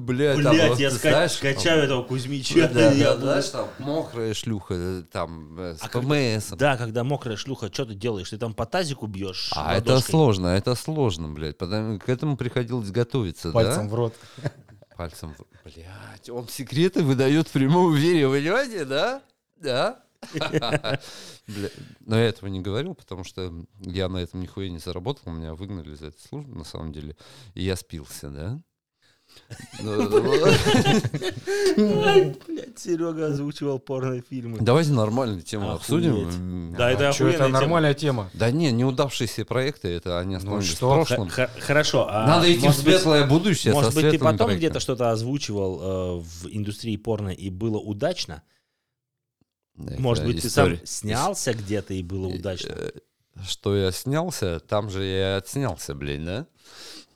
блядь, 0.00 0.42
там, 0.42 0.52
Блять, 0.54 0.70
вот, 0.70 0.78
я 0.80 0.90
знаешь, 0.90 1.32
скачаю 1.32 1.84
этого 1.84 2.02
Кузьмича. 2.02 2.68
Да, 2.68 2.90
я 2.92 3.14
да, 3.14 3.20
знаешь, 3.20 3.48
там 3.50 3.68
мокрая 3.78 4.34
шлюха, 4.34 4.74
э, 4.74 5.02
там, 5.10 5.58
э, 5.58 5.74
с 5.76 5.82
А 5.82 5.88
как- 5.88 6.02
ПМС. 6.02 6.50
Да, 6.56 6.76
когда 6.76 7.04
мокрая 7.04 7.36
шлюха, 7.36 7.72
что 7.72 7.84
ты 7.86 7.94
делаешь? 7.94 8.30
Ты 8.30 8.38
там 8.38 8.54
по 8.54 8.66
тазику 8.66 9.06
бьешь? 9.06 9.50
А 9.54 9.76
это 9.76 9.90
ладошкой? 9.90 10.10
сложно, 10.12 10.46
это 10.48 10.74
сложно, 10.74 11.28
блядь. 11.28 11.56
Потому, 11.58 11.98
к 11.98 12.08
этому 12.08 12.36
приходилось 12.36 12.90
готовиться, 12.90 13.50
Пальцем 13.52 13.88
да? 13.88 13.92
в 13.92 13.94
рот. 13.94 14.14
Пальцем. 14.96 15.34
в- 15.38 15.46
Блядь, 15.64 16.30
он 16.30 16.48
секреты 16.48 17.02
выдает 17.02 17.48
в 17.48 17.52
прямом 17.52 17.96
эфире, 17.96 18.28
понимаете, 18.28 18.84
да? 18.84 19.22
Да? 19.56 20.02
Бля, 21.46 21.68
Но 22.00 22.16
я 22.18 22.24
этого 22.28 22.48
не 22.48 22.60
говорил, 22.60 22.94
потому 22.94 23.22
что 23.22 23.52
я 23.80 24.08
на 24.08 24.18
этом 24.18 24.40
нихуя 24.40 24.68
не 24.68 24.78
заработал, 24.78 25.32
меня 25.32 25.54
выгнали 25.54 25.94
за 25.94 26.06
эту 26.06 26.20
службу, 26.20 26.56
на 26.58 26.64
самом 26.64 26.92
деле. 26.92 27.16
И 27.54 27.62
я 27.62 27.76
спился, 27.76 28.28
да? 28.28 28.60
Ну, 29.80 29.92
Ай, 32.04 32.36
блядь. 32.46 32.78
Серега 32.78 33.26
озвучивал 33.26 33.78
порнофильмы. 33.78 34.58
Давайте 34.60 34.92
нормальную 34.92 35.42
тему 35.42 35.72
обсудим. 35.72 36.74
Да, 36.76 36.90
это 36.90 37.12
Что, 37.12 37.28
это 37.28 37.48
нормальная 37.48 37.94
тема. 37.94 38.30
Да 38.34 38.50
не, 38.50 38.70
неудавшиеся 38.72 39.44
проекты, 39.44 39.88
это 39.88 40.18
они 40.18 40.36
остановились 40.36 40.70
что? 40.70 40.90
в 40.90 41.06
прошлом. 41.06 41.30
Хорошо. 41.60 42.08
а 42.10 42.26
Надо 42.26 42.52
идти 42.52 42.68
в 42.68 42.72
светлое 42.72 43.26
будущее 43.26 43.72
Может 43.72 43.94
быть, 43.94 44.10
ты 44.10 44.18
потом 44.18 44.54
где-то 44.54 44.80
что-то 44.80 45.10
озвучивал 45.10 45.80
э, 45.80 46.22
в 46.22 46.48
индустрии 46.48 46.96
порно 46.96 47.30
и 47.30 47.50
было 47.50 47.78
удачно? 47.78 48.42
Да, 49.74 49.94
Может 49.98 50.24
быть, 50.24 50.42
ты 50.42 50.50
сам 50.50 50.78
снялся 50.84 51.54
где-то 51.54 51.94
и 51.94 52.02
было 52.02 52.26
удачно? 52.26 52.74
Э, 52.76 52.90
Что 53.46 53.76
я 53.76 53.92
снялся, 53.92 54.60
там 54.60 54.90
же 54.90 55.04
я 55.04 55.34
и 55.34 55.38
отснялся, 55.38 55.94
блин, 55.94 56.24
да? 56.24 56.46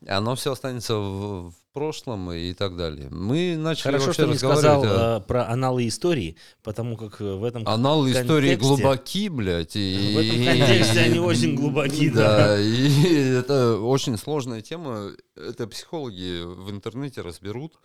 Оно 0.07 0.35
все 0.35 0.53
останется 0.53 0.97
в 0.97 1.55
прошлом 1.73 2.31
и 2.33 2.53
так 2.55 2.77
далее. 2.77 3.09
Мы 3.11 3.57
начали 3.57 3.93
Хорошо, 3.93 4.07
вообще 4.07 4.23
что 4.23 4.33
разговаривать 4.33 4.61
сказал 4.85 4.85
о- 4.85 5.19
э, 5.19 5.21
про 5.23 5.49
аналы 5.49 5.89
истории, 5.89 6.37
потому 6.63 6.97
как 6.97 7.21
э, 7.21 7.35
в 7.35 7.45
этом 7.45 7.67
Аналы 7.67 8.13
истории 8.13 8.51
контексте- 8.55 8.57
глубоки, 8.59 9.29
блядь. 9.29 9.77
И, 9.77 10.15
В 10.15 10.19
этом 10.19 10.45
контексте 10.59 11.01
они 11.01 11.19
очень 11.19 11.55
глубоки, 11.55 12.11
да. 12.11 12.37
Да, 12.37 12.61
и 12.61 13.13
это 13.39 13.79
очень 13.79 14.17
сложная 14.19 14.61
тема. 14.63 15.11
Это 15.37 15.67
психологи 15.67 16.43
в 16.45 16.71
интернете 16.71 17.21
разберут, 17.23 17.79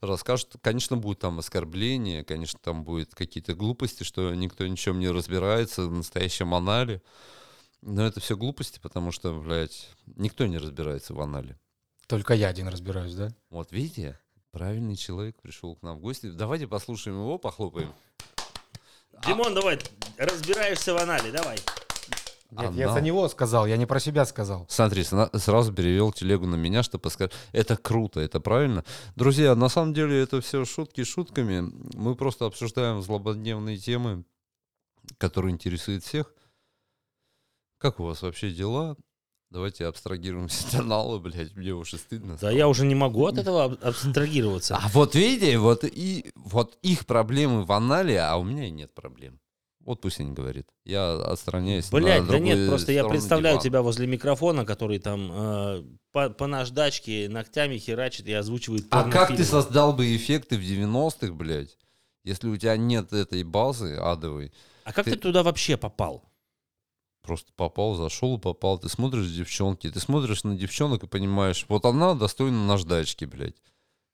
расскажут. 0.00 0.54
Конечно, 0.60 0.96
будет 0.96 1.18
там 1.20 1.38
оскорбление, 1.38 2.24
конечно, 2.24 2.58
там 2.62 2.84
будет 2.84 3.14
какие-то 3.14 3.54
глупости, 3.54 4.02
что 4.02 4.34
никто 4.34 4.66
ничем 4.66 4.98
не 4.98 5.08
разбирается 5.10 5.82
в 5.86 5.92
настоящем 5.92 6.54
анале. 6.54 7.02
Но 7.82 8.04
это 8.06 8.20
все 8.20 8.36
глупости, 8.36 8.80
потому 8.82 9.12
что, 9.12 9.32
блядь, 9.38 9.88
никто 10.16 10.46
не 10.46 10.58
разбирается 10.58 11.14
в 11.14 11.20
анале. 11.20 11.56
Только 12.06 12.34
я 12.34 12.48
один 12.48 12.68
разбираюсь, 12.68 13.14
да? 13.14 13.30
Вот 13.50 13.72
видите, 13.72 14.18
правильный 14.52 14.96
человек 14.96 15.40
пришел 15.40 15.74
к 15.74 15.82
нам 15.82 15.98
в 15.98 16.00
гости. 16.00 16.30
Давайте 16.30 16.68
послушаем 16.68 17.18
его, 17.18 17.38
похлопаем. 17.38 17.92
Димон, 19.26 19.54
давай, 19.54 19.78
разбираешься 20.18 20.94
в 20.94 20.98
анале, 20.98 21.32
давай. 21.32 21.58
Нет, 22.50 22.74
я 22.74 22.84
Анал. 22.84 22.94
за 22.94 23.00
него 23.00 23.28
сказал, 23.28 23.66
я 23.66 23.76
не 23.76 23.86
про 23.86 23.98
себя 23.98 24.24
сказал. 24.24 24.66
Смотри, 24.68 25.02
сразу 25.04 25.72
перевел 25.72 26.12
телегу 26.12 26.46
на 26.46 26.54
меня, 26.54 26.82
чтобы 26.84 27.10
сказать, 27.10 27.32
это 27.52 27.76
круто, 27.76 28.20
это 28.20 28.38
правильно. 28.40 28.84
Друзья, 29.16 29.54
на 29.56 29.68
самом 29.68 29.94
деле 29.94 30.22
это 30.22 30.40
все 30.40 30.64
шутки 30.64 31.02
шутками. 31.02 31.72
Мы 31.94 32.14
просто 32.14 32.46
обсуждаем 32.46 33.02
злободневные 33.02 33.78
темы, 33.78 34.24
которые 35.18 35.52
интересуют 35.52 36.04
всех. 36.04 36.32
Как 37.78 37.98
у 37.98 38.04
вас 38.04 38.22
вообще 38.22 38.50
дела? 38.50 38.96
Давайте 39.50 39.86
абстрагируемся 39.86 40.66
от 40.68 40.74
анала, 40.80 41.18
блядь, 41.18 41.54
мне 41.54 41.72
уже 41.72 41.98
стыдно. 41.98 42.32
Да 42.32 42.38
стало. 42.38 42.50
я 42.50 42.68
уже 42.68 42.84
не 42.84 42.94
могу 42.96 43.26
от 43.26 43.38
этого 43.38 43.64
аб- 43.64 43.78
абстрагироваться. 43.84 44.76
А 44.76 44.88
вот 44.88 45.14
видите, 45.14 45.56
вот, 45.58 45.84
и, 45.84 46.30
вот 46.34 46.76
их 46.82 47.06
проблемы 47.06 47.64
в 47.64 47.70
анале, 47.72 48.20
а 48.20 48.36
у 48.36 48.42
меня 48.42 48.66
и 48.66 48.70
нет 48.70 48.92
проблем. 48.92 49.38
Вот 49.80 50.00
пусть 50.00 50.18
они 50.18 50.32
говорят. 50.32 50.66
Я 50.84 51.12
отстраняюсь. 51.14 51.88
Блять, 51.90 52.26
да 52.26 52.40
нет, 52.40 52.68
просто 52.68 52.90
я 52.90 53.04
представляю 53.04 53.54
дивана. 53.54 53.62
тебя 53.64 53.82
возле 53.82 54.08
микрофона, 54.08 54.64
который 54.66 54.98
там 54.98 55.30
э, 55.32 55.84
по, 56.10 56.28
по 56.30 56.48
наждачке 56.48 57.28
ногтями 57.28 57.78
херачит 57.78 58.26
и 58.26 58.32
озвучивает 58.32 58.86
А 58.90 59.04
как 59.04 59.12
ты 59.28 59.34
порнофильмы. 59.36 59.44
создал 59.44 59.92
бы 59.92 60.16
эффекты 60.16 60.56
в 60.56 60.60
90-х, 60.60 61.32
блядь, 61.34 61.78
если 62.24 62.48
у 62.48 62.56
тебя 62.56 62.76
нет 62.76 63.12
этой 63.12 63.44
базы 63.44 63.94
адовой? 63.94 64.52
А 64.82 64.92
как 64.92 65.04
ты... 65.04 65.12
ты- 65.12 65.18
туда 65.18 65.44
вообще 65.44 65.76
попал? 65.76 66.24
Просто 67.26 67.50
попал, 67.56 67.94
зашел 67.94 68.36
и 68.36 68.40
попал. 68.40 68.78
Ты 68.78 68.88
смотришь 68.88 69.28
девчонки, 69.30 69.90
ты 69.90 69.98
смотришь 70.00 70.44
на 70.44 70.54
девчонок 70.56 71.02
и 71.02 71.06
понимаешь, 71.08 71.66
вот 71.68 71.84
она 71.84 72.14
достойна 72.14 72.64
наждачки, 72.66 73.24
блядь. 73.24 73.56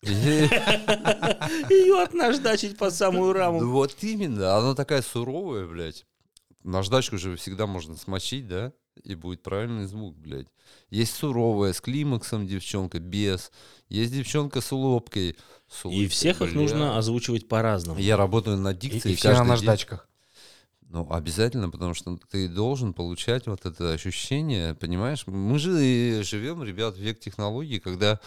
И- 0.02 0.08
Ее 1.70 2.02
отнаждачить 2.02 2.76
под 2.78 2.94
самую 2.94 3.32
раму. 3.32 3.64
Вот 3.70 3.96
именно, 4.02 4.56
она 4.56 4.74
такая 4.74 5.02
суровая, 5.02 5.66
блядь. 5.66 6.06
Наждачку 6.64 7.18
же 7.18 7.36
всегда 7.36 7.66
можно 7.66 7.96
смочить, 7.96 8.46
да? 8.48 8.72
И 9.04 9.14
будет 9.14 9.42
правильный 9.42 9.86
звук, 9.86 10.16
блядь. 10.16 10.46
Есть 10.90 11.14
суровая, 11.14 11.72
с 11.72 11.80
климаксом 11.80 12.46
девчонка, 12.46 13.00
без. 13.00 13.50
Есть 13.88 14.12
девчонка 14.12 14.60
с 14.60 14.70
улыбкой. 14.72 15.36
с 15.68 15.84
И 15.84 15.88
улыбкой, 15.88 16.08
всех 16.08 16.40
их 16.42 16.52
бля. 16.52 16.60
нужно 16.60 16.98
озвучивать 16.98 17.48
по-разному. 17.48 17.98
Я 17.98 18.16
работаю 18.16 18.58
над 18.58 18.76
И, 18.84 18.88
дикцией 18.90 19.14
и 19.14 19.16
все 19.16 19.32
на 19.32 19.44
наждачках. 19.44 20.08
Ну, 20.93 21.07
обязательно, 21.11 21.70
потому 21.70 21.95
что 21.95 22.18
ты 22.30 22.49
должен 22.49 22.93
получать 22.93 23.47
вот 23.47 23.64
это 23.64 23.95
ощущение, 23.95 24.74
понимаешь? 24.74 25.26
Мы 25.26 25.59
же 25.59 26.22
живем, 26.22 26.62
ребят, 26.62 26.97
в 26.97 27.01
век 27.01 27.18
технологий, 27.18 27.78
когда 27.78 28.20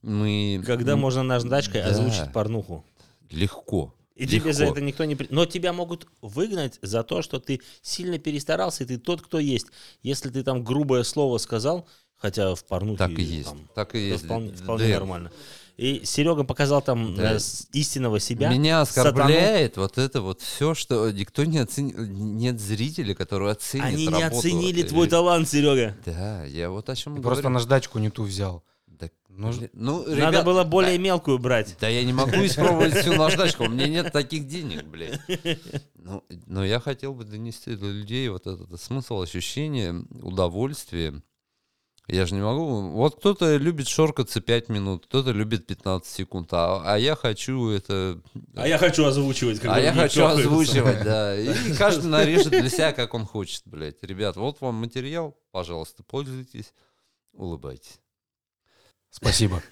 мы... 0.00 0.62
Когда 0.64 0.92
м, 0.94 1.00
можно 1.00 1.22
наждачкой 1.22 1.82
да. 1.82 1.90
озвучить 1.90 2.32
порнуху. 2.32 2.82
Легко. 3.28 3.94
И 4.14 4.26
тебе 4.26 4.54
за 4.54 4.64
Легко. 4.64 4.76
это 4.76 4.86
никто 4.86 5.04
не... 5.04 5.18
Но 5.28 5.44
тебя 5.44 5.74
могут 5.74 6.08
выгнать 6.22 6.78
за 6.80 7.02
то, 7.02 7.20
что 7.20 7.40
ты 7.40 7.60
сильно 7.82 8.18
перестарался, 8.18 8.84
и 8.84 8.86
ты 8.86 8.96
тот, 8.96 9.20
кто 9.20 9.38
есть. 9.38 9.66
Если 10.02 10.30
ты 10.30 10.42
там 10.42 10.64
грубое 10.64 11.02
слово 11.02 11.36
сказал, 11.36 11.86
хотя 12.16 12.54
в 12.54 12.64
порнухе... 12.64 12.96
Так 12.96 13.18
и 13.18 13.22
есть. 13.22 13.50
там, 13.50 13.68
так 13.74 13.94
и 13.94 13.98
есть. 13.98 14.24
вполне, 14.24 14.52
вполне 14.52 14.86
Дэн, 14.86 14.94
нормально. 14.94 15.32
И 15.78 16.04
Серега 16.04 16.42
показал 16.44 16.82
там 16.82 17.14
Да. 17.14 17.34
э, 17.34 17.38
истинного 17.72 18.18
себя. 18.20 18.50
Меня 18.50 18.84
сатану. 18.84 19.08
оскорбляет 19.10 19.76
вот 19.76 19.96
это 19.96 20.20
вот 20.20 20.42
все, 20.42 20.74
что 20.74 21.10
никто 21.12 21.44
не 21.44 21.58
оценил, 21.58 21.96
нет 22.04 22.60
зрителя, 22.60 23.14
который 23.14 23.50
оценит 23.52 23.86
Они 23.86 24.06
не 24.08 24.12
работу. 24.12 24.38
оценили 24.38 24.82
Э, 24.82 24.86
твой 24.88 25.08
талант, 25.08 25.48
Серега. 25.48 25.96
Да, 26.04 26.44
я 26.44 26.68
вот 26.70 26.88
о 26.90 26.96
чем 26.96 27.14
Ты 27.14 27.20
говорю. 27.22 27.36
просто 27.36 27.48
наждачку 27.48 28.00
не 28.00 28.10
ту 28.10 28.24
взял. 28.24 28.64
Да, 28.88 29.08
Ну, 29.28 29.52
ну, 29.72 29.98
Надо 30.00 30.16
ребят, 30.16 30.44
было 30.44 30.64
более 30.64 30.98
мелкую 30.98 31.38
брать. 31.38 31.76
Да 31.80 31.88
я 31.88 32.02
не 32.02 32.12
могу 32.12 32.44
испробовать 32.44 32.94
всю 32.96 33.14
наждачку, 33.14 33.64
у 33.64 33.68
меня 33.68 33.86
нет 33.86 34.12
таких 34.12 34.48
денег, 34.48 34.84
блядь. 34.84 35.20
Ну, 35.94 36.24
но 36.46 36.64
я 36.64 36.80
хотел 36.80 37.12
бы 37.14 37.22
донести 37.24 37.76
до 37.76 37.86
людей 37.86 38.28
вот 38.30 38.46
этот 38.46 38.80
смысл, 38.80 39.20
ощущение, 39.20 40.04
удовольствие. 40.22 41.22
Я 42.08 42.24
же 42.24 42.34
не 42.34 42.40
могу... 42.40 42.88
Вот 42.88 43.16
кто-то 43.16 43.56
любит 43.56 43.86
шоркаться 43.86 44.40
5 44.40 44.70
минут, 44.70 45.04
кто-то 45.06 45.30
любит 45.30 45.66
15 45.66 46.10
секунд, 46.10 46.48
а, 46.52 46.82
а 46.82 46.98
я 46.98 47.14
хочу 47.14 47.68
это... 47.68 48.18
А 48.56 48.66
я 48.66 48.78
хочу 48.78 49.04
озвучивать. 49.04 49.60
когда 49.60 49.76
А 49.76 49.80
я 49.80 49.92
хочу 49.92 50.24
озвучивать, 50.24 51.04
да. 51.04 51.36
И 51.38 51.74
каждый 51.76 52.06
нарежет 52.06 52.48
для 52.50 52.70
себя, 52.70 52.92
как 52.92 53.12
он 53.12 53.26
хочет, 53.26 53.62
блядь. 53.66 54.02
Ребят, 54.02 54.36
вот 54.36 54.58
вам 54.62 54.76
материал, 54.76 55.36
пожалуйста, 55.50 56.02
пользуйтесь, 56.02 56.72
улыбайтесь. 57.34 58.00
спасибо. 59.10 59.62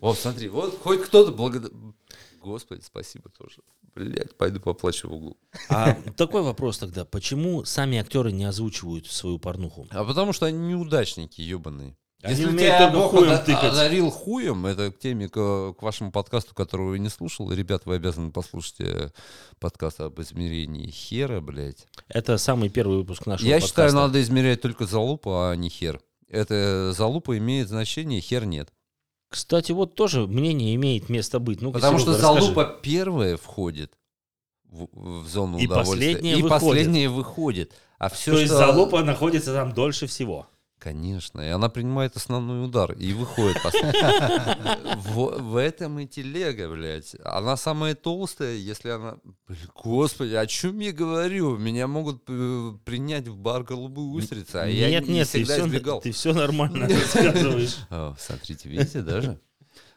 Вот, 0.00 0.18
смотри, 0.18 0.48
вот 0.48 0.80
хоть 0.80 1.02
кто-то 1.02 1.32
благодар... 1.32 1.70
Господи, 2.42 2.82
спасибо 2.84 3.30
тоже. 3.30 3.56
Блять, 3.94 4.36
пойду 4.36 4.60
поплачу 4.60 5.08
в 5.08 5.12
углу. 5.12 5.36
А 5.68 5.94
такой 6.16 6.42
вопрос 6.42 6.78
тогда. 6.78 7.04
Почему 7.04 7.64
сами 7.64 7.98
актеры 7.98 8.32
не 8.32 8.44
озвучивают 8.44 9.06
свою 9.06 9.38
порнуху? 9.38 9.86
А 9.90 10.04
потому 10.04 10.32
что 10.32 10.46
они 10.46 10.58
неудачники, 10.58 11.40
ебаные. 11.40 11.96
Они 12.22 12.36
Если 12.36 12.50
умеют 12.50 12.76
тебя 12.76 12.90
Бог 12.90 13.10
хуем 13.10 13.36
тыкать. 13.44 13.64
одарил 13.72 14.08
хуем, 14.10 14.64
это 14.66 14.92
к 14.92 14.98
теме, 15.00 15.28
к, 15.28 15.72
к 15.72 15.82
вашему 15.82 16.12
подкасту, 16.12 16.54
которого 16.54 16.90
вы 16.90 17.00
не 17.00 17.08
слушал. 17.08 17.50
Ребят, 17.50 17.82
вы 17.84 17.96
обязаны 17.96 18.30
послушать 18.30 18.80
э, 18.80 19.10
подкаст 19.58 20.00
об 20.00 20.20
измерении 20.20 20.88
хера, 20.88 21.40
блядь. 21.40 21.88
Это 22.08 22.38
самый 22.38 22.68
первый 22.68 22.98
выпуск 22.98 23.26
нашего 23.26 23.48
Я 23.48 23.56
подкаста. 23.56 23.68
считаю, 23.68 23.92
надо 23.94 24.22
измерять 24.22 24.60
только 24.60 24.86
залупу, 24.86 25.30
а 25.32 25.54
не 25.56 25.68
хер. 25.68 26.00
Это 26.28 26.92
залупа 26.96 27.36
имеет 27.38 27.68
значение, 27.68 28.20
хер 28.20 28.44
нет. 28.46 28.72
Кстати, 29.32 29.72
вот 29.72 29.94
тоже 29.94 30.26
мнение 30.26 30.74
имеет 30.74 31.08
место 31.08 31.38
быть. 31.40 31.62
Ну, 31.62 31.72
Потому 31.72 31.98
что 31.98 32.12
залупа 32.12 32.64
первая 32.82 33.38
входит 33.38 33.94
в, 34.70 34.88
в 34.92 35.26
зону 35.26 35.58
И 35.58 35.66
удовольствия. 35.66 36.12
последняя 36.14 36.32
и 36.32 36.42
выходит. 36.42 36.60
последняя 36.60 37.08
выходит. 37.08 37.72
А 37.98 38.08
все, 38.10 38.32
То 38.32 38.38
есть 38.40 38.52
что... 38.52 38.58
залупа 38.58 39.02
находится 39.02 39.54
там 39.54 39.72
дольше 39.72 40.06
всего. 40.06 40.48
Конечно, 40.82 41.40
и 41.40 41.48
она 41.48 41.68
принимает 41.68 42.16
основной 42.16 42.64
удар 42.64 42.90
и 42.90 43.12
выходит. 43.12 43.56
В 45.14 45.56
этом 45.56 46.00
и 46.00 46.08
телега, 46.08 46.68
блядь. 46.68 47.14
Она 47.24 47.56
самая 47.56 47.94
толстая, 47.94 48.56
если 48.56 48.88
она... 48.88 49.18
Господи, 49.80 50.34
о 50.34 50.44
чем 50.48 50.80
я 50.80 50.90
говорю? 50.90 51.56
Меня 51.56 51.86
могут 51.86 52.24
э, 52.26 52.72
принять 52.84 53.28
в 53.28 53.36
бар 53.36 53.62
голубые 53.62 54.08
устрицы, 54.08 54.56
а 54.56 54.66
я 54.66 54.90
нет, 54.90 55.06
не 55.06 55.14
нет, 55.14 55.28
всегда 55.28 55.54
все, 55.54 55.66
избегал. 55.68 56.00
ты 56.00 56.10
все 56.10 56.32
нормально 56.32 56.88
рассказываешь. 56.88 57.76
Смотрите, 58.18 58.68
видите, 58.68 59.02
даже? 59.02 59.40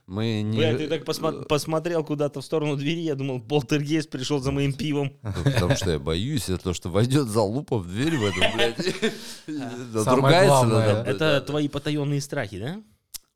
Мы 0.08 0.43
не... 0.43 0.58
Бля, 0.60 0.78
ты 0.78 0.88
так 0.88 1.03
посма- 1.03 1.43
посмотрел 1.45 2.03
куда-то 2.03 2.41
в 2.41 2.45
сторону 2.45 2.76
двери, 2.76 2.99
я 3.01 3.16
думал, 3.16 3.41
полтергейст 3.41 4.10
пришел 4.12 4.39
за 4.39 4.51
моим 4.51 4.72
пивом. 4.72 5.14
Ну, 5.24 5.32
Потому 5.43 5.76
что 5.76 5.91
я 5.91 5.99
боюсь, 5.99 6.47
это 6.47 6.66
то, 6.66 6.74
что 6.74 6.89
войдет 6.89 7.28
залупа 7.28 7.80
в 7.80 7.88
дверь 7.88 8.16
в 8.18 8.24
эту, 8.24 8.39
блядь. 8.56 10.03
Самое 10.03 10.45
главное. 10.45 11.03
Это 11.03 11.41
твои 11.41 11.68
потаенные 11.68 12.22
страхи, 12.22 12.60
да? 12.60 12.84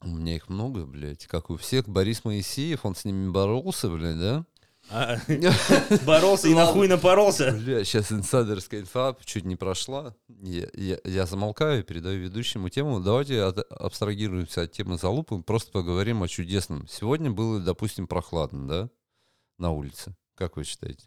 У 0.02 0.08
меня 0.10 0.36
их 0.36 0.48
много, 0.48 0.86
блядь, 0.86 1.26
как 1.26 1.50
у 1.50 1.58
всех. 1.58 1.90
Борис 1.90 2.24
Моисеев, 2.24 2.86
он 2.86 2.96
с 2.96 3.04
ними 3.04 3.30
боролся, 3.30 3.90
блядь, 3.90 4.20
да? 4.20 4.46
А, 4.92 5.18
Боролся 6.06 6.48
и 6.48 6.54
нахуй 6.56 6.88
напоролся. 6.88 7.52
Бля, 7.52 7.84
сейчас 7.84 8.12
инсайдерская 8.12 8.82
инфа 8.82 9.16
чуть 9.24 9.46
не 9.46 9.56
прошла. 9.56 10.16
Я, 10.42 10.68
я- 10.74 11.00
я 11.04 11.26
замолкаю 11.26 11.82
и 11.82 11.84
передаю 11.84 12.20
ведущему 12.22 12.70
тему. 12.70 13.00
Давайте 13.00 13.44
от- 13.44 13.60
абстрагируемся 13.72 14.64
от 14.64 14.72
темы 14.72 14.98
залупы, 14.98 15.40
просто 15.44 15.72
поговорим 15.72 16.24
о 16.24 16.28
чудесном. 16.28 16.88
Сегодня 16.88 17.30
было, 17.30 17.60
допустим, 17.60 18.08
прохладно, 18.08 18.68
да, 18.68 18.90
на 19.58 19.72
улице. 19.72 20.16
Как 20.36 20.58
вы 20.58 20.64
считаете? 20.64 21.04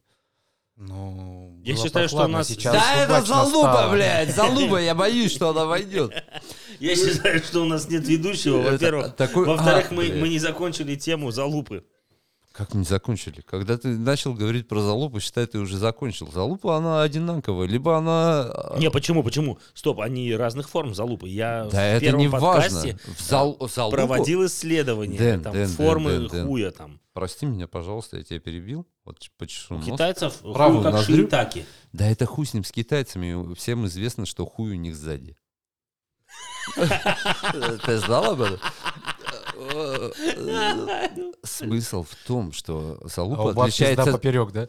Ну, 0.77 1.61
Я 1.65 1.77
считаю, 1.77 2.09
что 2.09 2.17
прохладно, 2.17 2.37
у 2.37 2.39
нас- 2.39 2.49
сейчас 2.49 2.73
да, 2.75 2.95
это 3.05 3.23
залупа, 3.27 3.73
стало. 3.73 3.93
блядь, 3.93 4.35
залупа, 4.35 4.77
я 4.81 4.95
боюсь, 4.95 5.31
что 5.33 5.51
она 5.51 5.67
войдет. 5.67 6.13
Я 6.81 6.97
считаю, 6.97 7.41
что 7.43 7.61
у 7.63 7.65
нас 7.67 7.89
нет 7.89 8.07
ведущего, 8.09 8.59
во-первых. 8.63 9.15
Во-вторых, 9.19 9.91
мы 9.91 10.09
не 10.29 10.39
закончили 10.39 10.97
тему 10.97 11.31
залупы. 11.31 11.85
Как 12.53 12.75
мы 12.75 12.81
не 12.81 12.85
закончили? 12.87 13.41
Когда 13.47 13.79
ты 13.79 13.89
начал 13.89 14.35
говорить 14.35 14.69
про 14.69 14.81
залупу, 14.81 15.21
считай, 15.21 15.47
ты 15.47 15.59
уже 15.59 15.79
закончил. 15.79 16.31
Залупа, 16.31 16.77
она 16.77 17.03
одинаковая. 17.03 17.67
Либо 17.67 17.97
она... 17.97 18.43
а, 18.53 18.77
Не, 18.79 18.91
почему, 18.91 19.23
почему? 19.25 19.59
Стоп, 19.73 20.01
они 20.01 20.35
разных 20.35 20.69
форм 20.69 20.95
залупы. 20.95 21.29
Я 21.29 21.65
Да 21.65 21.71
в 21.71 21.75
это 21.75 22.01
первом 22.01 22.21
не 22.21 22.29
важно. 22.29 22.47
подкасте 22.53 22.99
В 23.17 23.21
зал- 23.23 23.57
залупу- 23.61 23.91
проводил 23.93 24.45
исследования, 24.47 25.17
Дэн, 25.19 25.43
там, 25.43 25.53
Дэн, 25.55 25.69
формы 25.69 26.11
Дэн, 26.11 26.29
Дэн. 26.29 26.47
хуя 26.47 26.71
там. 26.73 27.01
Прости 27.15 27.47
меня, 27.47 27.67
пожалуйста, 27.67 28.19
я 28.19 28.23
тебя 28.23 28.41
перебил. 28.41 28.87
Вот 29.05 29.19
ч- 29.19 29.31
почешу 29.39 29.75
У 29.75 29.79
нос. 29.79 29.87
китайцев 29.87 30.35
Правую 30.41 30.77
хуй 30.83 30.85
как 30.85 30.93
ноздрю. 30.93 31.17
шиитаки. 31.17 31.65
Да 31.93 32.07
это 32.07 32.27
хуй 32.27 32.45
с 32.47 32.53
ним, 32.55 32.65
с 32.65 32.71
китайцами. 32.73 33.55
Всем 33.55 33.87
известно, 33.87 34.27
что 34.27 34.45
хуй 34.47 34.73
у 34.73 34.77
них 34.77 34.95
сзади. 34.95 35.37
Ты 37.85 37.99
знал 37.99 38.33
об 38.33 38.41
этом? 38.43 38.59
Смысл 41.45 42.03
в 42.05 42.15
том, 42.27 42.53
что 42.53 42.99
А 43.03 43.09
залупа 43.09 43.45
пизда 43.49 43.63
отличается... 43.63 44.13
поперек, 44.13 44.53
да? 44.53 44.69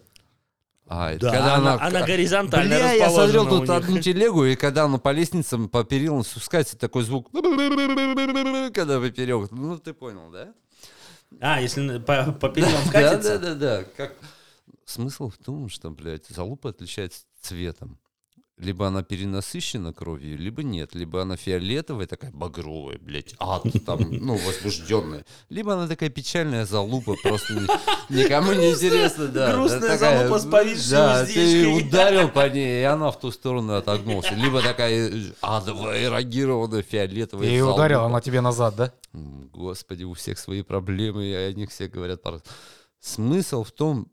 А, 0.86 1.16
Да, 1.18 1.32
когда 1.32 1.56
она, 1.56 1.74
она- 1.76 1.86
она 1.88 2.06
горизонтально 2.06 2.76
Бля, 2.76 2.92
я 2.94 3.06
расположена 3.06 3.40
смотрел 3.42 3.60
тут 3.60 3.70
них. 3.70 3.78
одну 3.78 4.00
телегу, 4.02 4.46
и 4.46 4.56
когда 4.56 4.84
она 4.84 4.98
по 4.98 5.12
лестницам, 5.12 5.70
по 5.70 5.84
перилам 5.84 6.24
спускается, 6.24 6.78
такой 6.78 7.04
звук, 7.04 7.32
когда 8.74 9.00
поперек. 9.00 9.50
Ну, 9.52 9.78
ты 9.80 9.94
понял, 9.94 10.30
да? 10.32 10.54
А, 11.40 11.62
если 11.62 12.00
по, 12.00 12.32
по 12.34 12.50
перилам 12.50 12.74
Да, 12.86 12.92
катится? 12.92 13.40
да, 13.40 13.56
да, 13.56 13.56
да. 13.56 13.84
Как... 13.96 14.14
Смысл 14.86 15.30
в 15.30 15.38
том, 15.38 15.70
что, 15.70 15.90
блядь, 15.90 16.28
залупа 16.28 16.70
отличается 16.70 17.22
цветом. 17.42 17.98
Либо 18.64 18.88
она 18.88 19.04
перенасыщена 19.04 19.92
кровью, 19.94 20.38
либо 20.38 20.64
нет. 20.64 20.96
Либо 20.96 21.22
она 21.22 21.36
фиолетовая, 21.36 22.08
такая 22.08 22.32
багровая, 22.32 22.98
блядь, 23.00 23.36
ад, 23.40 23.64
там, 23.86 24.00
ну, 24.12 24.36
возбужденная. 24.38 25.26
Либо 25.50 25.74
она 25.74 25.88
такая 25.88 26.10
печальная 26.10 26.66
залупа, 26.66 27.16
просто 27.22 27.54
ни- 27.54 28.14
никому 28.24 28.54
не 28.54 28.72
интересно, 28.72 29.28
да. 29.28 29.52
Грустная 29.54 29.98
залупа 29.98 30.40
с 30.40 30.46
повисшей 30.46 30.92
Да, 30.92 31.26
ты 31.26 31.68
ударил 31.68 32.30
по 32.30 32.48
ней, 32.50 32.82
и 32.82 32.84
она 32.84 33.12
в 33.12 33.20
ту 33.20 33.32
сторону 33.32 33.74
отогнулась. 33.76 34.32
Либо 34.32 34.62
такая 34.62 35.12
адовая, 35.42 36.04
эрогированная, 36.06 36.82
фиолетовая 36.84 37.46
Я 37.48 37.52
ее 37.52 37.60
залупа. 37.64 37.76
ударил, 37.76 38.02
она 38.06 38.22
тебе 38.22 38.40
назад, 38.42 38.76
да? 38.78 38.94
Господи, 39.54 40.04
у 40.06 40.14
всех 40.14 40.40
свои 40.40 40.62
проблемы, 40.62 41.26
и 41.26 41.34
о 41.34 41.54
них 41.54 41.70
все 41.70 41.88
говорят. 41.88 42.22
по- 42.22 42.42
Смысл 43.02 43.64
в 43.64 43.72
том, 43.72 44.08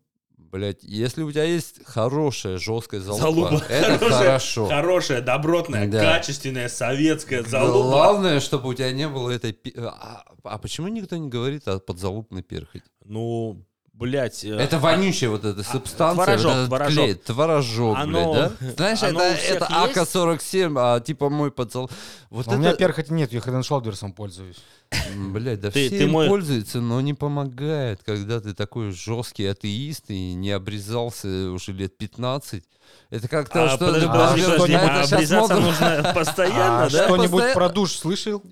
блядь, 0.51 0.83
если 0.83 1.23
у 1.23 1.31
тебя 1.31 1.45
есть 1.45 1.81
хорошая, 1.87 2.59
жесткая 2.59 3.01
залупа, 3.01 3.23
Залупа. 3.23 3.65
это 3.69 3.99
Хорошая- 3.99 4.19
хорошо. 4.19 4.67
Хорошая, 4.69 5.21
добротная, 5.23 5.87
Да. 5.89 6.01
качественная, 6.01 6.69
советская 6.69 7.43
залупа. 7.43 7.89
Главное, 7.89 8.41
чтобы 8.41 8.69
у 8.71 8.75
тебя 8.75 8.93
не 8.93 9.09
было 9.09 9.31
этой... 9.31 9.57
А, 9.77 10.25
а 10.45 10.59
почему 10.59 10.89
никто 10.89 11.17
не 11.17 11.29
говорит 11.29 11.67
о 11.69 11.79
подзалупной 11.79 12.43
перхоти? 12.43 12.85
Ну, 13.05 13.65
блядь. 14.01 14.45
э, 14.45 14.57
Это 14.57 14.79
вонючая 14.81 15.31
вот 15.31 15.45
эта 15.45 15.63
субстанция, 15.63 16.25
творожок, 16.25 16.53
вот 16.57 16.67
творожок. 16.67 17.05
клей, 17.05 17.15
творожок, 17.15 17.97
Оно- 17.99 18.33
блядь, 18.33 18.53
да? 18.61 18.73
Знаешь, 18.77 19.03
оно 19.05 19.21
это, 19.23 19.37
это 19.41 19.69
есть? 19.87 19.97
АК-47, 19.97 20.75
а 20.77 20.99
типа 21.01 21.31
мой 21.31 21.53
подзал... 21.53 21.89
Вот 22.31 22.47
это... 22.49 22.57
У 22.57 22.59
меня 22.59 22.75
перхоти 22.75 23.13
нет, 23.13 23.33
я 23.33 23.39
Head 23.41 23.61
and 23.61 23.63
Shoulders'ом 23.63 24.13
пользуюсь. 24.13 24.57
М, 25.15 25.33
Блядь, 25.33 25.61
да 25.61 25.71
Ты- 25.71 25.87
все 25.89 25.99
ты 25.99 26.05
им 26.05 26.11
мой- 26.11 26.27
пользуются, 26.29 26.81
но 26.81 27.01
не 27.01 27.15
помогает, 27.15 28.01
когда 28.05 28.41
ты 28.41 28.55
такой 28.55 28.91
жесткий 28.91 29.47
атеист 29.47 30.05
и 30.09 30.33
не 30.35 30.51
обрезался 30.51 31.29
уже 31.53 31.73
лет 31.73 31.97
15. 31.97 32.65
Это 33.11 33.29
как-то 33.29 33.65
А, 33.65 33.69
что... 33.77 33.87
подожди, 33.87 34.07
а 34.07 34.11
подожди, 34.13 34.43
подожди, 34.51 34.75
а 34.75 35.03
обрезаться 35.05 35.57
нужно 35.61 36.13
постоянно, 36.15 36.85
А 36.85 36.91
да? 36.91 37.05
что-нибудь 37.05 37.53
про 37.55 37.69
душ 37.69 37.93
слышал? 37.93 38.43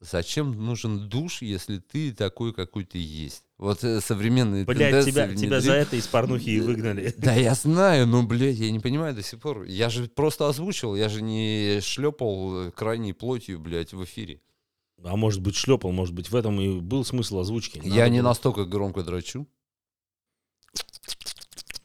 Зачем 0.00 0.52
нужен 0.52 1.08
душ, 1.08 1.42
если 1.42 1.78
ты 1.78 2.12
такой, 2.12 2.52
какой 2.54 2.84
ты 2.84 2.98
есть? 2.98 3.42
Вот 3.56 3.82
э, 3.82 4.00
современные 4.00 4.64
Блядь, 4.64 5.04
тебя, 5.04 5.34
тебя 5.34 5.60
за 5.60 5.72
это 5.72 5.96
из 5.96 6.06
порнухи 6.06 6.50
и 6.50 6.60
выгнали. 6.60 7.12
Да 7.18 7.34
я 7.34 7.54
знаю, 7.54 8.06
но, 8.06 8.22
блядь, 8.22 8.56
я 8.58 8.70
не 8.70 8.78
понимаю 8.78 9.14
до 9.14 9.24
сих 9.24 9.40
пор. 9.40 9.64
Я 9.64 9.90
же 9.90 10.06
просто 10.06 10.48
озвучил, 10.48 10.94
я 10.94 11.08
же 11.08 11.20
не 11.20 11.80
шлепал 11.82 12.66
э, 12.66 12.70
крайней 12.70 13.12
плотью, 13.12 13.58
блядь, 13.58 13.92
в 13.92 14.04
эфире. 14.04 14.40
А 15.02 15.16
может 15.16 15.40
быть, 15.42 15.56
шлепал, 15.56 15.90
может 15.90 16.14
быть, 16.14 16.30
в 16.30 16.36
этом 16.36 16.60
и 16.60 16.80
был 16.80 17.04
смысл 17.04 17.40
озвучки. 17.40 17.80
Я 17.82 17.90
Надо 18.04 18.10
не 18.10 18.20
было- 18.20 18.28
настолько 18.28 18.64
громко 18.66 19.02
дрочу. 19.02 19.48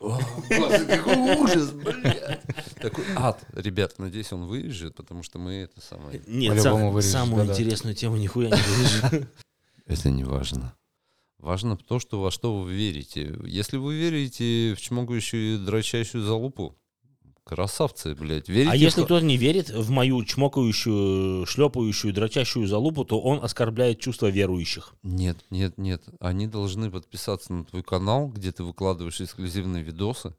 Какой 0.09 1.37
ужас, 1.37 1.71
блядь. 1.71 2.41
Такой 2.81 3.05
ад. 3.15 3.43
Ребят, 3.53 3.97
надеюсь, 3.99 4.31
он 4.33 4.45
вырежет, 4.45 4.95
потому 4.95 5.23
что 5.23 5.39
мы 5.39 5.53
это 5.53 5.79
самое... 5.81 6.21
Нет, 6.27 6.51
По-любому 6.61 7.01
сам- 7.01 7.11
самую 7.27 7.45
да-да. 7.45 7.53
интересную 7.53 7.95
тему 7.95 8.17
нихуя 8.17 8.49
не 8.49 8.55
вырежу. 8.55 9.27
Это 9.85 10.09
не 10.09 10.23
важно. 10.23 10.75
Важно 11.37 11.75
то, 11.77 11.99
что 11.99 12.21
во 12.21 12.31
что 12.31 12.61
вы 12.61 12.73
верите. 12.73 13.37
Если 13.45 13.77
вы 13.77 13.95
верите 13.95 14.75
в 14.77 14.81
чмокающую 14.81 15.59
дрочащую 15.59 16.23
залупу, 16.23 16.77
красавцы, 17.43 18.15
блядь. 18.15 18.49
Верите 18.49 18.71
А 18.71 18.75
если 18.75 19.03
кто-то 19.03 19.25
не 19.25 19.37
верит 19.37 19.69
в 19.69 19.89
мою 19.89 20.23
чмокающую, 20.23 21.45
шлепающую, 21.45 22.13
дрочащую 22.13 22.67
залупу, 22.67 23.05
то 23.05 23.19
он 23.19 23.43
оскорбляет 23.43 23.99
чувства 23.99 24.27
верующих. 24.27 24.95
Нет, 25.03 25.37
нет, 25.49 25.77
нет. 25.77 26.03
Они 26.19 26.47
должны 26.47 26.89
подписаться 26.89 27.53
на 27.53 27.65
твой 27.65 27.83
канал, 27.83 28.27
где 28.27 28.51
ты 28.51 28.63
выкладываешь 28.63 29.21
эксклюзивные 29.21 29.83
видосы, 29.83 30.35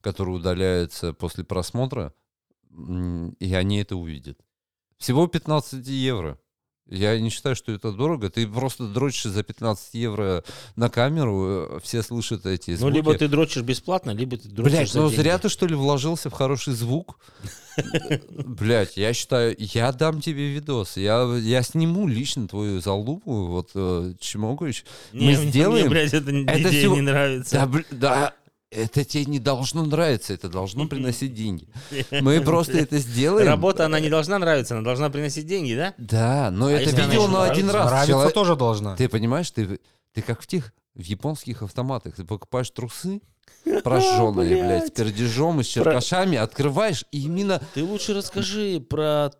которые 0.00 0.36
удаляются 0.36 1.12
после 1.12 1.44
просмотра, 1.44 2.14
и 2.70 3.54
они 3.54 3.78
это 3.78 3.96
увидят. 3.96 4.38
Всего 4.98 5.26
15 5.26 5.86
евро. 5.86 6.38
Я 6.86 7.18
не 7.18 7.30
считаю, 7.30 7.56
что 7.56 7.72
это 7.72 7.92
дорого. 7.92 8.28
Ты 8.28 8.46
просто 8.46 8.86
дрочишь 8.86 9.24
за 9.24 9.42
15 9.42 9.94
евро 9.94 10.44
на 10.76 10.90
камеру, 10.90 11.46
э, 11.76 11.80
все 11.82 12.02
слышат 12.02 12.44
эти 12.44 12.72
Ну, 12.72 12.76
звуки. 12.76 12.94
либо 12.94 13.14
ты 13.14 13.26
дрочишь 13.26 13.62
бесплатно, 13.62 14.10
либо 14.10 14.36
ты 14.36 14.48
дрочишь 14.48 14.72
Блять, 14.72 14.92
за 14.92 15.00
ну 15.00 15.08
деньги. 15.08 15.22
зря 15.22 15.38
ты 15.38 15.48
что 15.48 15.66
ли 15.66 15.74
вложился 15.74 16.28
в 16.28 16.34
хороший 16.34 16.74
звук? 16.74 17.18
Блять, 18.30 18.96
я 18.96 19.12
считаю, 19.14 19.56
я 19.58 19.92
дам 19.92 20.20
тебе 20.20 20.52
видос. 20.52 20.96
Я, 20.96 21.22
я 21.40 21.62
сниму 21.62 22.06
лично 22.06 22.46
твою 22.48 22.80
залупу, 22.80 23.46
вот 23.46 23.70
э. 23.74 24.12
Не, 25.12 25.36
мы 25.36 25.44
сделаем- 25.50 25.86
Мне, 25.86 25.90
блядь, 25.90 26.12
эта 26.14 26.30
идея 26.30 26.88
не 26.90 27.00
нравится. 27.00 27.68
Да, 27.90 28.34
это 28.74 29.04
тебе 29.04 29.24
не 29.26 29.38
должно 29.38 29.84
нравиться, 29.84 30.32
это 30.34 30.48
должно 30.48 30.86
приносить 30.86 31.34
деньги. 31.34 31.68
Мы 32.10 32.40
просто 32.40 32.78
это 32.78 32.98
сделаем. 32.98 33.46
Работа, 33.46 33.86
она 33.86 34.00
не 34.00 34.08
должна 34.10 34.38
нравиться, 34.38 34.74
она 34.74 34.84
должна 34.84 35.10
приносить 35.10 35.46
деньги, 35.46 35.74
да? 35.74 35.94
Да, 35.98 36.50
но 36.50 36.70
это 36.70 36.82
если 36.90 36.96
она 37.00 37.06
видео 37.06 37.28
на 37.28 37.44
один 37.44 37.70
раз. 37.70 37.86
Нравиться 37.86 38.12
Человек- 38.12 38.34
тоже 38.34 38.56
должна. 38.56 38.96
Ты 38.96 39.08
понимаешь, 39.08 39.50
ты, 39.50 39.80
ты 40.12 40.22
как 40.22 40.42
в 40.42 40.46
тех 40.46 40.72
в 40.94 41.02
японских 41.02 41.62
автоматах. 41.62 42.14
Ты 42.14 42.24
покупаешь 42.24 42.70
трусы, 42.70 43.20
прожженные, 43.82 44.62
блядь, 44.64 44.88
с 44.88 44.90
пердежом 44.90 45.60
и 45.60 45.64
с 45.64 45.66
черкашами, 45.66 46.38
открываешь, 46.38 47.04
и 47.10 47.22
именно 47.24 47.60
Ты 47.74 47.82
лучше 47.84 48.14
расскажи 48.14 48.80
про 48.80 49.30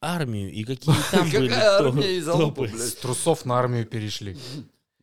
армию 0.00 0.52
и 0.52 0.64
какие 0.64 0.94
там 1.10 1.24
Какая 1.24 1.40
были 1.40 1.52
армия 1.52 2.16
и 2.16 2.20
залупа, 2.20 2.62
топы. 2.62 2.72
блядь? 2.72 2.88
С 2.88 2.94
трусов 2.94 3.44
на 3.44 3.58
армию 3.58 3.86
перешли. 3.86 4.36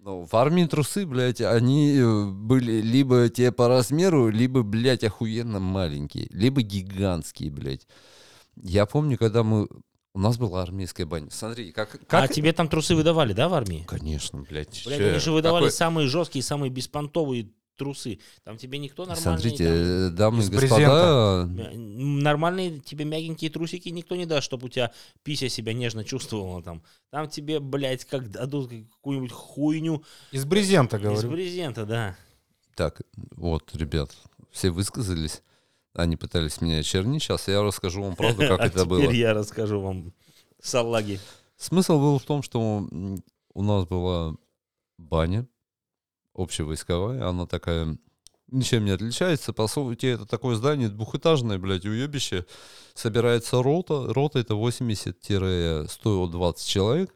Ну, 0.02 0.24
в 0.24 0.34
армии 0.34 0.64
трусы, 0.64 1.06
блядь, 1.06 1.41
они 1.41 1.97
э, 1.97 2.26
были 2.26 2.80
либо 2.82 3.28
те 3.28 3.52
по 3.52 3.68
размеру, 3.68 4.30
либо, 4.30 4.64
блядь, 4.64 5.04
охуенно 5.04 5.60
маленькие, 5.60 6.28
либо 6.32 6.62
гигантские, 6.62 7.52
блядь. 7.52 7.86
Я 8.56 8.86
помню, 8.86 9.18
когда 9.18 9.43
мы... 9.43 9.68
У 10.14 10.20
нас 10.20 10.38
была 10.38 10.64
армейская 10.64 11.06
баня. 11.06 11.30
Смотри, 11.32 11.72
как... 11.74 12.00
как... 12.08 12.24
А 12.24 12.28
тебе 12.30 12.54
там 12.54 12.70
трусы 12.70 12.95
выдавали, 12.95 13.34
да, 13.34 13.50
в 13.50 13.54
армии? 13.54 13.84
Конечно, 13.88 14.39
блядь. 14.39 14.84
Блядь, 14.86 15.02
они 15.02 15.20
же 15.20 15.34
выдавали 15.34 15.66
какой- 15.66 15.76
самые 15.76 16.08
жесткие, 16.08 16.43
самые 16.43 16.70
беспонтовые 16.70 17.50
трусы. 17.80 18.19
Там 18.43 18.57
тебе 18.57 18.77
никто 18.77 19.05
нормальный... 19.05 19.21
Смотрите, 19.23 19.63
там, 19.63 19.73
э, 19.73 20.09
дамы 20.11 20.38
и 20.38 20.41
из 20.41 20.49
господа, 20.49 21.47
мя- 21.49 21.71
нормальные 21.73 22.80
тебе 22.80 23.05
мягенькие 23.05 23.49
трусики 23.49 23.89
никто 23.89 24.15
не 24.15 24.25
даст, 24.27 24.43
чтобы 24.43 24.67
у 24.67 24.69
тебя 24.69 24.91
пися 25.23 25.49
себя 25.49 25.73
нежно 25.73 26.03
чувствовала 26.03 26.61
там. 26.61 26.84
Там 27.09 27.27
тебе, 27.27 27.59
блядь, 27.59 28.05
как 28.05 28.30
дадут 28.30 28.69
какую-нибудь 28.69 29.32
хуйню 29.32 30.03
Из 30.32 30.45
брезента, 30.45 30.97
из 30.97 31.01
говорю. 31.01 31.32
брезента, 31.32 31.86
да. 31.86 32.15
Так, 32.75 33.01
вот, 33.36 33.75
ребят, 33.75 34.11
все 34.51 34.69
высказались. 34.69 35.41
Они 35.93 36.15
пытались 36.15 36.61
меня 36.61 36.77
очернить. 36.80 37.23
Сейчас 37.23 37.47
я 37.47 37.63
расскажу 37.63 38.03
вам 38.03 38.15
правду, 38.15 38.43
как 38.47 38.59
а 38.59 38.65
это 38.67 38.86
теперь 38.86 38.88
было. 38.88 39.11
я 39.11 39.34
расскажу 39.34 39.82
вам 39.82 40.13
салаги. 40.61 41.19
Смысл 41.57 41.99
был 41.99 42.19
в 42.19 42.23
том, 42.23 42.43
что 42.43 42.88
у 43.53 43.63
нас 43.63 43.86
была 43.86 44.36
баня 44.97 45.47
общевойсковая, 46.34 47.27
она 47.27 47.45
такая 47.45 47.97
ничем 48.51 48.86
не 48.86 48.91
отличается. 48.91 49.53
По 49.53 49.67
сути, 49.67 50.07
это 50.07 50.25
такое 50.25 50.55
здание 50.55 50.89
двухэтажное, 50.89 51.59
блядь, 51.59 51.86
уебище. 51.86 52.45
Собирается 52.95 53.61
рота. 53.61 54.11
Рота 54.13 54.39
это 54.39 54.55
80-120 54.55 56.65
человек. 56.65 57.13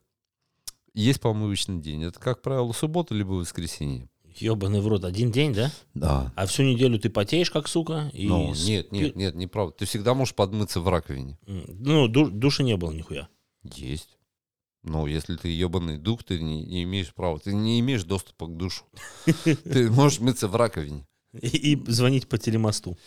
Есть 0.94 1.22
помывочный 1.22 1.82
день. 1.82 2.04
Это, 2.04 2.20
как 2.20 2.42
правило, 2.42 2.72
суббота 2.72 3.16
либо 3.16 3.32
воскресенье. 3.32 4.10
Ебаный 4.36 4.82
в 4.82 4.88
рот, 4.88 5.06
один 5.06 5.32
день, 5.32 5.54
да? 5.54 5.72
Да. 5.94 6.32
А 6.36 6.46
всю 6.48 6.64
неделю 6.64 7.00
ты 7.00 7.10
потеешь, 7.10 7.52
как 7.52 7.68
сука? 7.68 8.10
И 8.14 8.28
Ну, 8.28 8.54
спи- 8.56 8.72
нет, 8.72 8.92
нет, 8.92 9.16
нет, 9.16 9.36
неправда. 9.36 9.76
Ты 9.78 9.86
всегда 9.86 10.14
можешь 10.16 10.34
подмыться 10.34 10.80
в 10.82 10.88
раковине. 10.90 11.38
Ну, 11.46 12.08
ду- 12.08 12.32
душа 12.32 12.64
не 12.64 12.76
было 12.78 12.92
нихуя. 12.92 13.28
Есть. 13.64 14.18
Но 14.84 15.08
если 15.08 15.38
ты 15.38 15.48
ебаный 15.48 15.98
дух, 15.98 16.24
ты 16.24 16.40
не, 16.42 16.64
не 16.66 16.84
имеешь 16.84 17.14
права. 17.14 17.40
Ты 17.40 17.54
не 17.54 17.80
имеешь 17.80 18.04
доступа 18.04 18.48
к 18.48 18.58
душу. 18.58 18.84
Ты 19.46 19.90
можешь 19.90 20.20
мыться 20.20 20.48
в 20.50 20.56
раковине. 20.56 21.08
И, 21.42 21.74
и 21.74 21.92
звонить 21.92 22.28
по 22.28 22.38
телемосту. 22.38 22.98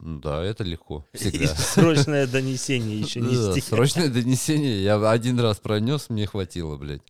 Да, 0.00 0.42
это 0.44 0.64
легко. 0.64 1.04
И 1.12 1.16
Всегда. 1.18 1.54
срочное 1.54 2.26
донесение 2.26 3.00
еще 3.00 3.20
Да, 3.20 3.26
нести. 3.26 3.60
срочное 3.60 4.08
донесение. 4.12 4.82
Я 4.82 5.10
один 5.10 5.38
раз 5.40 5.58
пронес, 5.58 6.08
мне 6.08 6.26
хватило, 6.26 6.76
блядь. 6.76 7.02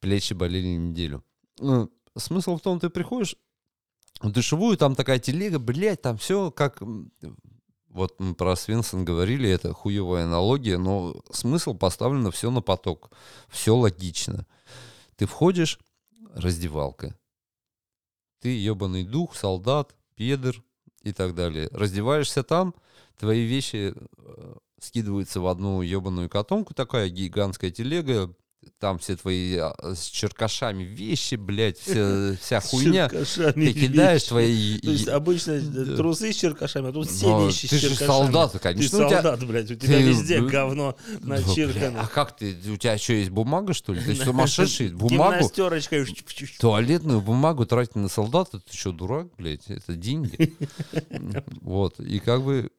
Плечи 0.00 0.34
болели 0.34 0.68
неделю. 0.76 1.24
Ну, 1.58 1.90
смысл 2.16 2.56
в 2.56 2.60
том, 2.60 2.78
ты 2.78 2.88
приходишь 2.90 3.36
в 4.20 4.30
душевую, 4.30 4.76
там 4.76 4.94
такая 4.94 5.18
телега, 5.18 5.58
блядь, 5.58 6.02
там 6.02 6.18
все 6.18 6.50
как... 6.50 6.82
Вот 7.90 8.20
мы 8.20 8.34
про 8.34 8.54
Свенсон 8.54 9.04
говорили, 9.04 9.50
это 9.50 9.72
хуевая 9.72 10.24
аналогия, 10.24 10.78
но 10.78 11.20
смысл 11.32 11.74
поставлено 11.74 12.30
все 12.30 12.50
на 12.50 12.62
поток. 12.62 13.10
Все 13.48 13.74
логично. 13.74 14.46
Ты 15.16 15.26
входишь, 15.26 15.80
раздевалка. 16.34 17.18
Ты 18.40 18.56
ебаный 18.56 19.04
дух, 19.04 19.34
солдат, 19.34 19.96
педер 20.14 20.62
и 21.02 21.12
так 21.12 21.34
далее. 21.34 21.68
Раздеваешься 21.72 22.44
там, 22.44 22.74
твои 23.18 23.44
вещи 23.44 23.92
э, 23.94 24.54
скидываются 24.80 25.40
в 25.40 25.48
одну 25.48 25.82
ебаную 25.82 26.30
котомку, 26.30 26.74
такая 26.74 27.08
гигантская 27.08 27.70
телега, 27.70 28.32
там 28.78 28.98
все 28.98 29.16
твои 29.16 29.56
а, 29.56 29.74
с 29.94 30.04
черкашами 30.06 30.82
вещи, 30.84 31.34
блядь, 31.34 31.78
вся, 31.78 32.36
вся 32.40 32.60
хуйня. 32.60 33.08
Ты 33.08 33.72
кидаешь 33.72 34.22
вещи. 34.22 34.28
твои... 34.28 34.78
То 34.80 34.90
есть 34.90 35.08
обычно 35.08 35.60
Да. 35.60 35.96
трусы 35.96 36.32
с 36.32 36.36
черкашами, 36.36 36.88
а 36.88 36.92
тут 36.92 37.08
все 37.08 37.26
Но 37.28 37.46
вещи 37.46 37.68
ты 37.68 37.76
с 37.76 37.80
же 37.80 37.88
черкашами. 37.88 38.06
солдат, 38.06 38.52
Ты 38.52 38.58
конечно. 38.58 38.98
у 39.04 39.08
тебя- 39.08 39.22
солдат, 39.22 39.46
блядь, 39.46 39.70
у 39.70 39.74
тебя 39.74 39.96
ты, 39.98 40.02
везде 40.02 40.40
говно 40.42 40.96
Да, 41.12 41.18
бля, 41.20 41.40
начиркано. 41.40 42.00
А 42.02 42.06
как 42.06 42.36
ты? 42.36 42.56
У 42.72 42.76
тебя 42.76 42.96
что, 42.98 43.12
есть 43.14 43.30
бумага, 43.30 43.74
что 43.74 43.92
ли? 43.92 44.00
Ты 44.02 44.14
сумасшедший? 44.14 44.90
Бумагу? 44.90 45.50
Туалетную 46.58 47.20
бумагу 47.20 47.66
тратить 47.66 47.96
на 47.96 48.08
солдата? 48.08 48.60
Ты 48.60 48.76
что, 48.76 48.92
дурак, 48.92 49.28
блядь? 49.36 49.68
Это 49.68 49.94
деньги. 49.94 50.54
Вот. 51.62 51.98
И 52.00 52.18
как 52.18 52.42
бы 52.42 52.70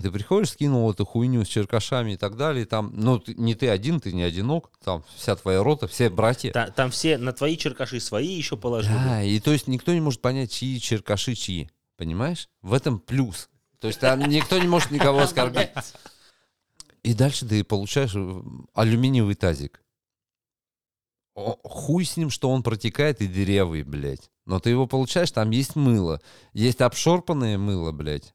ты 0.00 0.10
приходишь, 0.10 0.50
скинул 0.50 0.90
эту 0.90 1.04
хуйню 1.04 1.44
с 1.44 1.48
черкашами 1.48 2.12
и 2.12 2.16
так 2.16 2.36
далее, 2.36 2.62
и 2.62 2.66
там, 2.66 2.92
ну, 2.94 3.18
ты- 3.18 3.34
не 3.34 3.54
ты 3.54 3.68
один, 3.68 4.00
ты 4.00 4.12
не 4.12 4.22
одинок, 4.22 4.70
там 4.84 5.04
вся 5.16 5.36
твоя 5.36 5.62
рота, 5.62 5.86
все 5.88 6.08
братья. 6.10 6.52
Та- 6.52 6.70
Там 6.70 6.90
все 6.90 7.18
на 7.18 7.32
твои 7.32 7.56
черкаши 7.56 8.00
свои 8.00 8.28
еще 8.28 8.56
положили. 8.56 8.94
Да, 8.94 9.22
и 9.22 9.38
то 9.40 9.52
есть 9.52 9.66
никто 9.68 9.92
не 9.92 10.00
может 10.00 10.20
понять, 10.20 10.50
чьи 10.52 10.80
черкаши 10.80 11.34
чьи. 11.34 11.70
Понимаешь? 11.96 12.48
В 12.62 12.74
этом 12.74 12.98
плюс. 13.00 13.48
То 13.80 13.88
есть 13.88 14.00
там 14.00 14.20
никто 14.20 14.58
не 14.58 14.68
может 14.68 14.90
никого 14.90 15.20
оскорбить. 15.20 15.70
И 17.02 17.14
дальше 17.14 17.46
ты 17.46 17.62
получаешь 17.64 18.14
э, 18.14 18.42
алюминиевый 18.74 19.34
тазик. 19.34 19.80
О, 21.34 21.56
хуй 21.64 22.04
с 22.04 22.16
ним, 22.16 22.30
что 22.30 22.50
он 22.50 22.62
протекает 22.62 23.20
и 23.20 23.26
дырявый, 23.26 23.82
блядь. 23.82 24.30
Но 24.46 24.58
ты 24.58 24.70
его 24.70 24.86
получаешь, 24.86 25.30
там 25.30 25.50
есть 25.50 25.76
мыло. 25.76 26.20
Есть 26.54 26.80
обшорпанное 26.80 27.58
мыло, 27.58 27.92
блядь. 27.92 28.34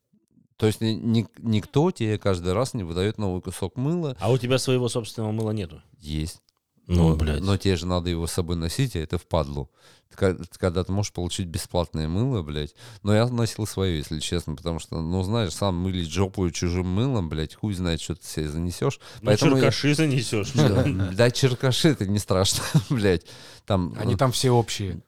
То 0.61 0.67
есть 0.67 0.79
ни- 0.79 0.91
ни- 0.93 1.27
никто 1.39 1.89
тебе 1.89 2.19
каждый 2.19 2.53
раз 2.53 2.75
не 2.75 2.83
выдает 2.83 3.17
новый 3.17 3.41
кусок 3.41 3.77
мыла. 3.77 4.15
А 4.19 4.31
у 4.31 4.37
тебя 4.37 4.59
своего 4.59 4.89
собственного 4.89 5.31
мыла 5.31 5.49
нету? 5.49 5.81
Есть. 5.99 6.39
Ну, 6.85 7.09
но, 7.09 7.15
блядь. 7.15 7.41
но 7.41 7.57
тебе 7.57 7.75
же 7.77 7.87
надо 7.87 8.11
его 8.11 8.27
с 8.27 8.31
собой 8.33 8.57
носить, 8.57 8.95
а 8.95 8.99
это 8.99 9.17
впадлу. 9.17 9.71
Ты 10.15 10.37
Когда 10.59 10.83
ты 10.83 10.91
можешь 10.91 11.13
получить 11.13 11.47
бесплатное 11.47 12.07
мыло, 12.07 12.43
блядь. 12.43 12.75
Но 13.01 13.15
я 13.15 13.25
носил 13.27 13.65
свое, 13.65 13.97
если 13.97 14.19
честно, 14.19 14.53
потому 14.55 14.77
что, 14.77 15.01
ну, 15.01 15.23
знаешь, 15.23 15.51
сам 15.51 15.77
мылить 15.77 16.11
жопу 16.11 16.47
чужим 16.51 16.85
мылом, 16.89 17.27
блядь, 17.27 17.55
хуй 17.55 17.73
знает, 17.73 17.99
что 17.99 18.13
ты 18.13 18.23
себе 18.27 18.47
занесешь. 18.47 18.99
Ну, 19.21 19.25
Поэтому 19.29 19.55
я- 19.55 19.61
черкаши 19.61 19.95
занесешь. 19.95 20.51
Да, 20.51 20.83
Да, 21.11 21.31
черкаши, 21.31 21.87
это 21.89 22.05
не 22.05 22.19
страшно, 22.19 22.63
блядь. 22.91 23.25
Там 23.65 23.95
Они 23.97 24.15
там 24.15 24.31
все 24.31 24.51
общие. 24.51 25.01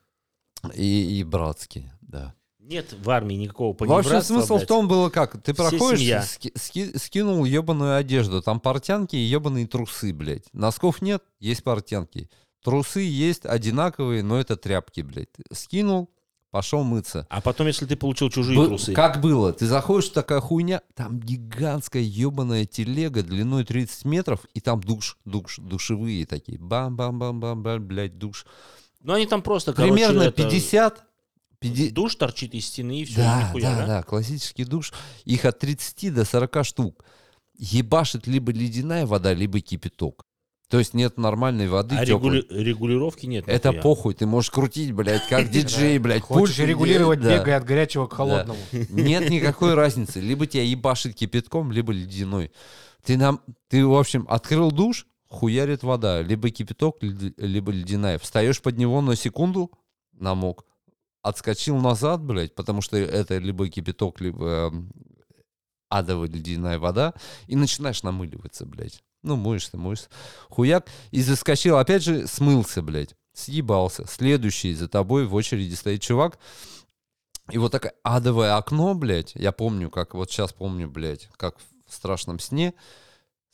и, 0.73 1.19
и 1.19 1.23
братские, 1.23 1.93
да. 2.01 2.33
Нет 2.65 2.93
в 2.93 3.09
армии 3.09 3.35
никакого 3.35 3.73
В 3.73 3.77
понебратства, 3.77 4.19
смысл 4.21 4.55
в 4.55 4.57
блядь. 4.59 4.67
том 4.69 4.87
было 4.87 5.09
как? 5.09 5.33
Ты 5.43 5.53
Все 5.53 5.69
проходишь, 5.69 6.23
ски- 6.25 6.51
ски- 6.55 6.97
скинул 6.97 7.43
ебаную 7.43 7.97
одежду, 7.97 8.41
там 8.41 8.59
портянки 8.61 9.15
и 9.17 9.19
ебаные 9.19 9.67
трусы, 9.67 10.13
блядь. 10.13 10.45
Носков 10.53 11.01
нет, 11.01 11.21
есть 11.39 11.63
портянки. 11.63 12.29
Трусы 12.63 13.01
есть 13.01 13.45
одинаковые, 13.45 14.23
но 14.23 14.39
это 14.39 14.55
тряпки, 14.55 15.01
блядь. 15.01 15.27
Скинул, 15.51 16.09
пошел 16.51 16.83
мыться. 16.83 17.27
А 17.29 17.41
потом, 17.41 17.67
если 17.67 17.85
ты 17.85 17.97
получил 17.97 18.29
чужие 18.29 18.57
Бы- 18.57 18.67
трусы, 18.67 18.93
Как 18.93 19.19
было? 19.19 19.51
Ты 19.51 19.65
заходишь, 19.67 20.07
такая 20.09 20.39
хуйня, 20.39 20.81
там 20.95 21.19
гигантская 21.19 22.01
ебаная 22.01 22.65
телега 22.65 23.23
длиной 23.23 23.65
30 23.65 24.05
метров, 24.05 24.45
и 24.53 24.61
там 24.61 24.79
душ, 24.79 25.17
душ, 25.25 25.57
душевые 25.59 26.25
такие. 26.25 26.57
Бам-бам-бам-бам, 26.59 27.61
блядь, 27.85 28.17
душ. 28.17 28.45
ну 29.01 29.11
они 29.13 29.25
там 29.25 29.41
просто, 29.41 29.73
короче, 29.73 29.91
Примерно 29.93 30.21
это, 30.21 30.43
50... 30.43 31.03
50 31.63 31.93
душ 31.93 32.15
торчит 32.15 32.53
из 32.53 32.65
стены 32.67 33.01
и 33.01 33.05
все, 33.05 33.17
да, 33.17 33.43
нихуя, 33.43 33.71
да, 33.71 33.77
да? 33.77 33.87
да, 33.87 34.03
классический 34.03 34.65
душ. 34.65 34.93
Их 35.25 35.45
от 35.45 35.59
30 35.59 36.13
до 36.13 36.25
40 36.25 36.65
штук. 36.65 37.05
Ебашит 37.57 38.27
либо 38.27 38.51
ледяная 38.51 39.05
вода, 39.05 39.33
либо 39.33 39.59
кипяток. 39.59 40.25
То 40.69 40.79
есть 40.79 40.95
нет 40.95 41.17
нормальной 41.17 41.67
воды 41.67 41.95
А 41.95 42.03
регули- 42.03 42.45
регулировки 42.49 43.27
нет. 43.27 43.43
Это 43.47 43.69
нихуя. 43.69 43.81
похуй, 43.83 44.13
ты 44.15 44.25
можешь 44.25 44.49
крутить, 44.49 44.91
блядь, 44.91 45.27
как 45.27 45.49
диджей, 45.51 45.99
блядь. 45.99 46.23
Хочешь 46.23 46.57
регулировать, 46.57 47.21
да. 47.21 47.37
бегай 47.37 47.55
от 47.57 47.63
горячего 47.63 48.07
к 48.07 48.13
холодному. 48.13 48.57
Нет 48.71 49.29
никакой 49.29 49.75
разницы. 49.75 50.19
Либо 50.19 50.47
тебя 50.47 50.63
ебашит 50.63 51.15
кипятком, 51.15 51.71
либо 51.71 51.93
ледяной. 51.93 52.51
Ты 53.05 53.17
нам, 53.17 53.41
ты, 53.67 53.85
в 53.85 53.93
общем, 53.93 54.25
открыл 54.29 54.71
душ, 54.71 55.05
хуярит 55.27 55.83
вода. 55.83 56.21
Либо 56.23 56.49
кипяток, 56.49 56.97
либо 57.01 57.71
ледяная. 57.71 58.17
Встаешь 58.17 58.59
под 58.59 58.77
него 58.77 59.01
на 59.01 59.15
секунду, 59.15 59.71
намок. 60.13 60.65
Отскочил 61.23 61.77
назад, 61.77 62.21
блядь, 62.21 62.53
потому 62.53 62.81
что 62.81 62.97
это 62.97 63.37
либо 63.37 63.69
кипяток, 63.69 64.21
либо 64.21 64.45
эм, 64.45 64.91
адовая 65.89 66.29
ледяная 66.29 66.77
вода. 66.77 67.13
И 67.47 67.55
начинаешь 67.55 68.03
намыливаться, 68.03 68.65
блядь. 68.65 69.03
Ну, 69.23 69.37
моешься, 69.37 69.77
моешься. 69.77 70.09
Хуяк. 70.49 70.87
И 71.11 71.21
заскочил. 71.21 71.77
Опять 71.77 72.03
же, 72.03 72.27
смылся, 72.27 72.81
блядь. 72.81 73.15
Съебался. 73.33 74.05
Следующий 74.05 74.73
за 74.73 74.87
тобой 74.87 75.25
в 75.25 75.33
очереди 75.33 75.73
стоит 75.75 76.01
чувак. 76.01 76.37
И 77.51 77.57
вот 77.57 77.71
такое 77.71 77.93
адовое 78.03 78.55
окно, 78.55 78.93
блядь, 78.93 79.33
я 79.35 79.51
помню, 79.51 79.89
как 79.89 80.13
вот 80.13 80.31
сейчас 80.31 80.53
помню, 80.53 80.89
блядь, 80.89 81.29
как 81.35 81.57
в 81.87 81.93
страшном 81.93 82.39
сне, 82.39 82.73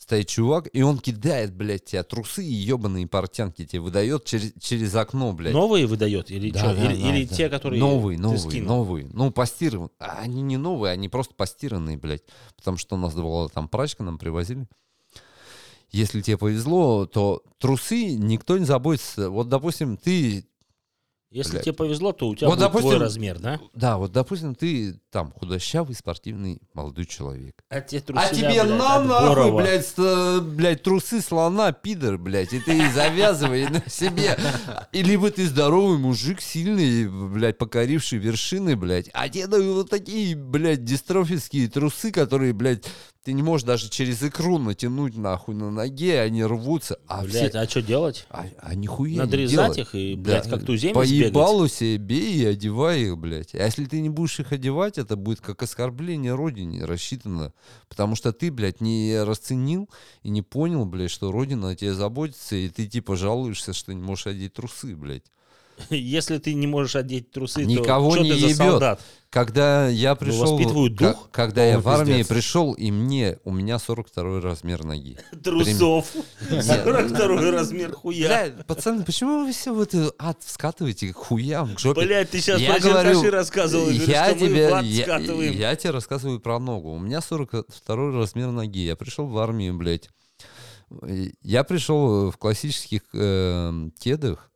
стоит 0.09 0.27
чувак, 0.27 0.67
и 0.73 0.81
он 0.81 0.97
кидает, 0.97 1.53
блядь, 1.53 1.85
тебя 1.85 2.01
трусы 2.01 2.43
и 2.43 2.51
ебаные 2.51 3.05
портянки 3.05 3.63
тебе 3.63 3.81
выдает 3.81 4.25
через, 4.25 4.53
через 4.59 4.95
окно, 4.95 5.33
блядь. 5.33 5.53
Новые 5.53 5.85
выдает? 5.85 6.31
Или, 6.31 6.49
Да, 6.49 6.73
да, 6.73 6.85
или, 6.91 6.99
да, 6.99 7.09
или 7.15 7.25
да. 7.25 7.35
те, 7.35 7.47
которые 7.47 7.79
Новые, 7.79 8.17
ты 8.17 8.23
новые, 8.23 8.39
скинул? 8.39 8.67
новые. 8.77 9.07
Ну, 9.13 9.29
постированные. 9.29 9.91
А 9.99 10.17
они 10.21 10.41
не 10.41 10.57
новые, 10.57 10.93
они 10.93 11.09
просто 11.09 11.35
постиранные, 11.35 11.95
блядь. 11.99 12.23
Потому 12.57 12.77
что 12.77 12.95
у 12.95 12.97
нас 12.97 13.13
была 13.13 13.49
там 13.49 13.67
прачка, 13.67 14.03
нам 14.03 14.17
привозили. 14.17 14.67
Если 15.91 16.21
тебе 16.21 16.37
повезло, 16.37 17.05
то 17.05 17.43
трусы 17.59 18.15
никто 18.15 18.57
не 18.57 18.65
заботится. 18.65 19.29
Вот, 19.29 19.47
допустим, 19.47 19.95
ты 19.97 20.47
Если 21.29 21.51
Блядь. 21.51 21.65
тебе 21.65 21.73
повезло, 21.73 22.13
то 22.13 22.27
у 22.29 22.35
тебя 22.35 22.47
Вот, 22.47 22.57
будет 22.57 22.69
твой 22.71 22.81
допустим, 22.81 23.01
размер, 23.01 23.37
да? 23.39 23.59
Да, 23.75 23.97
вот, 23.99 24.11
допустим, 24.11 24.55
ты 24.55 24.99
там 25.11 25.31
худощавый, 25.31 25.95
спортивный 25.95 26.61
молодой 26.73 27.05
человек. 27.05 27.63
А, 27.69 27.81
те 27.81 27.97
А 27.97 28.01
труселя, 28.01 28.29
тебе 28.33 28.63
блядь, 28.63 28.69
на 28.79 29.03
нахуй, 29.03 29.51
блядь, 29.63 29.87
с, 29.87 30.39
блядь, 30.41 30.83
трусы 30.83 31.21
слона, 31.21 31.71
пидор, 31.71 32.17
блядь, 32.17 32.53
и 32.53 32.59
ты 32.59 32.91
завязывай 32.91 33.67
на 33.69 33.83
себе. 33.89 34.37
И 34.91 35.01
либо 35.01 35.31
ты 35.31 35.47
здоровый 35.47 35.97
мужик, 35.97 36.41
сильный, 36.41 37.07
блядь, 37.07 37.57
покоривший 37.57 38.19
вершины, 38.19 38.75
блядь, 38.75 39.09
а 39.13 39.27
тебе 39.29 39.47
дают 39.47 39.75
вот 39.75 39.89
такие, 39.89 40.35
блядь, 40.35 40.83
дистрофические 40.83 41.67
трусы, 41.69 42.11
которые, 42.11 42.53
блядь, 42.53 42.85
ты 43.23 43.33
не 43.33 43.43
можешь 43.43 43.65
даже 43.67 43.89
через 43.89 44.23
икру 44.23 44.57
натянуть 44.59 45.17
нахуй 45.17 45.53
на 45.53 45.69
ноге, 45.69 46.21
они 46.21 46.43
рвутся. 46.43 46.97
А 47.05 47.21
Блядь, 47.23 47.49
все... 47.51 47.59
а 47.59 47.67
что 47.67 47.81
делать? 47.81 48.25
А, 48.29 48.45
а 48.59 48.73
нихуя 48.75 49.11
не 49.11 49.17
Надрезать 49.17 49.55
делать. 49.55 49.77
их 49.77 49.93
и, 49.93 50.15
блядь, 50.15 50.45
Да. 50.45 50.51
как 50.51 50.65
туземец 50.65 50.95
По 50.95 51.03
бегать? 51.05 51.27
ебалу 51.31 51.67
себе 51.67 51.97
бей 51.97 52.33
и 52.33 52.45
одевай 52.45 53.01
их, 53.01 53.17
блядь. 53.17 53.53
А 53.55 53.65
если 53.65 53.85
ты 53.85 53.99
не 53.99 54.09
будешь 54.09 54.39
их 54.39 54.53
одевать, 54.53 54.97
это 54.99 55.15
будет 55.15 55.41
как 55.41 55.63
оскорбление 55.63 56.35
родине 56.35 56.85
рассчитано. 56.85 57.53
Потому 57.87 58.15
что 58.15 58.31
ты, 58.31 58.51
блядь, 58.51 58.81
не 58.81 59.23
расценил 59.23 59.89
и 60.23 60.29
не 60.29 60.41
понял, 60.41 60.85
блядь, 60.85 61.11
что 61.11 61.31
родина 61.31 61.69
о 61.69 61.75
тебе 61.75 61.93
заботится, 61.93 62.55
и 62.55 62.69
ты 62.69 62.87
типа 62.87 63.15
жалуешься, 63.15 63.73
что 63.73 63.93
не 63.93 64.01
можешь 64.01 64.27
одеть 64.27 64.53
трусы, 64.53 64.95
блядь. 64.95 65.31
Если 65.89 66.37
ты 66.37 66.53
не 66.53 66.67
можешь 66.67 66.95
одеть 66.95 67.31
трусы, 67.31 67.65
Никого 67.65 68.09
то 68.09 68.15
что 68.17 68.23
не 68.23 68.31
ты 68.31 68.39
за 68.39 68.45
ебет. 68.47 68.57
солдат? 68.57 69.01
Когда 69.29 69.87
я 69.87 70.15
пришел... 70.15 70.57
воспитывают 70.57 70.95
дух? 70.95 71.29
Когда 71.31 71.63
я 71.63 71.79
в 71.79 71.87
армии 71.87 72.13
пиздец. 72.13 72.27
пришел, 72.27 72.73
и 72.73 72.89
мне... 72.89 73.37
У 73.43 73.51
меня 73.51 73.77
42 73.77 74.41
размер 74.41 74.83
ноги. 74.83 75.17
Трусов. 75.43 76.07
Нет. 76.49 76.65
42 76.65 77.51
размер 77.51 77.91
хуя. 77.91 78.27
Бля, 78.27 78.63
пацаны, 78.65 79.03
почему 79.03 79.45
вы 79.45 79.51
все 79.51 79.73
в 79.73 79.81
это 79.81 80.11
ад 80.17 80.41
скатываете 80.43 81.13
к 81.13 81.15
хуям, 81.15 81.75
к 81.75 81.79
жопе? 81.79 82.01
Блять, 82.01 82.31
ты 82.31 82.41
сейчас 82.41 82.59
про 82.59 82.79
Жиркаши 82.79 83.29
рассказывал, 83.29 83.85
говоришь, 83.85 84.07
я 84.07 84.25
что 84.25 84.35
мы 84.35 84.47
тебе, 84.47 84.69
ад 84.71 84.85
я, 84.85 85.03
скатываем. 85.03 85.53
я 85.53 85.75
тебе 85.75 85.91
рассказываю 85.91 86.39
про 86.39 86.59
ногу. 86.59 86.91
У 86.91 86.99
меня 86.99 87.21
42 87.21 88.11
размер 88.11 88.47
ноги. 88.49 88.79
Я 88.79 88.95
пришел 88.95 89.27
в 89.27 89.37
армию, 89.37 89.75
блядь. 89.75 90.09
И 91.07 91.33
Я 91.41 91.63
пришел 91.63 92.31
в 92.31 92.37
классических 92.37 93.01
эм, 93.13 93.91
кедах. 93.99 94.48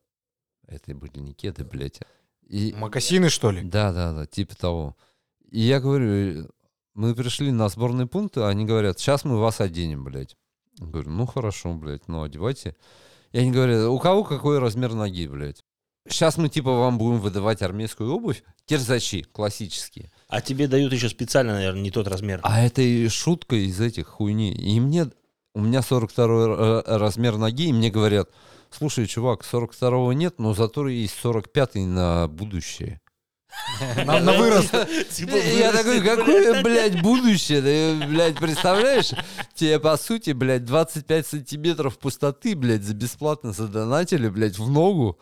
Это 0.67 0.95
были 0.95 1.19
не 1.19 1.33
кеды, 1.33 1.63
блядь. 1.63 1.99
И, 2.47 2.73
Макасины, 2.77 3.29
что 3.29 3.51
ли? 3.51 3.61
да, 3.63 3.91
да, 3.91 4.13
да, 4.13 4.25
типа 4.25 4.55
того. 4.55 4.95
И 5.49 5.61
я 5.61 5.79
говорю, 5.79 6.49
мы 6.93 7.15
пришли 7.15 7.51
на 7.51 7.69
сборный 7.69 8.07
пункт, 8.07 8.37
а 8.37 8.47
они 8.49 8.65
говорят, 8.65 8.99
сейчас 8.99 9.23
мы 9.23 9.39
вас 9.39 9.61
оденем, 9.61 10.03
блядь. 10.03 10.35
Я 10.79 10.87
говорю, 10.87 11.09
ну 11.11 11.25
хорошо, 11.25 11.73
блядь, 11.73 12.07
ну 12.07 12.23
одевайте. 12.23 12.75
И 13.31 13.37
они 13.39 13.51
говорят, 13.51 13.85
у 13.87 13.97
кого 13.99 14.23
какой 14.23 14.59
размер 14.59 14.93
ноги, 14.93 15.27
блядь? 15.27 15.63
Сейчас 16.07 16.37
мы 16.37 16.49
типа 16.49 16.71
вам 16.71 16.97
будем 16.97 17.19
выдавать 17.19 17.61
армейскую 17.61 18.11
обувь, 18.13 18.43
кирзачи 18.65 19.23
классические. 19.23 20.11
А 20.27 20.41
тебе 20.41 20.67
дают 20.67 20.91
еще 20.91 21.07
специально, 21.07 21.53
наверное, 21.53 21.81
не 21.81 21.91
тот 21.91 22.07
размер. 22.07 22.41
А 22.43 22.61
это 22.61 22.81
и 22.81 23.07
шутка 23.07 23.55
из 23.55 23.79
этих 23.79 24.07
хуйни. 24.07 24.51
И 24.53 24.79
мне, 24.81 25.07
у 25.53 25.61
меня 25.61 25.81
42 25.81 26.25
р- 26.25 26.83
размер 26.99 27.37
ноги, 27.37 27.69
и 27.69 27.73
мне 27.73 27.89
говорят, 27.89 28.29
слушай, 28.75 29.05
чувак, 29.07 29.43
42 29.43 30.13
нет, 30.13 30.35
но 30.39 30.53
зато 30.53 30.87
есть 30.87 31.15
45 31.21 31.75
на 31.75 32.27
будущее. 32.27 32.99
На, 34.05 34.19
на 34.19 34.33
вырост. 34.33 34.71
Типа 35.11 35.35
Я 35.35 35.71
такой, 35.71 36.01
какое, 36.01 36.63
блядь, 36.63 37.01
будущее? 37.01 37.61
Ты, 37.61 38.07
блядь, 38.07 38.37
представляешь? 38.37 39.11
Тебе, 39.53 39.79
по 39.79 39.95
сути, 39.97 40.31
блядь, 40.31 40.65
25 40.65 41.27
сантиметров 41.27 41.99
пустоты, 41.99 42.55
блядь, 42.55 42.83
за 42.83 42.93
бесплатно 42.95 43.53
задонатили, 43.53 44.27
блядь, 44.27 44.57
в 44.57 44.69
ногу. 44.69 45.19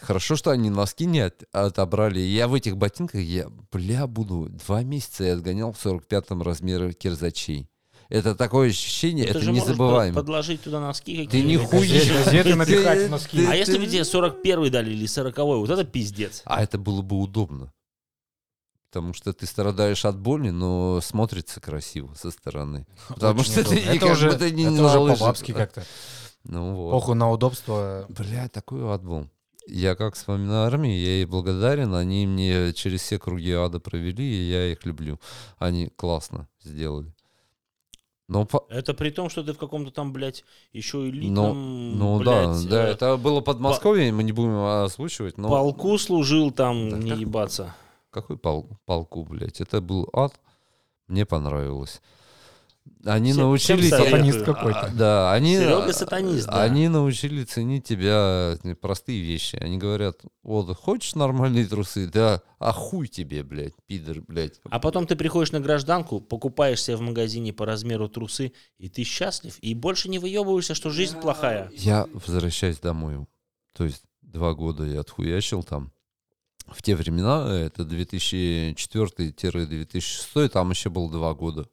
Хорошо, 0.00 0.36
что 0.36 0.50
они 0.50 0.70
носки 0.70 1.06
не 1.06 1.20
от- 1.20 1.44
отобрали. 1.52 2.18
Я 2.20 2.48
в 2.48 2.54
этих 2.54 2.76
ботинках, 2.76 3.20
я, 3.20 3.48
бля, 3.70 4.06
буду 4.06 4.48
два 4.48 4.82
месяца 4.82 5.24
я 5.24 5.34
отгонял 5.34 5.72
в 5.72 5.84
45-м 5.84 6.42
размере 6.42 6.92
кирзачей. 6.92 7.68
Это 8.12 8.34
такое 8.34 8.68
ощущение, 8.68 9.24
Ну, 9.24 9.30
это 9.30 9.40
ты 9.40 9.50
незабываемо. 9.50 10.14
под- 10.14 10.26
подложить 10.26 10.60
туда 10.60 10.80
носки 10.80 11.16
Ты 11.16 11.24
какие-нибудь. 11.24 11.72
не 11.72 11.78
хуй 11.78 11.88
напихать 12.56 13.08
носки. 13.08 13.46
А 13.46 13.54
если 13.54 13.78
бы 13.78 13.86
тебе 13.86 14.04
41 14.04 14.70
дали 14.70 14.90
или 14.90 15.06
40 15.06 15.38
вот 15.38 15.70
это 15.70 15.82
пиздец. 15.84 16.42
А 16.44 16.62
это 16.62 16.76
было 16.76 17.00
бы 17.00 17.18
удобно. 17.18 17.72
Потому 18.90 19.14
что 19.14 19.32
ты 19.32 19.46
страдаешь 19.46 20.04
от 20.04 20.18
боли, 20.18 20.50
но 20.50 21.00
смотрится 21.00 21.58
красиво 21.58 22.12
со 22.14 22.30
стороны. 22.30 22.86
Потому 23.08 23.42
что 23.44 23.64
ты 23.64 23.78
это 23.80 24.04
уже, 24.12 24.30
будто 24.30 24.50
не 24.50 24.64
это 24.64 24.84
уже 24.84 25.16
по-бабски 25.16 25.52
как-то. 25.52 25.82
Ну 26.44 26.74
вот. 26.74 26.90
Похуй 26.90 27.14
на 27.14 27.30
удобство. 27.30 28.04
Бля, 28.10 28.50
такой 28.50 28.82
ад 28.92 29.02
был. 29.02 29.26
Я 29.66 29.94
как 29.94 30.16
вспоминаю 30.16 30.66
армию, 30.66 31.00
я 31.00 31.12
ей 31.12 31.24
благодарен. 31.24 31.94
Они 31.94 32.26
мне 32.26 32.74
через 32.74 33.00
все 33.00 33.18
круги 33.18 33.52
ада 33.52 33.80
провели, 33.80 34.22
и 34.22 34.50
я 34.50 34.70
их 34.70 34.84
люблю. 34.84 35.18
Они 35.58 35.88
классно 35.96 36.46
сделали. 36.62 37.14
Но, 38.28 38.46
по- 38.46 38.64
Это 38.68 38.94
при 38.94 39.10
том, 39.10 39.28
что 39.28 39.42
ты 39.42 39.52
в 39.52 39.58
каком-то 39.58 39.90
там, 39.90 40.12
блядь, 40.12 40.44
еще 40.72 40.98
но- 40.98 41.06
элитном, 41.08 41.98
ну 41.98 42.22
да, 42.22 42.46
блядь, 42.46 42.68
да, 42.68 42.88
э, 42.88 42.90
это 42.92 43.16
было 43.16 43.40
Подмосковье, 43.40 44.12
мы 44.12 44.22
не 44.22 44.32
будем 44.32 44.56
озвучивать, 44.64 45.38
но 45.38 45.48
полку 45.48 45.98
служил 45.98 46.50
там, 46.50 46.88
Да 46.90 46.98
не 46.98 47.10
как- 47.10 47.18
ебаться. 47.18 47.74
какой 48.10 48.36
пол- 48.38 48.68
полку, 48.86 49.24
блядь, 49.24 49.60
это 49.60 49.80
был 49.80 50.08
ад, 50.12 50.32
мне 51.08 51.26
понравилось. 51.26 52.00
Они 53.04 53.32
Всем- 53.32 53.42
научили 53.42 53.82
всем. 53.82 54.04
Сатанист 54.04 54.42
какой-то. 54.42 54.92
Да, 54.96 55.32
они, 55.32 55.56
Серега 55.56 55.92
сатанист, 55.92 56.46
да. 56.46 56.62
они 56.62 56.88
научили 56.88 57.42
ценить 57.44 57.84
тебя 57.84 58.56
э, 58.62 58.74
простые 58.76 59.20
вещи. 59.20 59.56
Они 59.56 59.76
говорят, 59.76 60.20
вот, 60.42 60.74
хочешь 60.76 61.14
нормальные 61.16 61.66
трусы? 61.66 62.06
Да, 62.06 62.42
а 62.60 62.72
хуй 62.72 63.08
тебе, 63.08 63.42
блядь, 63.42 63.74
пидор, 63.86 64.20
блядь. 64.20 64.60
А 64.70 64.78
потом 64.78 65.06
ты 65.06 65.16
приходишь 65.16 65.50
на 65.52 65.58
гражданку, 65.60 66.20
покупаешь 66.20 66.80
себе 66.82 66.96
в 66.96 67.00
магазине 67.00 67.52
по 67.52 67.66
размеру 67.66 68.08
трусы, 68.08 68.52
и 68.78 68.88
ты 68.88 69.02
счастлив, 69.02 69.58
и 69.60 69.74
больше 69.74 70.08
не 70.08 70.20
выебываешься, 70.20 70.74
что 70.74 70.90
жизнь 70.90 71.18
плохая. 71.20 71.70
Я 71.74 72.06
возвращаюсь 72.12 72.78
домой. 72.78 73.26
То 73.74 73.84
есть 73.84 74.04
два 74.20 74.54
года 74.54 74.84
я 74.84 75.00
отхуячил 75.00 75.64
там. 75.64 75.92
В 76.68 76.80
те 76.82 76.94
времена, 76.94 77.46
э, 77.48 77.66
это 77.66 77.82
2004-2006, 77.82 80.48
там 80.48 80.70
еще 80.70 80.88
было 80.88 81.10
два 81.10 81.34
года. 81.34 81.66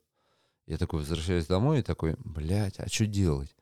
Я 0.69 0.77
такой 0.77 0.99
возвращаюсь 0.99 1.47
домой 1.47 1.79
и 1.79 1.81
такой, 1.81 2.15
блядь, 2.19 2.79
а 2.79 2.87
что 2.87 3.07
делать? 3.07 3.55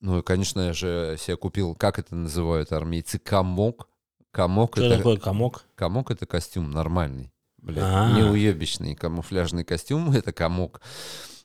Ну, 0.00 0.18
и, 0.18 0.22
конечно, 0.22 0.60
я 0.60 0.72
же 0.74 1.16
себе 1.18 1.38
купил, 1.38 1.74
как 1.74 1.98
это 1.98 2.14
называют 2.14 2.72
армейцы, 2.72 3.18
комок. 3.18 3.88
Комок 4.32 4.76
Что 4.76 4.84
это, 4.84 4.98
такое 4.98 5.16
комок? 5.16 5.64
комок 5.74 6.10
это 6.10 6.26
костюм 6.26 6.70
нормальный. 6.70 7.32
Блядь, 7.56 7.82
А. 7.82 8.12
не 8.14 8.22
уебищный 8.22 8.94
камуфляжный 8.94 9.64
костюм, 9.64 10.10
это 10.12 10.30
комок. 10.30 10.82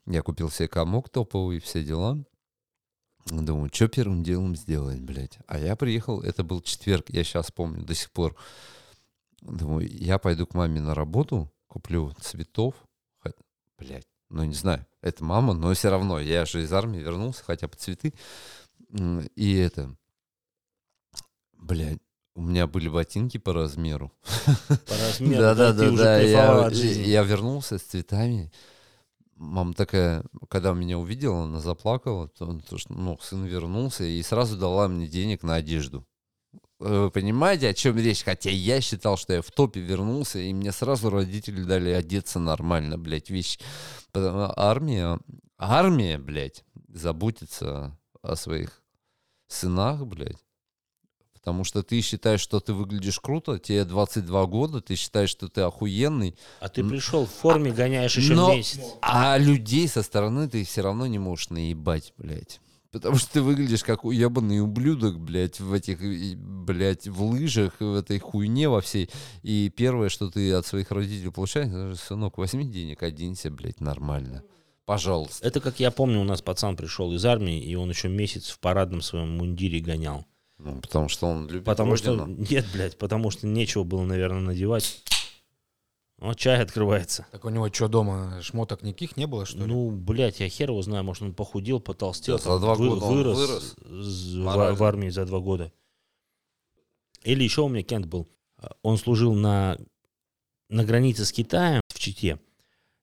Я 0.05 0.21
купил 0.21 0.49
себе 0.51 0.67
комок 0.67 1.07
топовый, 1.07 1.61
все 1.61 1.81
дела. 1.81 2.21
Думаю, 3.27 3.69
что 3.73 3.87
первым 3.87 4.23
делом 4.23 4.57
сделать, 4.57 4.99
блядь. 4.99 5.37
А 5.47 5.57
я 5.57 5.77
приехал, 5.77 6.21
это 6.21 6.43
был 6.43 6.59
четверг, 6.59 7.05
я 7.11 7.23
сейчас 7.23 7.49
помню 7.49 7.85
до 7.85 7.95
сих 7.95 8.11
пор. 8.11 8.35
Думаю, 9.39 9.87
я 9.89 10.17
пойду 10.19 10.45
к 10.45 10.53
маме 10.53 10.81
на 10.81 10.93
работу, 10.93 11.49
куплю 11.67 12.11
цветов. 12.19 12.75
Блядь, 13.81 14.07
ну 14.29 14.43
не 14.43 14.53
знаю, 14.53 14.85
это 15.01 15.23
мама, 15.23 15.53
но 15.53 15.73
все 15.73 15.89
равно, 15.89 16.19
я 16.19 16.45
же 16.45 16.61
из 16.61 16.71
армии 16.71 16.99
вернулся, 16.99 17.43
хотя 17.43 17.67
бы 17.67 17.73
цветы. 17.75 18.13
И 19.35 19.55
это, 19.55 19.95
блядь, 21.53 21.99
у 22.35 22.41
меня 22.41 22.67
были 22.67 22.89
ботинки 22.89 23.39
по 23.39 23.53
размеру. 23.53 24.11
По 24.67 24.95
размеру, 25.07 25.41
Да, 25.41 25.55
да, 25.55 25.73
да, 25.73 25.91
да. 25.91 26.19
Я, 26.19 26.69
я 26.69 27.23
вернулся 27.23 27.79
с 27.79 27.81
цветами. 27.81 28.51
Мама 29.35 29.73
такая, 29.73 30.23
когда 30.47 30.73
меня 30.73 30.99
увидела, 30.99 31.43
она 31.43 31.59
заплакала, 31.59 32.27
то, 32.27 32.59
то 32.59 32.77
что, 32.77 32.93
ну, 32.93 33.17
сын 33.19 33.43
вернулся 33.45 34.03
и 34.03 34.21
сразу 34.21 34.57
дала 34.57 34.87
мне 34.87 35.07
денег 35.07 35.41
на 35.41 35.55
одежду. 35.55 36.05
Вы 36.81 37.11
понимаете, 37.11 37.69
о 37.69 37.73
чем 37.75 37.95
речь? 37.97 38.23
Хотя 38.23 38.49
я 38.49 38.81
считал, 38.81 39.15
что 39.15 39.33
я 39.33 39.41
в 39.43 39.51
топе 39.51 39.79
вернулся, 39.79 40.39
и 40.39 40.51
мне 40.51 40.71
сразу 40.71 41.11
родители 41.11 41.61
дали 41.63 41.91
одеться 41.91 42.39
нормально, 42.39 42.97
блядь. 42.97 43.29
Потому- 44.11 44.39
а 44.45 44.53
Армия, 44.57 45.19
армия, 45.59 46.17
блядь, 46.17 46.63
заботится 46.87 47.95
о 48.23 48.35
своих 48.35 48.81
сынах, 49.47 50.05
блядь. 50.07 50.37
Потому 51.33 51.63
что 51.63 51.83
ты 51.83 52.01
считаешь, 52.01 52.41
что 52.41 52.59
ты 52.59 52.73
выглядишь 52.73 53.19
круто, 53.19 53.59
тебе 53.59 53.85
22 53.85 54.45
года, 54.47 54.81
ты 54.81 54.95
считаешь, 54.95 55.29
что 55.29 55.49
ты 55.49 55.61
охуенный, 55.61 56.35
А 56.59 56.69
ты 56.69 56.83
пришел 56.83 57.25
в 57.27 57.31
форме, 57.31 57.71
гоняешь 57.71 58.15
еще 58.17 58.33
Но- 58.33 58.53
месяц. 58.55 58.79
а 59.01 59.37
людей 59.37 59.87
со 59.87 60.01
стороны 60.01 60.47
ты 60.49 60.63
все 60.63 60.81
равно 60.81 61.05
не 61.05 61.19
можешь 61.19 61.49
наебать, 61.51 62.13
блядь. 62.17 62.59
Потому 62.91 63.15
что 63.15 63.31
ты 63.31 63.41
выглядишь 63.41 63.83
как 63.83 64.03
уебанный 64.03 64.59
ублюдок, 64.59 65.17
блядь, 65.17 65.61
в 65.61 65.71
этих, 65.71 65.99
блядь, 66.37 67.07
в 67.07 67.23
лыжах, 67.23 67.79
в 67.79 67.95
этой 67.95 68.19
хуйне 68.19 68.67
во 68.67 68.81
всей. 68.81 69.09
И 69.43 69.71
первое, 69.73 70.09
что 70.09 70.29
ты 70.29 70.51
от 70.51 70.65
своих 70.65 70.91
родителей 70.91 71.31
получаешь, 71.31 71.97
сынок, 71.99 72.37
возьми 72.37 72.65
денег, 72.65 73.01
оденься, 73.01 73.49
блядь, 73.49 73.79
нормально. 73.79 74.43
Пожалуйста. 74.85 75.47
Это 75.47 75.61
как 75.61 75.79
я 75.79 75.89
помню, 75.89 76.19
у 76.19 76.25
нас 76.25 76.41
пацан 76.41 76.75
пришел 76.75 77.13
из 77.13 77.23
армии, 77.25 77.63
и 77.63 77.75
он 77.75 77.89
еще 77.89 78.09
месяц 78.09 78.49
в 78.49 78.59
парадном 78.59 79.01
своем 79.01 79.37
мундире 79.37 79.79
гонял. 79.79 80.25
Ну, 80.57 80.81
потому 80.81 81.07
что 81.07 81.27
он 81.27 81.47
любит 81.47 81.63
Потому 81.63 81.95
что... 81.95 82.15
родину. 82.15 82.45
Нет, 82.49 82.65
блядь, 82.73 82.97
потому 82.97 83.31
что 83.31 83.47
нечего 83.47 83.83
было, 83.83 84.03
наверное, 84.03 84.41
надевать. 84.41 85.01
Вот 86.21 86.37
чай 86.37 86.61
открывается. 86.61 87.25
Так 87.31 87.45
у 87.45 87.49
него 87.49 87.67
что 87.73 87.87
дома, 87.87 88.39
шмоток 88.43 88.83
никаких 88.83 89.17
не 89.17 89.25
было, 89.25 89.43
что 89.47 89.57
ли? 89.57 89.65
Ну, 89.65 89.89
блядь, 89.89 90.39
я 90.39 90.47
хер 90.49 90.69
его 90.69 90.79
знаю, 90.83 91.03
может, 91.03 91.23
он 91.23 91.33
похудел, 91.33 91.79
потолстел, 91.79 92.37
Да, 92.37 92.43
за 92.43 92.59
два 92.59 92.75
вы- 92.75 92.89
года 92.89 93.05
он 93.05 93.15
вырос, 93.15 93.37
вырос. 93.37 93.75
в, 93.79 94.75
в 94.75 94.83
армии 94.83 95.09
за 95.09 95.25
два 95.25 95.39
года. 95.39 95.73
Или 97.23 97.43
еще 97.43 97.63
у 97.63 97.69
меня 97.69 97.81
Кент 97.81 98.05
был. 98.05 98.27
Он 98.83 98.99
служил 98.99 99.33
на, 99.33 99.77
на 100.69 100.85
границе 100.85 101.25
с 101.25 101.31
Китаем, 101.31 101.81
в 101.87 101.97
Чите. 101.97 102.39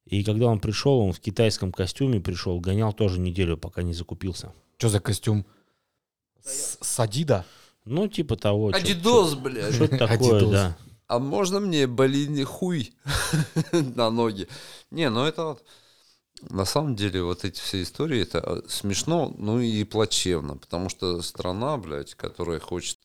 И 0.07 0.23
когда 0.23 0.47
он 0.47 0.61
пришел, 0.61 1.01
он 1.01 1.13
в 1.13 1.19
китайском 1.19 1.73
костюме 1.73 2.21
пришел, 2.21 2.61
гонял 2.61 2.93
тоже 2.93 3.19
неделю, 3.19 3.59
пока 3.59 3.83
не 3.83 3.95
закупился. 3.95 4.53
Что 4.79 4.89
за 4.91 5.01
костюм? 5.01 5.45
С 6.43 6.79
Садида? 6.81 7.45
Ну, 7.85 8.07
типа 8.07 8.37
того. 8.37 8.69
Адидос, 8.73 9.35
блядь. 9.35 9.75
Что-то 9.75 9.99
такое, 9.99 10.47
да. 10.47 10.79
А 11.09 11.19
можно 11.19 11.59
мне 11.59 11.87
болиный 11.87 12.45
хуй 12.45 12.95
на 13.73 14.11
ноги? 14.11 14.49
Не, 14.91 15.11
ну 15.11 15.25
это 15.25 15.45
вот... 15.45 15.65
На 16.51 16.65
самом 16.65 16.95
деле, 16.95 17.25
вот 17.25 17.45
эти 17.45 17.59
все 17.59 17.83
истории, 17.83 18.23
это 18.23 18.39
э, 18.39 18.69
смешно, 18.69 19.35
ну 19.37 19.59
и 19.59 19.83
плачевно, 19.83 20.57
потому 20.57 20.89
что 20.89 21.21
страна, 21.21 21.77
блядь, 21.79 22.15
которая 22.15 22.61
хочет 22.61 22.99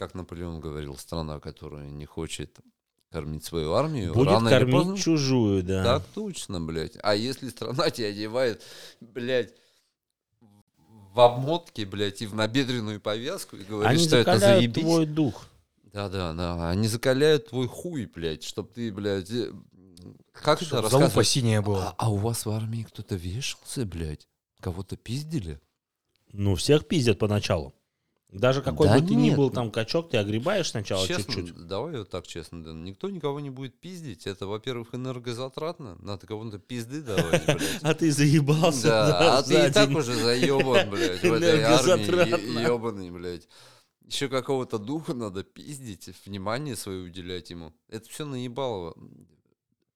как 0.00 0.14
Наполеон 0.14 0.60
говорил, 0.60 0.96
страна, 0.96 1.40
которая 1.40 1.90
не 1.90 2.06
хочет 2.06 2.58
кормить 3.10 3.44
свою 3.44 3.74
армию, 3.74 4.14
Будет 4.14 4.30
рано 4.30 4.48
кормить 4.48 4.74
поздно... 4.74 4.96
чужую, 4.96 5.62
да. 5.62 5.84
Так 5.84 6.06
точно, 6.14 6.58
блядь. 6.58 6.96
А 7.02 7.14
если 7.14 7.50
страна 7.50 7.90
тебя 7.90 8.08
одевает, 8.08 8.62
блядь, 9.00 9.52
в 11.12 11.20
обмотке, 11.20 11.84
блядь, 11.84 12.22
и 12.22 12.26
в 12.26 12.34
набедренную 12.34 12.98
повязку, 12.98 13.56
и 13.56 13.64
говорит, 13.64 13.90
Они 13.90 14.06
что 14.06 14.16
это 14.16 14.38
заебись. 14.38 14.82
твой 14.82 15.04
дух. 15.04 15.44
Да-да, 15.92 16.32
да. 16.34 16.70
Они 16.70 16.88
закаляют 16.88 17.48
твой 17.48 17.66
хуй, 17.66 18.06
блядь, 18.06 18.42
чтоб 18.44 18.72
ты, 18.72 18.92
блядь... 18.92 19.30
э, 19.30 19.52
Как 20.32 20.58
это 20.62 20.66
Чтоб 20.66 20.80
залупа 20.82 20.98
рассказывать? 21.00 21.28
синяя 21.28 21.62
была. 21.62 21.90
А, 21.90 21.94
а 22.06 22.10
у 22.10 22.16
вас 22.16 22.46
в 22.46 22.50
армии 22.50 22.82
кто-то 22.84 23.16
вешался, 23.16 23.84
блядь? 23.84 24.28
Кого-то 24.60 24.96
пиздили? 24.96 25.60
Ну, 26.32 26.54
всех 26.54 26.86
пиздят 26.86 27.18
поначалу. 27.18 27.74
Даже 28.32 28.62
какой 28.62 28.86
Да 28.86 29.00
бы 29.00 29.08
ты 29.08 29.14
ни 29.16 29.22
нет, 29.22 29.36
был 29.36 29.48
ну, 29.48 29.50
там 29.54 29.70
качок, 29.72 30.08
ты 30.10 30.16
огребаешь 30.16 30.70
сначала 30.70 31.04
честно, 31.04 31.34
чуть-чуть. 31.34 31.66
давай 31.66 31.98
вот 31.98 32.10
так 32.10 32.28
честно, 32.28 32.62
Дэн. 32.62 32.84
Никто 32.84 33.10
никого 33.10 33.40
не 33.40 33.50
будет 33.50 33.80
пиздить. 33.80 34.24
Это, 34.28 34.46
во-первых, 34.46 34.94
энергозатратно. 34.94 35.96
Надо 36.00 36.28
кому-то 36.28 36.60
пизды 36.60 37.02
давать, 37.02 37.44
блядь. 37.44 37.60
А 37.82 37.92
ты 37.94 38.12
заебался. 38.12 38.86
Да, 38.86 39.38
а 39.38 39.42
ты 39.42 39.66
и 39.66 39.70
так 39.72 39.90
уже 39.90 40.14
заебан, 40.14 40.88
блядь, 40.90 41.20
в 41.20 41.32
этой 41.32 41.60
армии 41.60 42.62
ебаный, 42.62 43.10
блядь. 43.10 43.48
Еще 44.10 44.28
какого-то 44.28 44.78
духа 44.78 45.14
надо 45.14 45.44
пиздить, 45.44 46.10
внимание 46.26 46.74
свое 46.74 47.02
уделять 47.02 47.50
ему. 47.50 47.72
Это 47.88 48.08
все 48.08 48.26
наебалово. 48.26 48.96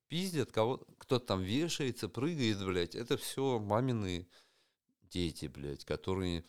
Пиздят, 0.07 0.53
кого 0.53 0.87
кто-то 0.99 1.27
там 1.27 1.43
вешается, 1.43 2.09
прыгает, 2.09 2.65
блядь. 2.65 2.95
Это 2.95 3.17
все 3.17 3.59
мамины 3.59 4.29
дети, 5.11 5.47
блядь, 5.47 5.85
которые... 5.85 6.45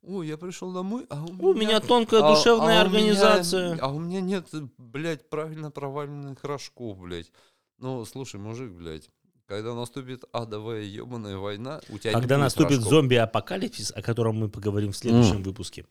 Ой, 0.00 0.26
я 0.26 0.38
пришел 0.38 0.72
домой, 0.72 1.04
а 1.10 1.22
у 1.22 1.32
меня... 1.34 1.46
У 1.48 1.54
меня 1.54 1.80
тонкая 1.80 2.22
а- 2.22 2.34
душевная 2.34 2.80
а 2.80 2.86
у 2.86 2.88
меня- 2.88 2.98
организация. 2.98 3.78
а 3.78 3.88
у 3.88 3.98
меня 3.98 4.22
нет, 4.22 4.48
блядь, 4.78 5.28
правильно 5.28 5.70
проваленных 5.70 6.42
рожков, 6.44 6.98
блядь. 6.98 7.30
Ну, 7.76 8.06
слушай, 8.06 8.40
мужик, 8.40 8.72
блядь, 8.72 9.10
когда 9.44 9.74
наступит 9.74 10.24
адовая 10.32 10.80
ебаная 10.82 11.36
война, 11.36 11.82
у 11.90 11.98
тебя 11.98 12.12
не 12.12 12.20
Когда 12.20 12.36
будет 12.36 12.44
наступит 12.44 12.76
рожков. 12.78 12.90
зомби-апокалипсис, 12.90 13.92
о 13.94 14.00
котором 14.00 14.36
мы 14.36 14.48
поговорим 14.48 14.92
в 14.92 14.96
следующем 14.96 15.42
выпуске. 15.42 15.84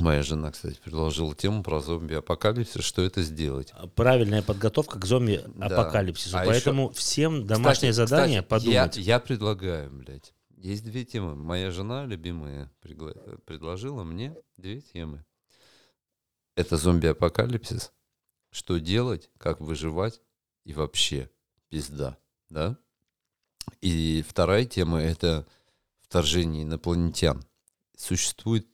Моя 0.00 0.22
жена, 0.22 0.50
кстати, 0.52 0.78
предложила 0.82 1.34
тему 1.34 1.62
про 1.62 1.80
зомби-апокалипсис, 1.80 2.82
что 2.82 3.02
это 3.02 3.22
сделать. 3.22 3.72
Правильная 3.94 4.42
подготовка 4.42 4.98
к 4.98 5.04
зомби-апокалипсису. 5.04 6.36
А 6.36 6.44
Поэтому 6.44 6.90
всем 6.90 7.46
домашнее 7.46 7.92
Кстати, 7.92 8.08
задание 8.08 8.42
кстати, 8.42 8.50
подумать. 8.64 8.96
Я, 8.96 9.02
я 9.02 9.20
предлагаю, 9.20 9.90
блядь, 9.90 10.34
есть 10.56 10.84
две 10.84 11.04
темы. 11.04 11.34
Моя 11.36 11.70
жена, 11.70 12.04
любимая, 12.06 12.70
пригла- 12.82 13.38
предложила 13.44 14.04
мне 14.04 14.36
две 14.56 14.80
темы. 14.80 15.24
Это 16.54 16.76
зомби-апокалипсис, 16.76 17.92
что 18.50 18.78
делать, 18.78 19.30
как 19.38 19.60
выживать 19.60 20.20
и 20.64 20.72
вообще 20.72 21.30
пизда, 21.68 22.18
да? 22.50 22.76
И 23.80 24.24
вторая 24.26 24.64
тема— 24.64 25.00
это 25.02 25.46
вторжение 26.00 26.62
инопланетян. 26.64 27.44
Существует 27.96 28.66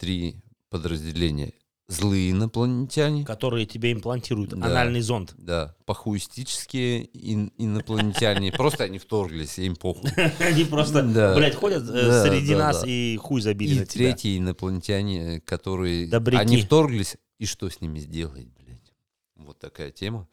три 0.00 0.36
подразделения. 0.70 1.52
Злые 1.88 2.30
инопланетяне, 2.30 3.24
которые 3.24 3.66
тебе 3.66 3.90
имплантируют 3.92 4.50
Да. 4.50 4.64
анальный 4.66 5.00
зонд. 5.00 5.34
да, 5.36 5.74
похуистические 5.86 7.08
ин- 7.12 7.52
инопланетяне. 7.58 8.52
Просто 8.56 8.84
они 8.84 8.98
вторглись, 9.00 9.58
им 9.58 9.74
похуй. 9.74 10.08
Они 10.38 10.64
просто, 10.64 11.02
блядь, 11.02 11.56
ходят 11.56 11.82
э, 11.90 12.24
среди 12.28 12.54
нас 12.54 12.84
и 12.86 13.18
хуй 13.20 13.40
забили 13.40 13.80
на 13.80 13.86
тебя. 13.86 14.06
третьи 14.12 14.38
инопланетяне, 14.38 15.40
которые... 15.40 16.08
Они 16.38 16.62
вторглись, 16.62 17.16
и 17.38 17.46
что 17.46 17.68
с 17.68 17.80
ними 17.80 17.98
сделать, 17.98 18.46
блядь? 18.56 18.92
Вот 19.34 19.58
такая 19.58 19.90
тема. 19.90 20.28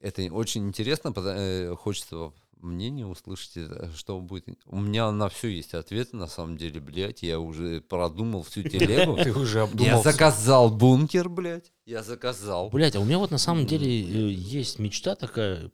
Это 0.00 0.22
очень 0.32 0.66
интересно, 0.66 1.12
э, 1.14 1.74
хочется 1.78 2.32
мнение 2.62 3.06
услышать, 3.06 3.56
э, 3.56 3.90
что 3.94 4.20
будет. 4.20 4.46
У 4.66 4.80
меня 4.80 5.10
на 5.10 5.28
все 5.28 5.48
есть 5.48 5.74
ответы, 5.74 6.16
на 6.16 6.26
самом 6.26 6.56
деле, 6.56 6.80
блядь. 6.80 7.22
Я 7.22 7.40
уже 7.40 7.80
продумал 7.80 8.42
всю 8.42 8.62
телегу. 8.62 9.16
Ты 9.22 9.32
уже 9.32 9.58
Я 9.58 9.64
обдумал. 9.64 10.02
заказал 10.02 10.70
бункер, 10.70 11.28
блядь. 11.28 11.72
Я 11.86 12.02
заказал. 12.02 12.70
Блять, 12.70 12.96
а 12.96 13.00
у 13.00 13.04
меня 13.04 13.18
вот 13.18 13.30
на 13.30 13.38
самом 13.38 13.66
деле 13.66 13.86
э, 13.88 14.30
есть 14.32 14.78
мечта 14.78 15.14
такая, 15.14 15.70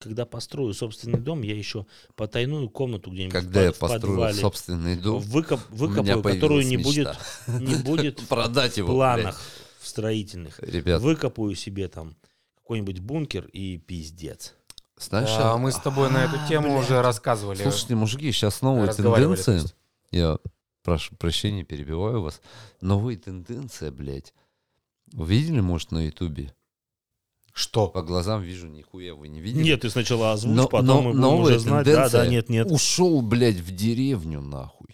когда 0.00 0.26
построю 0.26 0.74
собственный 0.74 1.18
дом, 1.20 1.42
я 1.42 1.56
еще 1.56 1.86
потайную 2.14 2.68
комнату 2.70 3.10
где-нибудь 3.10 3.32
Когда 3.32 3.60
в 3.60 3.64
я 3.64 3.72
в 3.72 3.78
построю 3.78 4.02
подвале 4.16 4.34
собственный 4.34 4.96
дом, 4.96 5.20
выкоп, 5.20 5.60
выкопаю, 5.70 6.22
которую 6.22 6.64
не 6.66 6.76
будет, 6.76 7.08
мечта. 7.08 7.18
не 7.60 7.74
будет 7.76 8.20
в 8.22 8.26
Продать 8.28 8.76
его, 8.76 8.92
планах 8.92 9.40
в 9.80 9.88
строительных. 9.88 10.58
блядь. 10.60 10.72
Ребят, 10.74 11.02
Выкопаю 11.02 11.54
себе 11.54 11.88
там 11.88 12.16
какой-нибудь 12.56 13.00
бункер 13.00 13.46
и 13.46 13.78
пиздец. 13.78 14.54
Знаешь, 15.00 15.28
Да, 15.30 15.54
а- 15.54 15.58
мы 15.58 15.72
с 15.72 15.76
тобой 15.76 16.10
на 16.10 16.24
эту 16.24 16.36
тему 16.48 16.76
уже 16.78 17.02
рассказывали. 17.02 17.62
Слушайте, 17.62 17.94
мужики, 17.94 18.30
сейчас 18.32 18.62
новые 18.62 18.92
тенденции. 18.92 19.62
Я 20.10 20.38
прошу 20.82 21.14
прощения, 21.16 21.64
перебиваю 21.64 22.22
вас. 22.22 22.40
Новые 22.80 23.18
тенденции, 23.18 23.90
блядь. 23.90 24.32
Вы 25.12 25.26
видели, 25.26 25.60
может, 25.60 25.90
на 25.92 26.06
Ютубе? 26.06 26.54
Что? 27.52 27.88
По 27.88 28.02
глазам 28.02 28.42
вижу, 28.42 28.68
нихуя 28.68 29.14
вы 29.14 29.26
не 29.28 29.40
видели. 29.40 29.64
Нет, 29.64 29.80
ты 29.80 29.90
сначала 29.90 30.32
озвучь, 30.32 30.54
Но- 30.56 30.68
потом 30.68 30.86
но- 30.86 31.02
мы 31.02 31.12
будем 31.12 31.40
уже 31.40 31.58
знать. 31.58 31.86
Да, 31.86 32.08
да, 32.08 32.26
нет, 32.26 32.48
нет. 32.48 32.70
Ушел, 32.70 33.20
блядь, 33.20 33.56
в 33.56 33.74
деревню, 33.74 34.40
нахуй. 34.40 34.87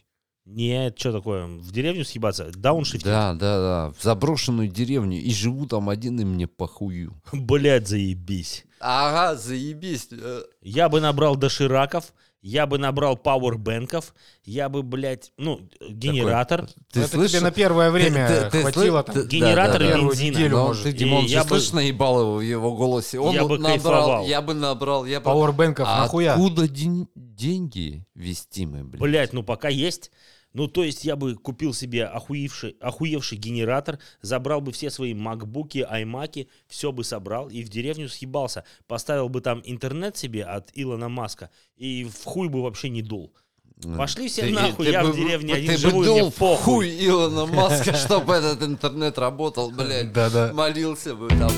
Нет, 0.47 0.99
что 0.99 1.13
такое? 1.13 1.47
В 1.47 1.73
деревню 1.73 2.05
съебаться? 2.05 2.51
Дауншифтинг? 2.55 3.05
Да, 3.05 3.33
да, 3.33 3.59
да. 3.59 3.93
В 3.99 4.03
заброшенную 4.03 4.69
деревню. 4.69 5.19
И 5.19 5.33
живу 5.33 5.67
там 5.67 5.89
один, 5.89 6.21
и 6.21 6.25
мне 6.25 6.47
похую. 6.47 7.15
Блять, 7.33 7.89
заебись. 7.89 8.65
Ага, 8.79 9.37
заебись. 9.37 10.09
Э, 10.13 10.43
Я 10.61 10.91
бы 10.91 11.01
набрал 11.01 11.37
дошираков, 11.37 12.13
я 12.43 12.67
бы 12.67 12.77
набрал 12.77 13.17
пауэрбэнков, 13.17 14.15
я 14.45 14.69
бы, 14.69 14.83
блядь, 14.83 15.33
ну, 15.39 15.61
генератор. 15.89 16.67
Ты 16.93 16.99
Ну, 16.99 17.01
это 17.07 17.11
слышишь? 17.17 17.31
тебе 17.33 17.41
на 17.41 17.51
первое 17.51 17.91
время 17.91 18.29
Ты- 18.29 18.51
ты 18.51 18.61
хватило 18.61 18.99
слы- 19.01 19.03
там. 19.05 19.15
ты- 19.15 19.27
Генератор 19.27 19.81
да, 19.81 19.89
да, 19.93 19.99
бензина. 19.99 20.31
неделю, 20.31 20.57
Но 20.59 20.67
может. 20.67 20.83
ты, 20.83 20.93
Димон, 20.93 21.25
я 21.25 21.39
ты 21.43 21.49
бы- 21.49 21.55
слышишь, 21.57 21.73
наебал 21.73 22.21
его 22.21 22.35
в 22.35 22.41
его 22.43 22.77
голосе? 22.77 23.19
Он 23.19 23.35
Я 23.35 23.45
бы 23.47 23.57
набрал, 23.57 23.73
кайфовал. 23.73 24.27
я 24.27 24.43
бы 24.43 24.53
набрал, 24.53 25.07
я 25.07 25.21
бы... 25.21 25.25
Пауэрбэнков 25.25 25.89
А 25.89 26.01
нахуя? 26.03 26.35
Откуда 26.35 26.69
ден- 26.69 27.09
деньги 27.15 28.05
вести 28.15 28.67
мы, 28.67 28.85
блядь? 28.85 29.01
Блять, 29.01 29.33
ну 29.33 29.43
пока 29.43 29.71
есть. 29.71 30.11
Ну, 30.55 30.69
то 30.69 30.85
есть 30.85 31.05
я 31.05 31.17
бы 31.17 31.35
купил 31.35 31.75
себе 31.75 32.05
охуевший, 32.05 32.77
охуевший 32.81 33.39
генератор, 33.39 33.99
забрал 34.23 34.61
бы 34.61 34.71
все 34.73 34.89
свои 34.89 35.13
макбуки, 35.13 35.85
аймаки, 35.89 36.49
все 36.69 36.93
бы 36.93 37.03
собрал 37.05 37.49
и 37.49 37.63
в 37.65 37.69
деревню 37.69 38.09
съебался. 38.09 38.65
Поставил 38.87 39.29
бы 39.29 39.41
там 39.41 39.61
интернет 39.65 40.17
себе 40.17 40.45
от 40.45 40.71
Илона 40.75 41.09
Маска 41.09 41.51
и 41.77 42.05
в 42.05 42.25
хуй 42.25 42.49
бы 42.49 42.63
вообще 42.63 42.89
не 42.89 43.03
дул. 43.03 43.35
Пошли 43.97 44.29
все 44.29 44.43
Ты- 44.43 44.51
нахуй, 44.53 44.87
ты 44.87 44.93
я 44.93 45.03
бы- 45.03 45.11
в 45.13 45.17
деревне 45.17 45.55
ты 45.55 45.59
один 45.61 45.73
бы 45.73 45.77
живу, 45.79 46.03
и 46.03 46.07
дул 46.07 46.21
мне 46.21 46.31
похуй. 46.31 46.57
хуй 46.65 47.07
Илона 47.07 47.47
Маска, 47.47 47.93
чтобы 47.97 48.35
этот 48.35 48.63
интернет 48.63 49.19
работал, 49.19 49.73
блядь. 49.73 50.13
Да-да. 50.13 50.53
Молился 50.55 51.17
бы 51.17 51.29
там. 51.29 51.51